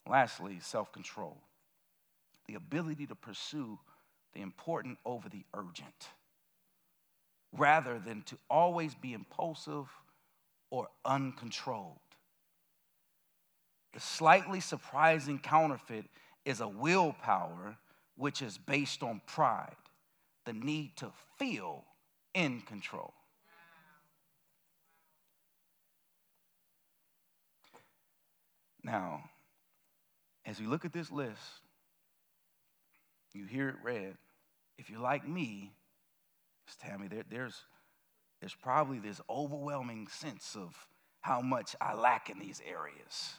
Lastly, 0.09 0.59
self 0.61 0.93
control, 0.93 1.39
the 2.47 2.55
ability 2.55 3.07
to 3.07 3.15
pursue 3.15 3.79
the 4.33 4.43
important 4.43 4.99
over 5.05 5.29
the 5.29 5.45
urgent 5.55 6.09
rather 7.57 7.99
than 7.99 8.23
to 8.23 8.37
always 8.51 8.95
be 8.95 9.13
impulsive 9.13 9.87
or 10.71 10.89
uncontrolled. 11.05 11.99
The 13.93 14.01
slightly 14.01 14.61
surprising 14.61 15.39
counterfeit 15.39 16.07
is 16.45 16.61
a 16.61 16.69
willpower 16.69 17.77
which 18.17 18.43
is 18.43 18.59
based 18.59 19.03
on 19.03 19.21
pride, 19.27 19.77
the 20.45 20.53
need 20.53 20.97
to 20.97 21.11
feel 21.39 21.85
in 22.35 22.61
control. 22.63 23.15
Now, 28.83 29.25
as 30.45 30.61
we 30.61 30.67
look 30.67 30.85
at 30.85 30.93
this 30.93 31.11
list, 31.11 31.41
you 33.33 33.47
hear 33.47 33.69
it 33.71 33.77
read. 33.83 34.15
If 34.79 34.91
you're 34.91 35.01
like 35.01 35.27
me, 35.27 35.73
Tammy, 36.81 37.09
there, 37.09 37.25
there's, 37.31 37.63
there's 38.41 38.55
probably 38.55 38.99
this 38.99 39.21
overwhelming 39.29 40.09
sense 40.09 40.57
of 40.59 40.75
how 41.21 41.41
much 41.41 41.75
I 41.81 41.95
lack 41.95 42.31
in 42.31 42.39
these 42.39 42.61
areas. 42.67 43.35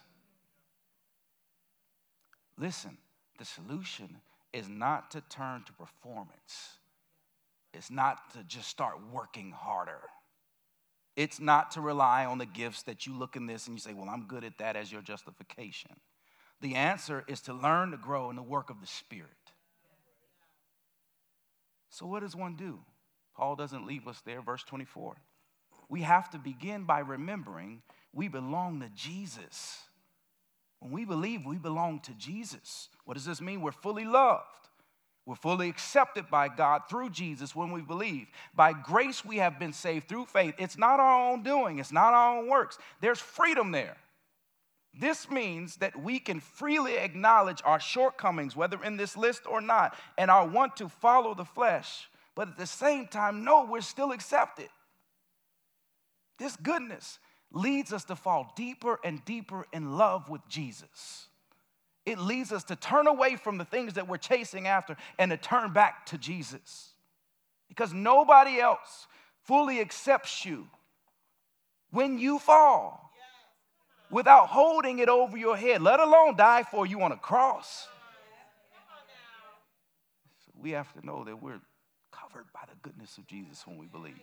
Listen, 2.58 2.96
the 3.38 3.44
solution 3.44 4.16
is 4.52 4.68
not 4.68 5.10
to 5.12 5.20
turn 5.22 5.62
to 5.64 5.72
performance. 5.72 6.78
It's 7.74 7.90
not 7.90 8.32
to 8.32 8.42
just 8.44 8.68
start 8.68 8.96
working 9.12 9.52
harder. 9.52 10.00
It's 11.14 11.40
not 11.40 11.72
to 11.72 11.80
rely 11.80 12.24
on 12.24 12.38
the 12.38 12.46
gifts 12.46 12.82
that 12.84 13.06
you 13.06 13.14
look 13.14 13.36
in 13.36 13.46
this 13.46 13.66
and 13.66 13.76
you 13.76 13.80
say, 13.80 13.94
Well, 13.94 14.08
I'm 14.08 14.26
good 14.26 14.44
at 14.44 14.58
that 14.58 14.76
as 14.76 14.90
your 14.90 15.02
justification. 15.02 15.92
The 16.60 16.74
answer 16.74 17.24
is 17.26 17.40
to 17.42 17.52
learn 17.52 17.90
to 17.90 17.96
grow 17.96 18.30
in 18.30 18.36
the 18.36 18.42
work 18.42 18.70
of 18.70 18.80
the 18.80 18.86
Spirit. 18.86 19.30
So, 21.90 22.06
what 22.06 22.20
does 22.20 22.34
one 22.34 22.56
do? 22.56 22.80
Paul 23.36 23.56
doesn't 23.56 23.86
leave 23.86 24.08
us 24.08 24.20
there. 24.24 24.40
Verse 24.40 24.64
24. 24.64 25.16
We 25.88 26.02
have 26.02 26.30
to 26.30 26.38
begin 26.38 26.84
by 26.84 27.00
remembering 27.00 27.82
we 28.12 28.28
belong 28.28 28.80
to 28.80 28.88
Jesus. 28.94 29.80
When 30.80 30.90
we 30.90 31.04
believe 31.04 31.44
we 31.44 31.58
belong 31.58 32.00
to 32.00 32.12
Jesus, 32.12 32.88
what 33.04 33.14
does 33.14 33.24
this 33.24 33.40
mean? 33.40 33.60
We're 33.60 33.72
fully 33.72 34.04
loved. 34.04 34.44
We're 35.26 35.34
fully 35.34 35.68
accepted 35.68 36.30
by 36.30 36.48
God 36.48 36.82
through 36.88 37.10
Jesus 37.10 37.54
when 37.54 37.72
we 37.72 37.80
believe. 37.80 38.28
By 38.54 38.72
grace, 38.72 39.24
we 39.24 39.38
have 39.38 39.58
been 39.58 39.72
saved 39.72 40.08
through 40.08 40.26
faith. 40.26 40.54
It's 40.56 40.78
not 40.78 41.00
our 41.00 41.32
own 41.32 41.42
doing, 41.42 41.78
it's 41.78 41.92
not 41.92 42.14
our 42.14 42.38
own 42.38 42.48
works. 42.48 42.78
There's 43.00 43.18
freedom 43.18 43.72
there. 43.72 43.96
This 44.98 45.28
means 45.28 45.76
that 45.76 46.00
we 46.00 46.18
can 46.18 46.40
freely 46.40 46.96
acknowledge 46.96 47.60
our 47.64 47.80
shortcomings, 47.80 48.56
whether 48.56 48.82
in 48.82 48.96
this 48.96 49.16
list 49.16 49.42
or 49.46 49.60
not, 49.60 49.94
and 50.16 50.30
our 50.30 50.48
want 50.48 50.76
to 50.76 50.88
follow 50.88 51.34
the 51.34 51.44
flesh, 51.44 52.08
but 52.36 52.48
at 52.48 52.58
the 52.58 52.66
same 52.66 53.08
time, 53.08 53.42
no, 53.42 53.64
we're 53.64 53.80
still 53.80 54.12
accepted. 54.12 54.68
This 56.38 56.54
goodness 56.54 57.18
leads 57.50 57.92
us 57.92 58.04
to 58.04 58.14
fall 58.14 58.52
deeper 58.54 59.00
and 59.02 59.24
deeper 59.24 59.64
in 59.72 59.96
love 59.96 60.28
with 60.28 60.46
Jesus. 60.46 61.28
It 62.04 62.18
leads 62.18 62.52
us 62.52 62.62
to 62.64 62.76
turn 62.76 63.06
away 63.06 63.36
from 63.36 63.56
the 63.58 63.64
things 63.64 63.94
that 63.94 64.06
we're 64.06 64.18
chasing 64.18 64.68
after 64.68 64.96
and 65.18 65.30
to 65.30 65.38
turn 65.38 65.72
back 65.72 66.06
to 66.06 66.18
Jesus. 66.18 66.90
Because 67.68 67.92
nobody 67.92 68.60
else 68.60 69.06
fully 69.44 69.80
accepts 69.80 70.44
you 70.44 70.68
when 71.90 72.18
you 72.18 72.38
fall 72.38 73.10
without 74.10 74.48
holding 74.48 74.98
it 74.98 75.08
over 75.08 75.38
your 75.38 75.56
head, 75.56 75.80
let 75.80 76.00
alone 76.00 76.36
die 76.36 76.64
for 76.70 76.84
you 76.86 77.00
on 77.00 77.12
a 77.12 77.16
cross. 77.16 77.88
So 80.44 80.52
we 80.60 80.72
have 80.72 80.92
to 80.92 81.04
know 81.04 81.24
that 81.24 81.42
we're 81.42 81.60
covered 82.36 82.52
by 82.52 82.60
the 82.68 82.78
goodness 82.82 83.18
of 83.18 83.26
Jesus 83.26 83.66
when 83.66 83.78
we 83.78 83.86
believe. 83.86 84.14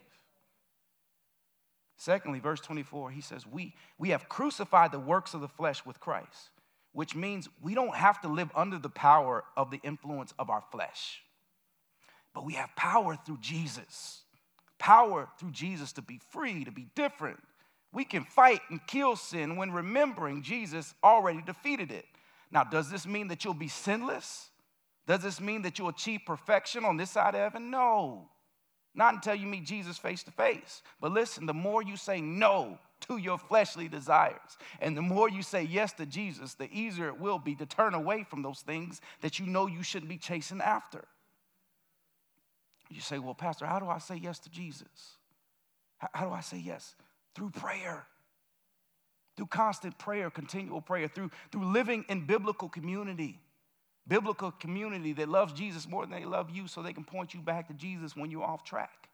Secondly, 1.97 2.39
verse 2.39 2.59
24, 2.59 3.11
he 3.11 3.21
says, 3.21 3.45
we, 3.47 3.73
we 3.97 4.09
have 4.09 4.29
crucified 4.29 4.91
the 4.91 4.99
works 4.99 5.33
of 5.33 5.41
the 5.41 5.47
flesh 5.47 5.85
with 5.85 5.99
Christ, 5.99 6.49
which 6.91 7.15
means 7.15 7.47
we 7.61 7.73
don't 7.73 7.95
have 7.95 8.19
to 8.21 8.27
live 8.27 8.49
under 8.55 8.77
the 8.77 8.89
power 8.89 9.43
of 9.55 9.71
the 9.71 9.79
influence 9.83 10.33
of 10.37 10.49
our 10.49 10.63
flesh. 10.71 11.21
But 12.33 12.45
we 12.45 12.53
have 12.53 12.75
power 12.75 13.17
through 13.25 13.39
Jesus. 13.41 14.23
Power 14.79 15.29
through 15.39 15.51
Jesus 15.51 15.93
to 15.93 16.01
be 16.01 16.19
free, 16.31 16.65
to 16.65 16.71
be 16.71 16.87
different, 16.95 17.39
we 17.93 18.03
can 18.03 18.23
fight 18.23 18.59
and 18.69 18.85
kill 18.87 19.15
sin 19.15 19.55
when 19.55 19.71
remembering 19.71 20.41
Jesus 20.41 20.95
already 21.03 21.43
defeated 21.43 21.91
it. 21.91 22.05
Now, 22.51 22.63
does 22.63 22.89
this 22.89 23.05
mean 23.05 23.27
that 23.27 23.45
you'll 23.45 23.53
be 23.53 23.67
sinless? 23.67 24.49
Does 25.05 25.21
this 25.21 25.41
mean 25.41 25.63
that 25.63 25.77
you'll 25.77 25.89
achieve 25.89 26.21
perfection 26.25 26.85
on 26.85 26.97
this 26.97 27.11
side 27.11 27.35
of 27.35 27.41
heaven? 27.41 27.69
No. 27.69 28.29
Not 28.95 29.15
until 29.15 29.35
you 29.35 29.47
meet 29.47 29.65
Jesus 29.65 29.97
face 29.97 30.23
to 30.23 30.31
face. 30.31 30.81
But 31.01 31.11
listen, 31.11 31.45
the 31.45 31.53
more 31.53 31.81
you 31.81 31.97
say 31.97 32.21
no 32.21 32.77
to 33.01 33.17
your 33.17 33.37
fleshly 33.37 33.87
desires, 33.89 34.57
and 34.79 34.95
the 34.95 35.01
more 35.01 35.29
you 35.29 35.41
say 35.41 35.63
yes 35.63 35.91
to 35.93 36.05
Jesus, 36.05 36.53
the 36.53 36.71
easier 36.71 37.07
it 37.07 37.19
will 37.19 37.39
be 37.39 37.55
to 37.55 37.65
turn 37.65 37.95
away 37.95 38.23
from 38.23 38.43
those 38.43 38.61
things 38.61 39.01
that 39.21 39.39
you 39.39 39.45
know 39.45 39.67
you 39.67 39.83
shouldn't 39.83 40.09
be 40.09 40.17
chasing 40.17 40.61
after. 40.61 41.03
You 42.89 43.01
say, 43.01 43.19
Well, 43.19 43.33
Pastor, 43.33 43.65
how 43.65 43.79
do 43.79 43.87
I 43.87 43.97
say 43.97 44.15
yes 44.15 44.39
to 44.39 44.49
Jesus? 44.49 45.17
How, 45.97 46.25
do 46.25 46.31
I 46.31 46.41
say 46.41 46.57
yes? 46.57 46.95
through 47.35 47.49
prayer, 47.49 48.05
through 49.35 49.47
constant 49.47 49.97
prayer, 49.97 50.29
continual 50.29 50.81
prayer, 50.81 51.07
through, 51.07 51.31
through 51.51 51.65
living 51.65 52.05
in 52.09 52.25
biblical 52.25 52.69
community. 52.69 53.39
Biblical 54.07 54.51
community 54.51 55.13
that 55.13 55.29
loves 55.29 55.53
Jesus 55.53 55.87
more 55.87 56.05
than 56.05 56.19
they 56.19 56.25
love 56.25 56.49
you 56.49 56.67
so 56.67 56.81
they 56.81 56.93
can 56.93 57.05
point 57.05 57.33
you 57.33 57.41
back 57.41 57.67
to 57.69 57.73
Jesus 57.73 58.15
when 58.15 58.31
you're 58.31 58.43
off 58.43 58.63
track. 58.63 59.09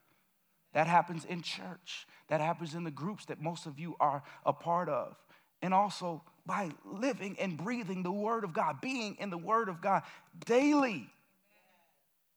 That 0.74 0.88
happens 0.88 1.26
in 1.26 1.42
church. 1.42 2.08
That 2.28 2.42
happens 2.42 2.76
in 2.76 2.84
the 2.84 2.92
groups 2.92 3.26
that 3.26 3.42
most 3.42 3.66
of 3.66 3.80
you 3.80 3.96
are 4.00 4.24
a 4.46 4.54
part 4.54 4.90
of. 4.90 5.16
And 5.62 5.74
also 5.74 6.24
by 6.46 6.72
living 6.86 7.36
and 7.40 7.58
breathing 7.58 8.02
the 8.02 8.12
Word 8.12 8.44
of 8.44 8.54
God, 8.54 8.82
being 8.82 9.16
in 9.20 9.30
the 9.30 9.38
Word 9.38 9.70
of 9.70 9.82
God 9.82 10.04
daily. 10.46 11.08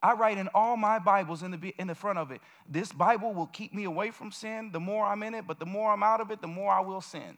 I 0.02 0.14
write 0.14 0.36
in 0.36 0.48
all 0.48 0.76
my 0.76 0.98
Bibles 0.98 1.42
in 1.42 1.52
the, 1.52 1.74
in 1.78 1.86
the 1.86 1.94
front 1.94 2.18
of 2.18 2.32
it, 2.32 2.40
this 2.68 2.90
Bible 2.92 3.32
will 3.32 3.46
keep 3.46 3.72
me 3.72 3.84
away 3.84 4.10
from 4.10 4.32
sin 4.32 4.70
the 4.72 4.80
more 4.80 5.04
I'm 5.04 5.22
in 5.22 5.34
it, 5.34 5.46
but 5.46 5.60
the 5.60 5.66
more 5.66 5.92
I'm 5.92 6.02
out 6.02 6.20
of 6.20 6.30
it, 6.30 6.40
the 6.40 6.48
more 6.48 6.72
I 6.72 6.80
will 6.80 7.00
sin. 7.00 7.36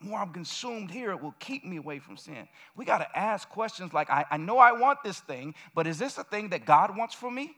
The 0.00 0.08
more 0.08 0.20
I'm 0.20 0.32
consumed 0.32 0.90
here, 0.90 1.10
it 1.10 1.20
will 1.20 1.34
keep 1.38 1.64
me 1.64 1.76
away 1.76 1.98
from 1.98 2.16
sin. 2.16 2.48
We 2.76 2.84
got 2.84 2.98
to 2.98 3.18
ask 3.18 3.48
questions 3.48 3.92
like 3.92 4.10
I, 4.10 4.24
I 4.30 4.36
know 4.36 4.58
I 4.58 4.72
want 4.72 5.02
this 5.02 5.20
thing, 5.20 5.54
but 5.74 5.86
is 5.86 5.98
this 5.98 6.18
a 6.18 6.24
thing 6.24 6.50
that 6.50 6.64
God 6.64 6.96
wants 6.96 7.14
for 7.14 7.30
me? 7.30 7.54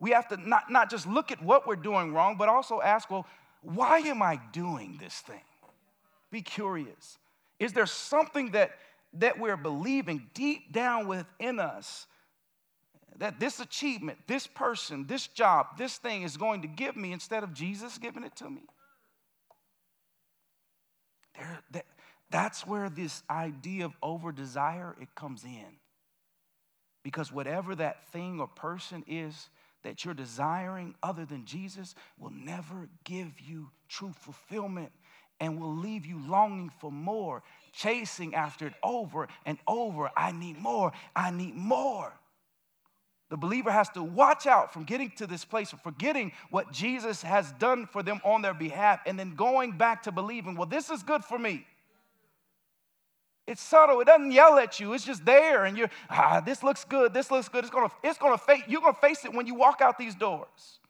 We 0.00 0.10
have 0.10 0.28
to 0.28 0.36
not, 0.36 0.70
not 0.70 0.90
just 0.90 1.06
look 1.06 1.32
at 1.32 1.42
what 1.42 1.66
we're 1.66 1.76
doing 1.76 2.12
wrong, 2.12 2.36
but 2.36 2.48
also 2.48 2.80
ask, 2.80 3.10
well, 3.10 3.26
why 3.62 3.98
am 3.98 4.22
I 4.22 4.40
doing 4.52 4.96
this 5.00 5.14
thing? 5.20 5.40
Be 6.30 6.42
curious. 6.42 7.18
Is 7.58 7.72
there 7.72 7.86
something 7.86 8.52
that 8.52 8.72
that 9.14 9.38
we're 9.38 9.56
believing 9.56 10.28
deep 10.34 10.72
down 10.72 11.08
within 11.08 11.58
us 11.58 12.06
that 13.18 13.40
this 13.40 13.58
achievement, 13.58 14.18
this 14.26 14.46
person, 14.46 15.06
this 15.06 15.26
job, 15.26 15.76
this 15.76 15.96
thing 15.96 16.22
is 16.22 16.36
going 16.36 16.62
to 16.62 16.68
give 16.68 16.96
me 16.96 17.12
instead 17.12 17.42
of 17.42 17.52
Jesus 17.52 17.98
giving 17.98 18.22
it 18.22 18.36
to 18.36 18.48
me. 18.48 18.62
There, 21.38 21.60
that, 21.70 21.86
that's 22.30 22.66
where 22.66 22.90
this 22.90 23.22
idea 23.30 23.86
of 23.86 23.96
over 24.02 24.32
desire 24.32 24.94
it 25.00 25.14
comes 25.14 25.44
in. 25.44 25.78
Because 27.02 27.32
whatever 27.32 27.74
that 27.76 28.08
thing 28.08 28.40
or 28.40 28.48
person 28.48 29.04
is 29.06 29.48
that 29.82 30.04
you're 30.04 30.14
desiring 30.14 30.94
other 31.02 31.24
than 31.24 31.46
Jesus 31.46 31.94
will 32.18 32.32
never 32.32 32.88
give 33.04 33.40
you 33.40 33.70
true 33.88 34.12
fulfillment 34.20 34.92
and 35.40 35.60
will 35.60 35.74
leave 35.74 36.04
you 36.04 36.20
longing 36.26 36.70
for 36.80 36.90
more, 36.90 37.42
chasing 37.72 38.34
after 38.34 38.66
it 38.66 38.74
over 38.82 39.28
and 39.46 39.56
over. 39.66 40.10
I 40.16 40.32
need 40.32 40.58
more. 40.58 40.92
I 41.14 41.30
need 41.30 41.54
more. 41.54 42.12
The 43.30 43.36
believer 43.36 43.70
has 43.70 43.90
to 43.90 44.02
watch 44.02 44.46
out 44.46 44.72
from 44.72 44.84
getting 44.84 45.10
to 45.16 45.26
this 45.26 45.44
place 45.44 45.72
of 45.72 45.82
forgetting 45.82 46.32
what 46.50 46.72
Jesus 46.72 47.22
has 47.22 47.52
done 47.52 47.86
for 47.86 48.02
them 48.02 48.20
on 48.24 48.40
their 48.40 48.54
behalf 48.54 49.00
and 49.06 49.18
then 49.18 49.34
going 49.34 49.76
back 49.76 50.04
to 50.04 50.12
believing, 50.12 50.56
well, 50.56 50.66
this 50.66 50.88
is 50.88 51.02
good 51.02 51.22
for 51.22 51.38
me. 51.38 51.66
It's 53.46 53.62
subtle. 53.62 54.00
It 54.00 54.06
doesn't 54.06 54.32
yell 54.32 54.58
at 54.58 54.78
you. 54.78 54.92
It's 54.92 55.04
just 55.04 55.24
there, 55.24 55.64
and 55.64 55.76
you're, 55.76 55.88
ah, 56.10 56.40
this 56.40 56.62
looks 56.62 56.84
good. 56.84 57.14
This 57.14 57.30
looks 57.30 57.48
good. 57.48 57.64
It's 57.64 57.72
gonna, 57.72 57.90
it's 58.04 58.18
gonna 58.18 58.36
face. 58.36 58.62
You're 58.68 58.82
gonna 58.82 58.92
face 58.92 59.24
it 59.24 59.32
when 59.32 59.46
you 59.46 59.54
walk 59.54 59.80
out 59.80 59.96
these 59.96 60.14
doors. 60.14 60.80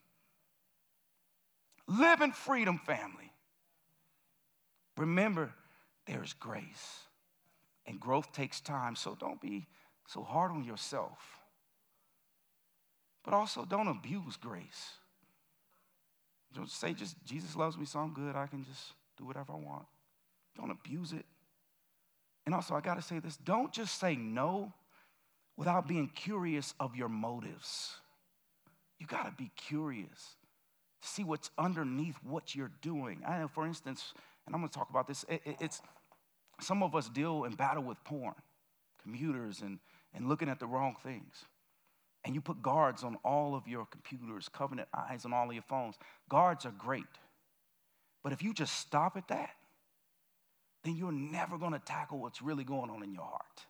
Live 1.87 2.21
in 2.21 2.33
freedom, 2.33 2.79
family. 2.79 3.33
Remember, 4.97 5.55
there's 6.07 6.33
grace. 6.33 7.05
And 7.87 8.01
growth 8.01 8.33
takes 8.33 8.61
time, 8.61 8.97
so 8.97 9.17
don't 9.19 9.41
be 9.41 9.69
so 10.09 10.23
hard 10.23 10.51
on 10.51 10.65
yourself. 10.65 11.38
But 13.29 13.37
also, 13.37 13.67
don't 13.67 13.89
abuse 13.89 14.39
grace. 14.39 14.95
Don't 16.55 16.71
say 16.71 16.95
just 16.95 17.15
Jesus 17.27 17.55
loves 17.57 17.77
me, 17.77 17.85
so 17.85 17.99
I'm 17.99 18.15
good. 18.15 18.35
I 18.35 18.47
can 18.47 18.65
just 18.65 18.95
do 19.19 19.27
whatever 19.27 19.53
I 19.53 19.57
want. 19.57 19.85
Don't 20.57 20.71
abuse 20.71 21.13
it. 21.13 21.27
And 22.47 22.55
also, 22.55 22.75
I 22.75 22.81
got 22.81 22.95
to 22.95 23.03
say 23.03 23.19
this 23.19 23.37
don't 23.37 23.71
just 23.71 24.01
say 24.01 24.17
no 24.17 24.73
without 25.59 25.87
being 25.87 26.09
curious 26.09 26.73
of 26.81 26.97
your 26.97 27.11
motives. 27.11 27.97
You 28.99 29.07
got 29.07 29.27
to 29.27 29.33
be 29.33 29.51
curious. 29.57 30.37
to 31.03 31.09
See 31.09 31.23
what's 31.23 31.51
underneath 31.59 32.17
what 32.23 32.55
you're 32.55 32.73
doing. 32.81 33.21
I 33.29 33.41
know, 33.41 33.49
for 33.49 33.67
instance, 33.67 34.15
and 34.47 34.55
I'm 34.55 34.63
going 34.63 34.71
to 34.71 34.79
talk 34.79 34.89
about 34.89 35.07
this. 35.07 35.27
It, 35.29 35.43
it, 35.45 35.57
it's 35.61 35.83
some 36.63 36.83
of 36.83 36.95
us 36.95 37.11
deal 37.11 37.45
and 37.45 37.55
battle 37.59 37.83
with 37.83 38.03
porn, 38.05 38.37
computers, 39.03 39.61
and, 39.61 39.81
and 40.15 40.31
looking 40.31 40.49
at 40.49 40.61
the 40.61 40.67
wrong 40.67 40.97
things. 41.03 41.45
And 42.25 42.35
you 42.35 42.41
put 42.41 42.63
guards 42.63 43.05
on 43.05 43.17
all 43.25 43.55
of 43.55 43.67
your 43.69 43.87
computers, 43.87 44.49
covenant 44.49 44.89
eyes 44.93 45.25
on 45.25 45.33
all 45.33 45.49
of 45.49 45.55
your 45.55 45.63
phones. 45.63 45.97
Guards 46.29 46.67
are 46.67 46.75
great. 46.77 47.05
But 48.23 48.33
if 48.33 48.43
you 48.43 48.53
just 48.53 48.79
stop 48.79 49.17
at 49.17 49.29
that, 49.29 49.51
then 50.85 50.97
you're 50.97 51.13
never 51.13 51.59
going 51.59 51.73
to 51.73 51.79
tackle 51.79 52.19
what's 52.19 52.43
really 52.43 52.65
going 52.65 52.91
on 52.91 53.03
in 53.03 53.13
your 53.13 53.25
heart. 53.25 53.67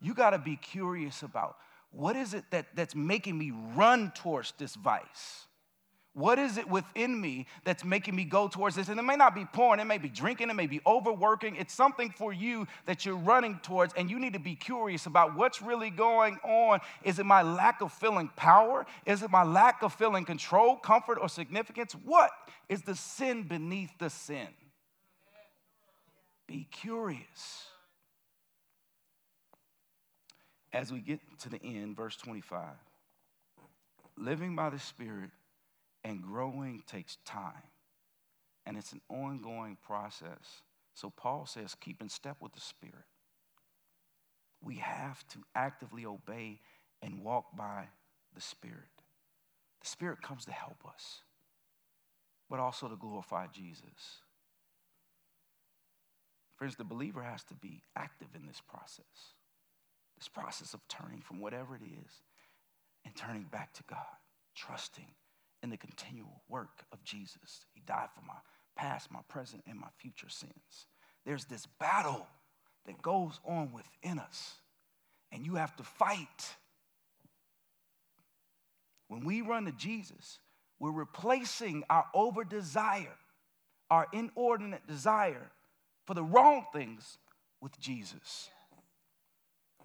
You 0.00 0.14
got 0.14 0.30
to 0.30 0.38
be 0.38 0.56
curious 0.56 1.22
about 1.22 1.56
what 1.90 2.16
is 2.16 2.34
it 2.34 2.44
that, 2.50 2.66
that's 2.74 2.94
making 2.94 3.36
me 3.36 3.52
run 3.74 4.12
towards 4.14 4.52
this 4.58 4.74
vice? 4.74 5.46
What 6.12 6.40
is 6.40 6.58
it 6.58 6.68
within 6.68 7.20
me 7.20 7.46
that's 7.64 7.84
making 7.84 8.16
me 8.16 8.24
go 8.24 8.48
towards 8.48 8.74
this? 8.74 8.88
And 8.88 8.98
it 8.98 9.04
may 9.04 9.14
not 9.14 9.32
be 9.32 9.44
porn, 9.44 9.78
it 9.78 9.84
may 9.84 9.98
be 9.98 10.08
drinking, 10.08 10.50
it 10.50 10.56
may 10.56 10.66
be 10.66 10.80
overworking. 10.84 11.54
It's 11.54 11.72
something 11.72 12.10
for 12.10 12.32
you 12.32 12.66
that 12.86 13.06
you're 13.06 13.16
running 13.16 13.60
towards, 13.62 13.94
and 13.94 14.10
you 14.10 14.18
need 14.18 14.32
to 14.32 14.40
be 14.40 14.56
curious 14.56 15.06
about 15.06 15.36
what's 15.36 15.62
really 15.62 15.90
going 15.90 16.38
on. 16.42 16.80
Is 17.04 17.20
it 17.20 17.26
my 17.26 17.42
lack 17.42 17.80
of 17.80 17.92
feeling 17.92 18.28
power? 18.34 18.86
Is 19.06 19.22
it 19.22 19.30
my 19.30 19.44
lack 19.44 19.82
of 19.82 19.92
feeling 19.94 20.24
control, 20.24 20.76
comfort, 20.76 21.18
or 21.20 21.28
significance? 21.28 21.94
What 22.04 22.30
is 22.68 22.82
the 22.82 22.96
sin 22.96 23.44
beneath 23.44 23.96
the 24.00 24.10
sin? 24.10 24.48
Be 26.48 26.66
curious. 26.72 27.66
As 30.72 30.92
we 30.92 31.00
get 31.00 31.20
to 31.40 31.48
the 31.48 31.62
end, 31.62 31.96
verse 31.96 32.16
25 32.16 32.64
living 34.16 34.54
by 34.54 34.68
the 34.68 34.78
Spirit 34.78 35.30
and 36.04 36.22
growing 36.22 36.82
takes 36.86 37.16
time, 37.24 37.70
and 38.66 38.76
it's 38.76 38.92
an 38.92 39.00
ongoing 39.08 39.76
process. 39.84 40.62
So 40.94 41.10
Paul 41.10 41.46
says, 41.46 41.74
keep 41.74 42.00
in 42.00 42.08
step 42.08 42.36
with 42.40 42.52
the 42.52 42.60
Spirit. 42.60 43.06
We 44.62 44.76
have 44.76 45.26
to 45.28 45.38
actively 45.54 46.04
obey 46.04 46.60
and 47.02 47.22
walk 47.22 47.56
by 47.56 47.88
the 48.34 48.40
Spirit. 48.40 48.76
The 49.80 49.88
Spirit 49.88 50.20
comes 50.22 50.44
to 50.44 50.52
help 50.52 50.84
us, 50.86 51.22
but 52.50 52.60
also 52.60 52.88
to 52.88 52.96
glorify 52.96 53.46
Jesus. 53.46 54.22
Friends, 56.56 56.76
the 56.76 56.84
believer 56.84 57.22
has 57.22 57.42
to 57.44 57.54
be 57.54 57.82
active 57.96 58.28
in 58.34 58.46
this 58.46 58.60
process. 58.60 59.34
This 60.18 60.28
process 60.28 60.74
of 60.74 60.86
turning 60.88 61.22
from 61.22 61.40
whatever 61.40 61.74
it 61.74 61.82
is 61.82 62.12
and 63.06 63.16
turning 63.16 63.44
back 63.44 63.72
to 63.74 63.82
God, 63.88 64.18
trusting 64.54 65.06
in 65.62 65.70
the 65.70 65.76
continual 65.76 66.42
work 66.48 66.84
of 66.92 67.02
Jesus. 67.04 67.66
He 67.74 67.82
died 67.86 68.08
for 68.14 68.22
my 68.26 68.38
past, 68.76 69.10
my 69.10 69.20
present, 69.28 69.62
and 69.68 69.78
my 69.78 69.88
future 69.98 70.28
sins. 70.28 70.86
There's 71.26 71.44
this 71.44 71.66
battle 71.78 72.26
that 72.86 73.02
goes 73.02 73.38
on 73.44 73.72
within 73.72 74.18
us, 74.18 74.54
and 75.30 75.44
you 75.44 75.56
have 75.56 75.76
to 75.76 75.82
fight. 75.82 76.54
When 79.08 79.24
we 79.24 79.42
run 79.42 79.66
to 79.66 79.72
Jesus, 79.72 80.38
we're 80.78 80.92
replacing 80.92 81.84
our 81.90 82.06
over 82.14 82.42
desire, 82.42 83.16
our 83.90 84.06
inordinate 84.12 84.86
desire 84.86 85.50
for 86.06 86.14
the 86.14 86.22
wrong 86.22 86.64
things 86.72 87.18
with 87.60 87.78
Jesus. 87.78 88.48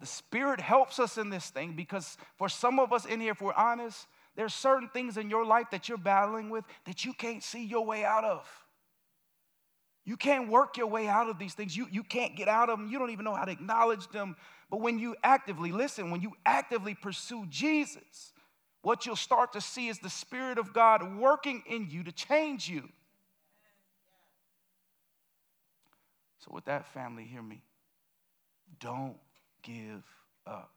The 0.00 0.06
Spirit 0.06 0.60
helps 0.60 0.98
us 0.98 1.18
in 1.18 1.30
this 1.30 1.50
thing 1.50 1.72
because 1.74 2.16
for 2.36 2.48
some 2.48 2.78
of 2.78 2.92
us 2.92 3.04
in 3.04 3.20
here, 3.20 3.32
if 3.32 3.40
we're 3.40 3.52
honest, 3.54 4.06
there's 4.36 4.54
certain 4.54 4.88
things 4.90 5.16
in 5.16 5.30
your 5.30 5.44
life 5.44 5.66
that 5.72 5.88
you're 5.88 5.98
battling 5.98 6.50
with 6.50 6.64
that 6.84 7.04
you 7.04 7.12
can't 7.12 7.42
see 7.42 7.64
your 7.64 7.84
way 7.84 8.04
out 8.04 8.24
of. 8.24 8.46
You 10.04 10.16
can't 10.16 10.48
work 10.48 10.76
your 10.76 10.86
way 10.86 11.08
out 11.08 11.28
of 11.28 11.38
these 11.38 11.54
things. 11.54 11.76
You, 11.76 11.88
you 11.90 12.04
can't 12.04 12.36
get 12.36 12.46
out 12.46 12.70
of 12.70 12.78
them. 12.78 12.88
You 12.88 12.98
don't 12.98 13.10
even 13.10 13.24
know 13.24 13.34
how 13.34 13.44
to 13.44 13.50
acknowledge 13.50 14.06
them. 14.08 14.36
But 14.70 14.80
when 14.80 15.00
you 15.00 15.16
actively 15.24 15.72
listen, 15.72 16.12
when 16.12 16.20
you 16.20 16.32
actively 16.44 16.94
pursue 16.94 17.44
Jesus, 17.48 18.32
what 18.82 19.04
you'll 19.04 19.16
start 19.16 19.52
to 19.54 19.60
see 19.60 19.88
is 19.88 19.98
the 19.98 20.10
Spirit 20.10 20.58
of 20.58 20.72
God 20.72 21.16
working 21.16 21.64
in 21.68 21.90
you 21.90 22.04
to 22.04 22.12
change 22.12 22.68
you. 22.68 22.88
So, 26.38 26.52
with 26.52 26.66
that, 26.66 26.86
family, 26.86 27.24
hear 27.24 27.42
me. 27.42 27.64
Don't 28.78 29.16
give 29.62 30.04
up. 30.46 30.75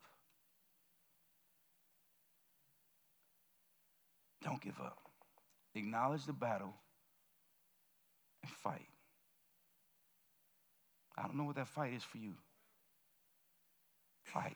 Don't 4.44 4.62
give 4.62 4.80
up. 4.80 4.98
Acknowledge 5.76 6.26
the 6.26 6.34
battle 6.34 6.74
and 8.44 8.52
fight. 8.52 8.88
I 11.18 11.24
don't 11.24 11.36
know 11.36 11.44
what 11.44 11.58
that 11.58 11.68
fight 11.68 11.94
is 11.94 12.04
for 12.04 12.18
you. 12.18 12.34
Fight. 14.24 14.56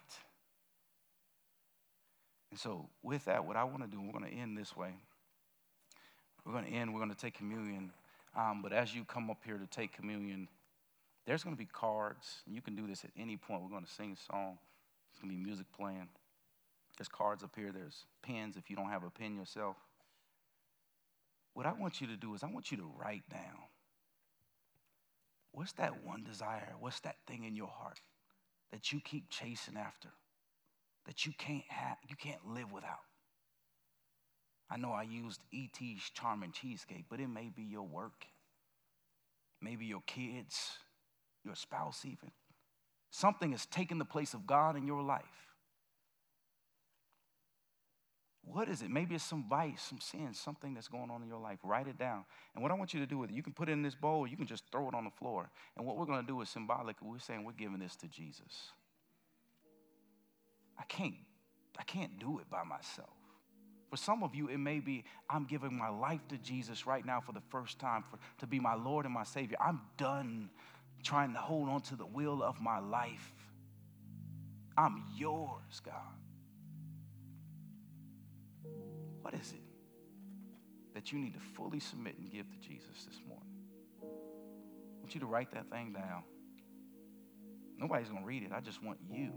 And 2.51 2.59
so, 2.59 2.88
with 3.01 3.25
that, 3.25 3.45
what 3.45 3.57
I 3.57 3.63
want 3.63 3.81
to 3.81 3.88
do, 3.88 3.99
we're 3.99 4.17
going 4.17 4.31
to 4.31 4.38
end 4.38 4.57
this 4.57 4.75
way. 4.77 4.93
We're 6.45 6.53
going 6.53 6.65
to 6.65 6.71
end, 6.71 6.93
we're 6.93 6.99
going 6.99 7.13
to 7.13 7.17
take 7.17 7.34
communion. 7.34 7.91
Um, 8.38 8.61
but 8.61 8.73
as 8.73 8.93
you 8.93 9.03
come 9.03 9.29
up 9.29 9.41
here 9.45 9.57
to 9.57 9.67
take 9.67 9.93
communion, 9.93 10.47
there's 11.25 11.43
going 11.43 11.55
to 11.55 11.59
be 11.59 11.65
cards. 11.71 12.41
You 12.45 12.61
can 12.61 12.75
do 12.75 12.88
this 12.88 13.03
at 13.03 13.11
any 13.17 13.38
point. 13.38 13.63
We're 13.63 13.69
going 13.69 13.86
to 13.86 13.91
sing 13.91 14.15
a 14.17 14.31
song, 14.31 14.57
there's 15.11 15.21
going 15.21 15.31
to 15.31 15.38
be 15.38 15.43
music 15.43 15.67
playing. 15.75 16.07
There's 16.97 17.07
cards 17.07 17.43
up 17.43 17.55
here, 17.55 17.71
there's 17.71 18.05
pens 18.21 18.55
if 18.55 18.69
you 18.69 18.75
don't 18.75 18.89
have 18.89 19.03
a 19.03 19.09
pen 19.09 19.35
yourself. 19.35 19.77
What 21.53 21.65
I 21.65 21.73
want 21.73 22.01
you 22.01 22.07
to 22.07 22.15
do 22.15 22.33
is, 22.33 22.43
I 22.43 22.47
want 22.47 22.71
you 22.71 22.77
to 22.77 22.91
write 22.99 23.27
down 23.29 23.67
what's 25.51 25.73
that 25.73 26.03
one 26.03 26.23
desire? 26.23 26.73
What's 26.79 26.99
that 27.01 27.17
thing 27.27 27.43
in 27.43 27.55
your 27.55 27.67
heart 27.67 27.99
that 28.71 28.91
you 28.91 28.99
keep 28.99 29.29
chasing 29.29 29.77
after, 29.77 30.09
that 31.05 31.25
you 31.25 31.33
can't 31.37 31.63
have, 31.69 31.97
you 32.07 32.15
can't 32.15 32.45
live 32.47 32.71
without? 32.71 33.05
I 34.69 34.77
know 34.77 34.91
I 34.91 35.03
used 35.03 35.41
E.T.'s 35.51 36.09
charming 36.15 36.51
cheesecake, 36.51 37.05
but 37.09 37.19
it 37.19 37.27
may 37.27 37.49
be 37.55 37.63
your 37.63 37.83
work, 37.83 38.25
maybe 39.61 39.85
your 39.85 40.01
kids, 40.07 40.71
your 41.45 41.55
spouse, 41.55 42.03
even. 42.05 42.31
Something 43.11 43.51
has 43.51 43.67
taken 43.67 43.99
the 43.99 44.05
place 44.05 44.33
of 44.33 44.47
God 44.47 44.75
in 44.75 44.87
your 44.87 45.03
life. 45.03 45.52
What 48.45 48.67
is 48.67 48.81
it? 48.81 48.89
Maybe 48.89 49.15
it's 49.15 49.23
some 49.23 49.45
vice, 49.49 49.81
some 49.81 49.99
sin, 49.99 50.33
something 50.33 50.73
that's 50.73 50.89
going 50.89 51.09
on 51.09 51.21
in 51.21 51.29
your 51.29 51.39
life. 51.39 51.59
Write 51.63 51.87
it 51.87 51.97
down. 51.97 52.25
And 52.53 52.61
what 52.61 52.71
I 52.71 52.75
want 52.75 52.93
you 52.93 52.99
to 52.99 53.05
do 53.05 53.17
with 53.17 53.29
it, 53.29 53.35
you 53.35 53.43
can 53.43 53.53
put 53.53 53.69
it 53.69 53.71
in 53.71 53.81
this 53.81 53.95
bowl, 53.95 54.27
you 54.27 54.35
can 54.35 54.47
just 54.47 54.63
throw 54.71 54.87
it 54.89 54.93
on 54.93 55.05
the 55.05 55.11
floor. 55.11 55.49
And 55.77 55.85
what 55.85 55.97
we're 55.97 56.05
going 56.05 56.21
to 56.21 56.27
do 56.27 56.41
is 56.41 56.49
symbolic. 56.49 56.97
We're 57.01 57.19
saying 57.19 57.45
we're 57.45 57.53
giving 57.53 57.79
this 57.79 57.95
to 57.97 58.07
Jesus. 58.07 58.71
I 60.77 60.83
can't, 60.83 61.15
I 61.79 61.83
can't 61.83 62.19
do 62.19 62.39
it 62.39 62.49
by 62.49 62.63
myself. 62.63 63.09
For 63.89 63.97
some 63.97 64.23
of 64.23 64.35
you, 64.35 64.47
it 64.47 64.57
may 64.57 64.79
be 64.79 65.05
I'm 65.29 65.45
giving 65.45 65.77
my 65.77 65.89
life 65.89 66.21
to 66.29 66.37
Jesus 66.37 66.85
right 66.85 67.05
now 67.05 67.21
for 67.21 67.31
the 67.31 67.43
first 67.49 67.79
time 67.79 68.03
for, 68.09 68.17
to 68.39 68.47
be 68.47 68.59
my 68.59 68.73
Lord 68.73 69.05
and 69.05 69.13
my 69.13 69.23
Savior. 69.23 69.55
I'm 69.61 69.81
done 69.97 70.49
trying 71.03 71.33
to 71.33 71.39
hold 71.39 71.69
on 71.69 71.81
to 71.81 71.95
the 71.95 72.05
will 72.05 72.41
of 72.41 72.59
my 72.59 72.79
life. 72.79 73.33
I'm 74.77 75.03
yours, 75.15 75.81
God. 75.85 76.22
What 79.24 79.34
is 79.34 79.53
it 79.53 79.61
that 80.93 81.11
you 81.11 81.17
need 81.17 81.34
to 81.34 81.39
fully 81.39 81.80
submit 81.80 82.17
and 82.19 82.30
give 82.30 82.45
to 82.51 82.57
Jesus 82.59 83.05
this 83.07 83.21
morning? 83.28 83.47
I 84.01 84.99
want 84.99 85.15
you 85.15 85.21
to 85.21 85.26
write 85.26 85.51
that 85.51 85.71
thing 85.71 85.93
down. 85.93 86.24
Nobody's 87.80 88.09
going 88.09 88.21
to 88.21 88.28
read 88.28 88.43
it. 88.43 88.51
I 88.53 88.59
just 88.59 88.84
want 88.84 88.99
you 89.09 89.32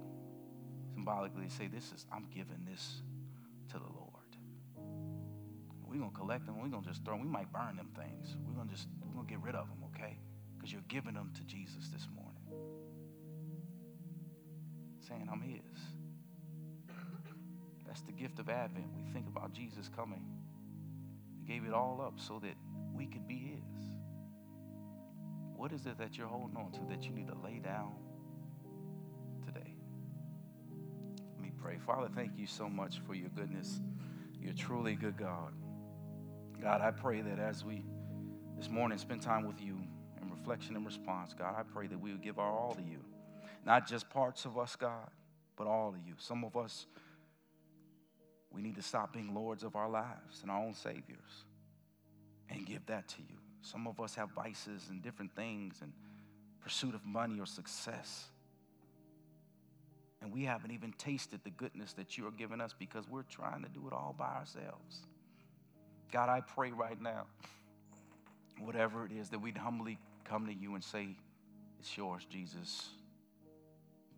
symbolically 0.92 1.46
to 1.46 1.50
say, 1.50 1.68
This 1.68 1.92
is, 1.92 2.04
I'm 2.12 2.26
giving 2.34 2.66
this 2.68 3.02
to 3.70 3.78
the 3.78 3.84
Lord. 3.84 4.12
We're 5.84 5.98
going 5.98 6.10
to 6.10 6.18
collect 6.18 6.46
them. 6.46 6.60
We're 6.60 6.68
going 6.68 6.82
to 6.82 6.88
just 6.88 7.04
throw 7.04 7.14
them. 7.14 7.22
We 7.24 7.30
might 7.30 7.52
burn 7.52 7.76
them 7.76 7.90
things. 7.96 8.36
We're 8.44 8.54
going 8.54 8.68
to 8.68 8.74
just, 8.74 8.88
we're 9.00 9.14
going 9.14 9.26
to 9.26 9.32
get 9.32 9.40
rid 9.40 9.54
of 9.54 9.68
them, 9.68 9.78
okay? 9.94 10.18
Because 10.56 10.72
you're 10.72 10.82
giving 10.88 11.14
them 11.14 11.32
to 11.36 11.44
Jesus 11.44 11.88
this 11.92 12.08
morning. 12.12 12.42
Saying, 15.06 15.28
I'm 15.32 15.40
His. 15.40 15.62
That's 17.96 18.04
the 18.04 18.12
gift 18.12 18.38
of 18.40 18.50
Advent. 18.50 18.84
We 18.94 19.10
think 19.10 19.26
about 19.26 19.54
Jesus 19.54 19.88
coming. 19.96 20.22
He 21.40 21.50
gave 21.50 21.64
it 21.64 21.72
all 21.72 22.04
up 22.06 22.20
so 22.20 22.38
that 22.40 22.54
we 22.94 23.06
could 23.06 23.26
be 23.26 23.38
His. 23.38 23.84
What 25.56 25.72
is 25.72 25.86
it 25.86 25.96
that 25.96 26.18
you're 26.18 26.26
holding 26.26 26.58
on 26.58 26.72
to 26.72 26.80
that 26.90 27.04
you 27.04 27.12
need 27.12 27.28
to 27.28 27.34
lay 27.42 27.58
down 27.58 27.94
today? 29.46 29.76
Let 31.36 31.42
me 31.42 31.52
pray. 31.58 31.78
Father, 31.78 32.10
thank 32.14 32.36
you 32.36 32.46
so 32.46 32.68
much 32.68 33.00
for 33.06 33.14
your 33.14 33.30
goodness. 33.30 33.80
You're 34.38 34.52
truly 34.52 34.94
good 34.94 35.16
God. 35.16 35.54
God, 36.60 36.82
I 36.82 36.90
pray 36.90 37.22
that 37.22 37.38
as 37.38 37.64
we 37.64 37.82
this 38.58 38.68
morning 38.68 38.98
spend 38.98 39.22
time 39.22 39.46
with 39.46 39.62
you 39.62 39.78
in 40.20 40.30
reflection 40.30 40.76
and 40.76 40.84
response, 40.84 41.32
God, 41.32 41.54
I 41.58 41.62
pray 41.62 41.86
that 41.86 41.98
we 41.98 42.12
would 42.12 42.22
give 42.22 42.38
our 42.38 42.52
all 42.52 42.74
to 42.74 42.82
you. 42.82 42.98
Not 43.64 43.88
just 43.88 44.10
parts 44.10 44.44
of 44.44 44.58
us, 44.58 44.76
God, 44.76 45.08
but 45.56 45.66
all 45.66 45.88
of 45.88 46.06
you. 46.06 46.12
Some 46.18 46.44
of 46.44 46.58
us 46.58 46.84
we 48.56 48.62
need 48.62 48.76
to 48.76 48.82
stop 48.82 49.12
being 49.12 49.34
lords 49.34 49.62
of 49.62 49.76
our 49.76 49.88
lives 49.88 50.40
and 50.40 50.50
our 50.50 50.58
own 50.58 50.72
saviors 50.72 51.44
and 52.48 52.64
give 52.64 52.86
that 52.86 53.06
to 53.08 53.18
you. 53.20 53.36
Some 53.60 53.86
of 53.86 54.00
us 54.00 54.14
have 54.14 54.30
vices 54.30 54.86
and 54.88 55.02
different 55.02 55.34
things 55.36 55.80
and 55.82 55.92
pursuit 56.60 56.94
of 56.94 57.04
money 57.04 57.38
or 57.38 57.44
success. 57.44 58.24
And 60.22 60.32
we 60.32 60.44
haven't 60.44 60.70
even 60.70 60.92
tasted 60.92 61.40
the 61.44 61.50
goodness 61.50 61.92
that 61.94 62.16
you 62.16 62.26
are 62.26 62.30
giving 62.30 62.62
us 62.62 62.74
because 62.78 63.06
we're 63.08 63.24
trying 63.24 63.62
to 63.62 63.68
do 63.68 63.86
it 63.86 63.92
all 63.92 64.14
by 64.16 64.24
ourselves. 64.34 65.02
God, 66.10 66.30
I 66.30 66.40
pray 66.40 66.70
right 66.70 67.00
now, 67.00 67.26
whatever 68.58 69.04
it 69.04 69.12
is, 69.12 69.28
that 69.30 69.40
we'd 69.40 69.58
humbly 69.58 69.98
come 70.24 70.46
to 70.46 70.54
you 70.54 70.74
and 70.74 70.82
say, 70.82 71.08
It's 71.78 71.94
yours, 71.96 72.24
Jesus 72.30 72.88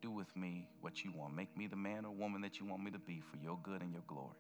do 0.01 0.11
with 0.11 0.34
me 0.36 0.68
what 0.80 1.05
you 1.05 1.12
want. 1.12 1.34
Make 1.34 1.57
me 1.57 1.66
the 1.66 1.76
man 1.76 2.05
or 2.05 2.12
woman 2.12 2.42
that 2.42 2.59
you 2.59 2.66
want 2.66 2.82
me 2.82 2.90
to 2.90 2.99
be 2.99 3.20
for 3.20 3.36
your 3.36 3.59
good 3.62 3.82
and 3.82 3.92
your 3.92 4.03
glory. 4.07 4.36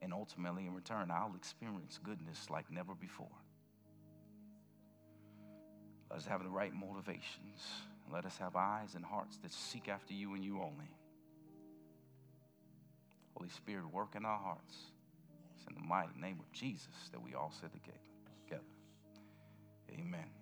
And 0.00 0.12
ultimately, 0.12 0.66
in 0.66 0.74
return, 0.74 1.10
I'll 1.10 1.34
experience 1.36 1.98
goodness 2.02 2.50
like 2.50 2.70
never 2.70 2.94
before. 2.94 3.30
Let 6.10 6.18
us 6.18 6.26
have 6.26 6.42
the 6.42 6.50
right 6.50 6.72
motivations. 6.74 7.60
Let 8.12 8.26
us 8.26 8.36
have 8.38 8.56
eyes 8.56 8.94
and 8.94 9.04
hearts 9.04 9.38
that 9.38 9.52
seek 9.52 9.88
after 9.88 10.12
you 10.12 10.34
and 10.34 10.44
you 10.44 10.56
only. 10.56 10.90
Holy 13.36 13.48
Spirit, 13.50 13.90
work 13.92 14.14
in 14.16 14.24
our 14.24 14.38
hearts. 14.38 14.76
It's 15.56 15.66
in 15.68 15.74
the 15.74 15.88
mighty 15.88 16.18
name 16.20 16.38
of 16.40 16.52
Jesus 16.52 17.10
that 17.12 17.22
we 17.22 17.34
all 17.34 17.52
sit 17.60 17.72
together. 17.72 17.98
Amen. 19.98 20.41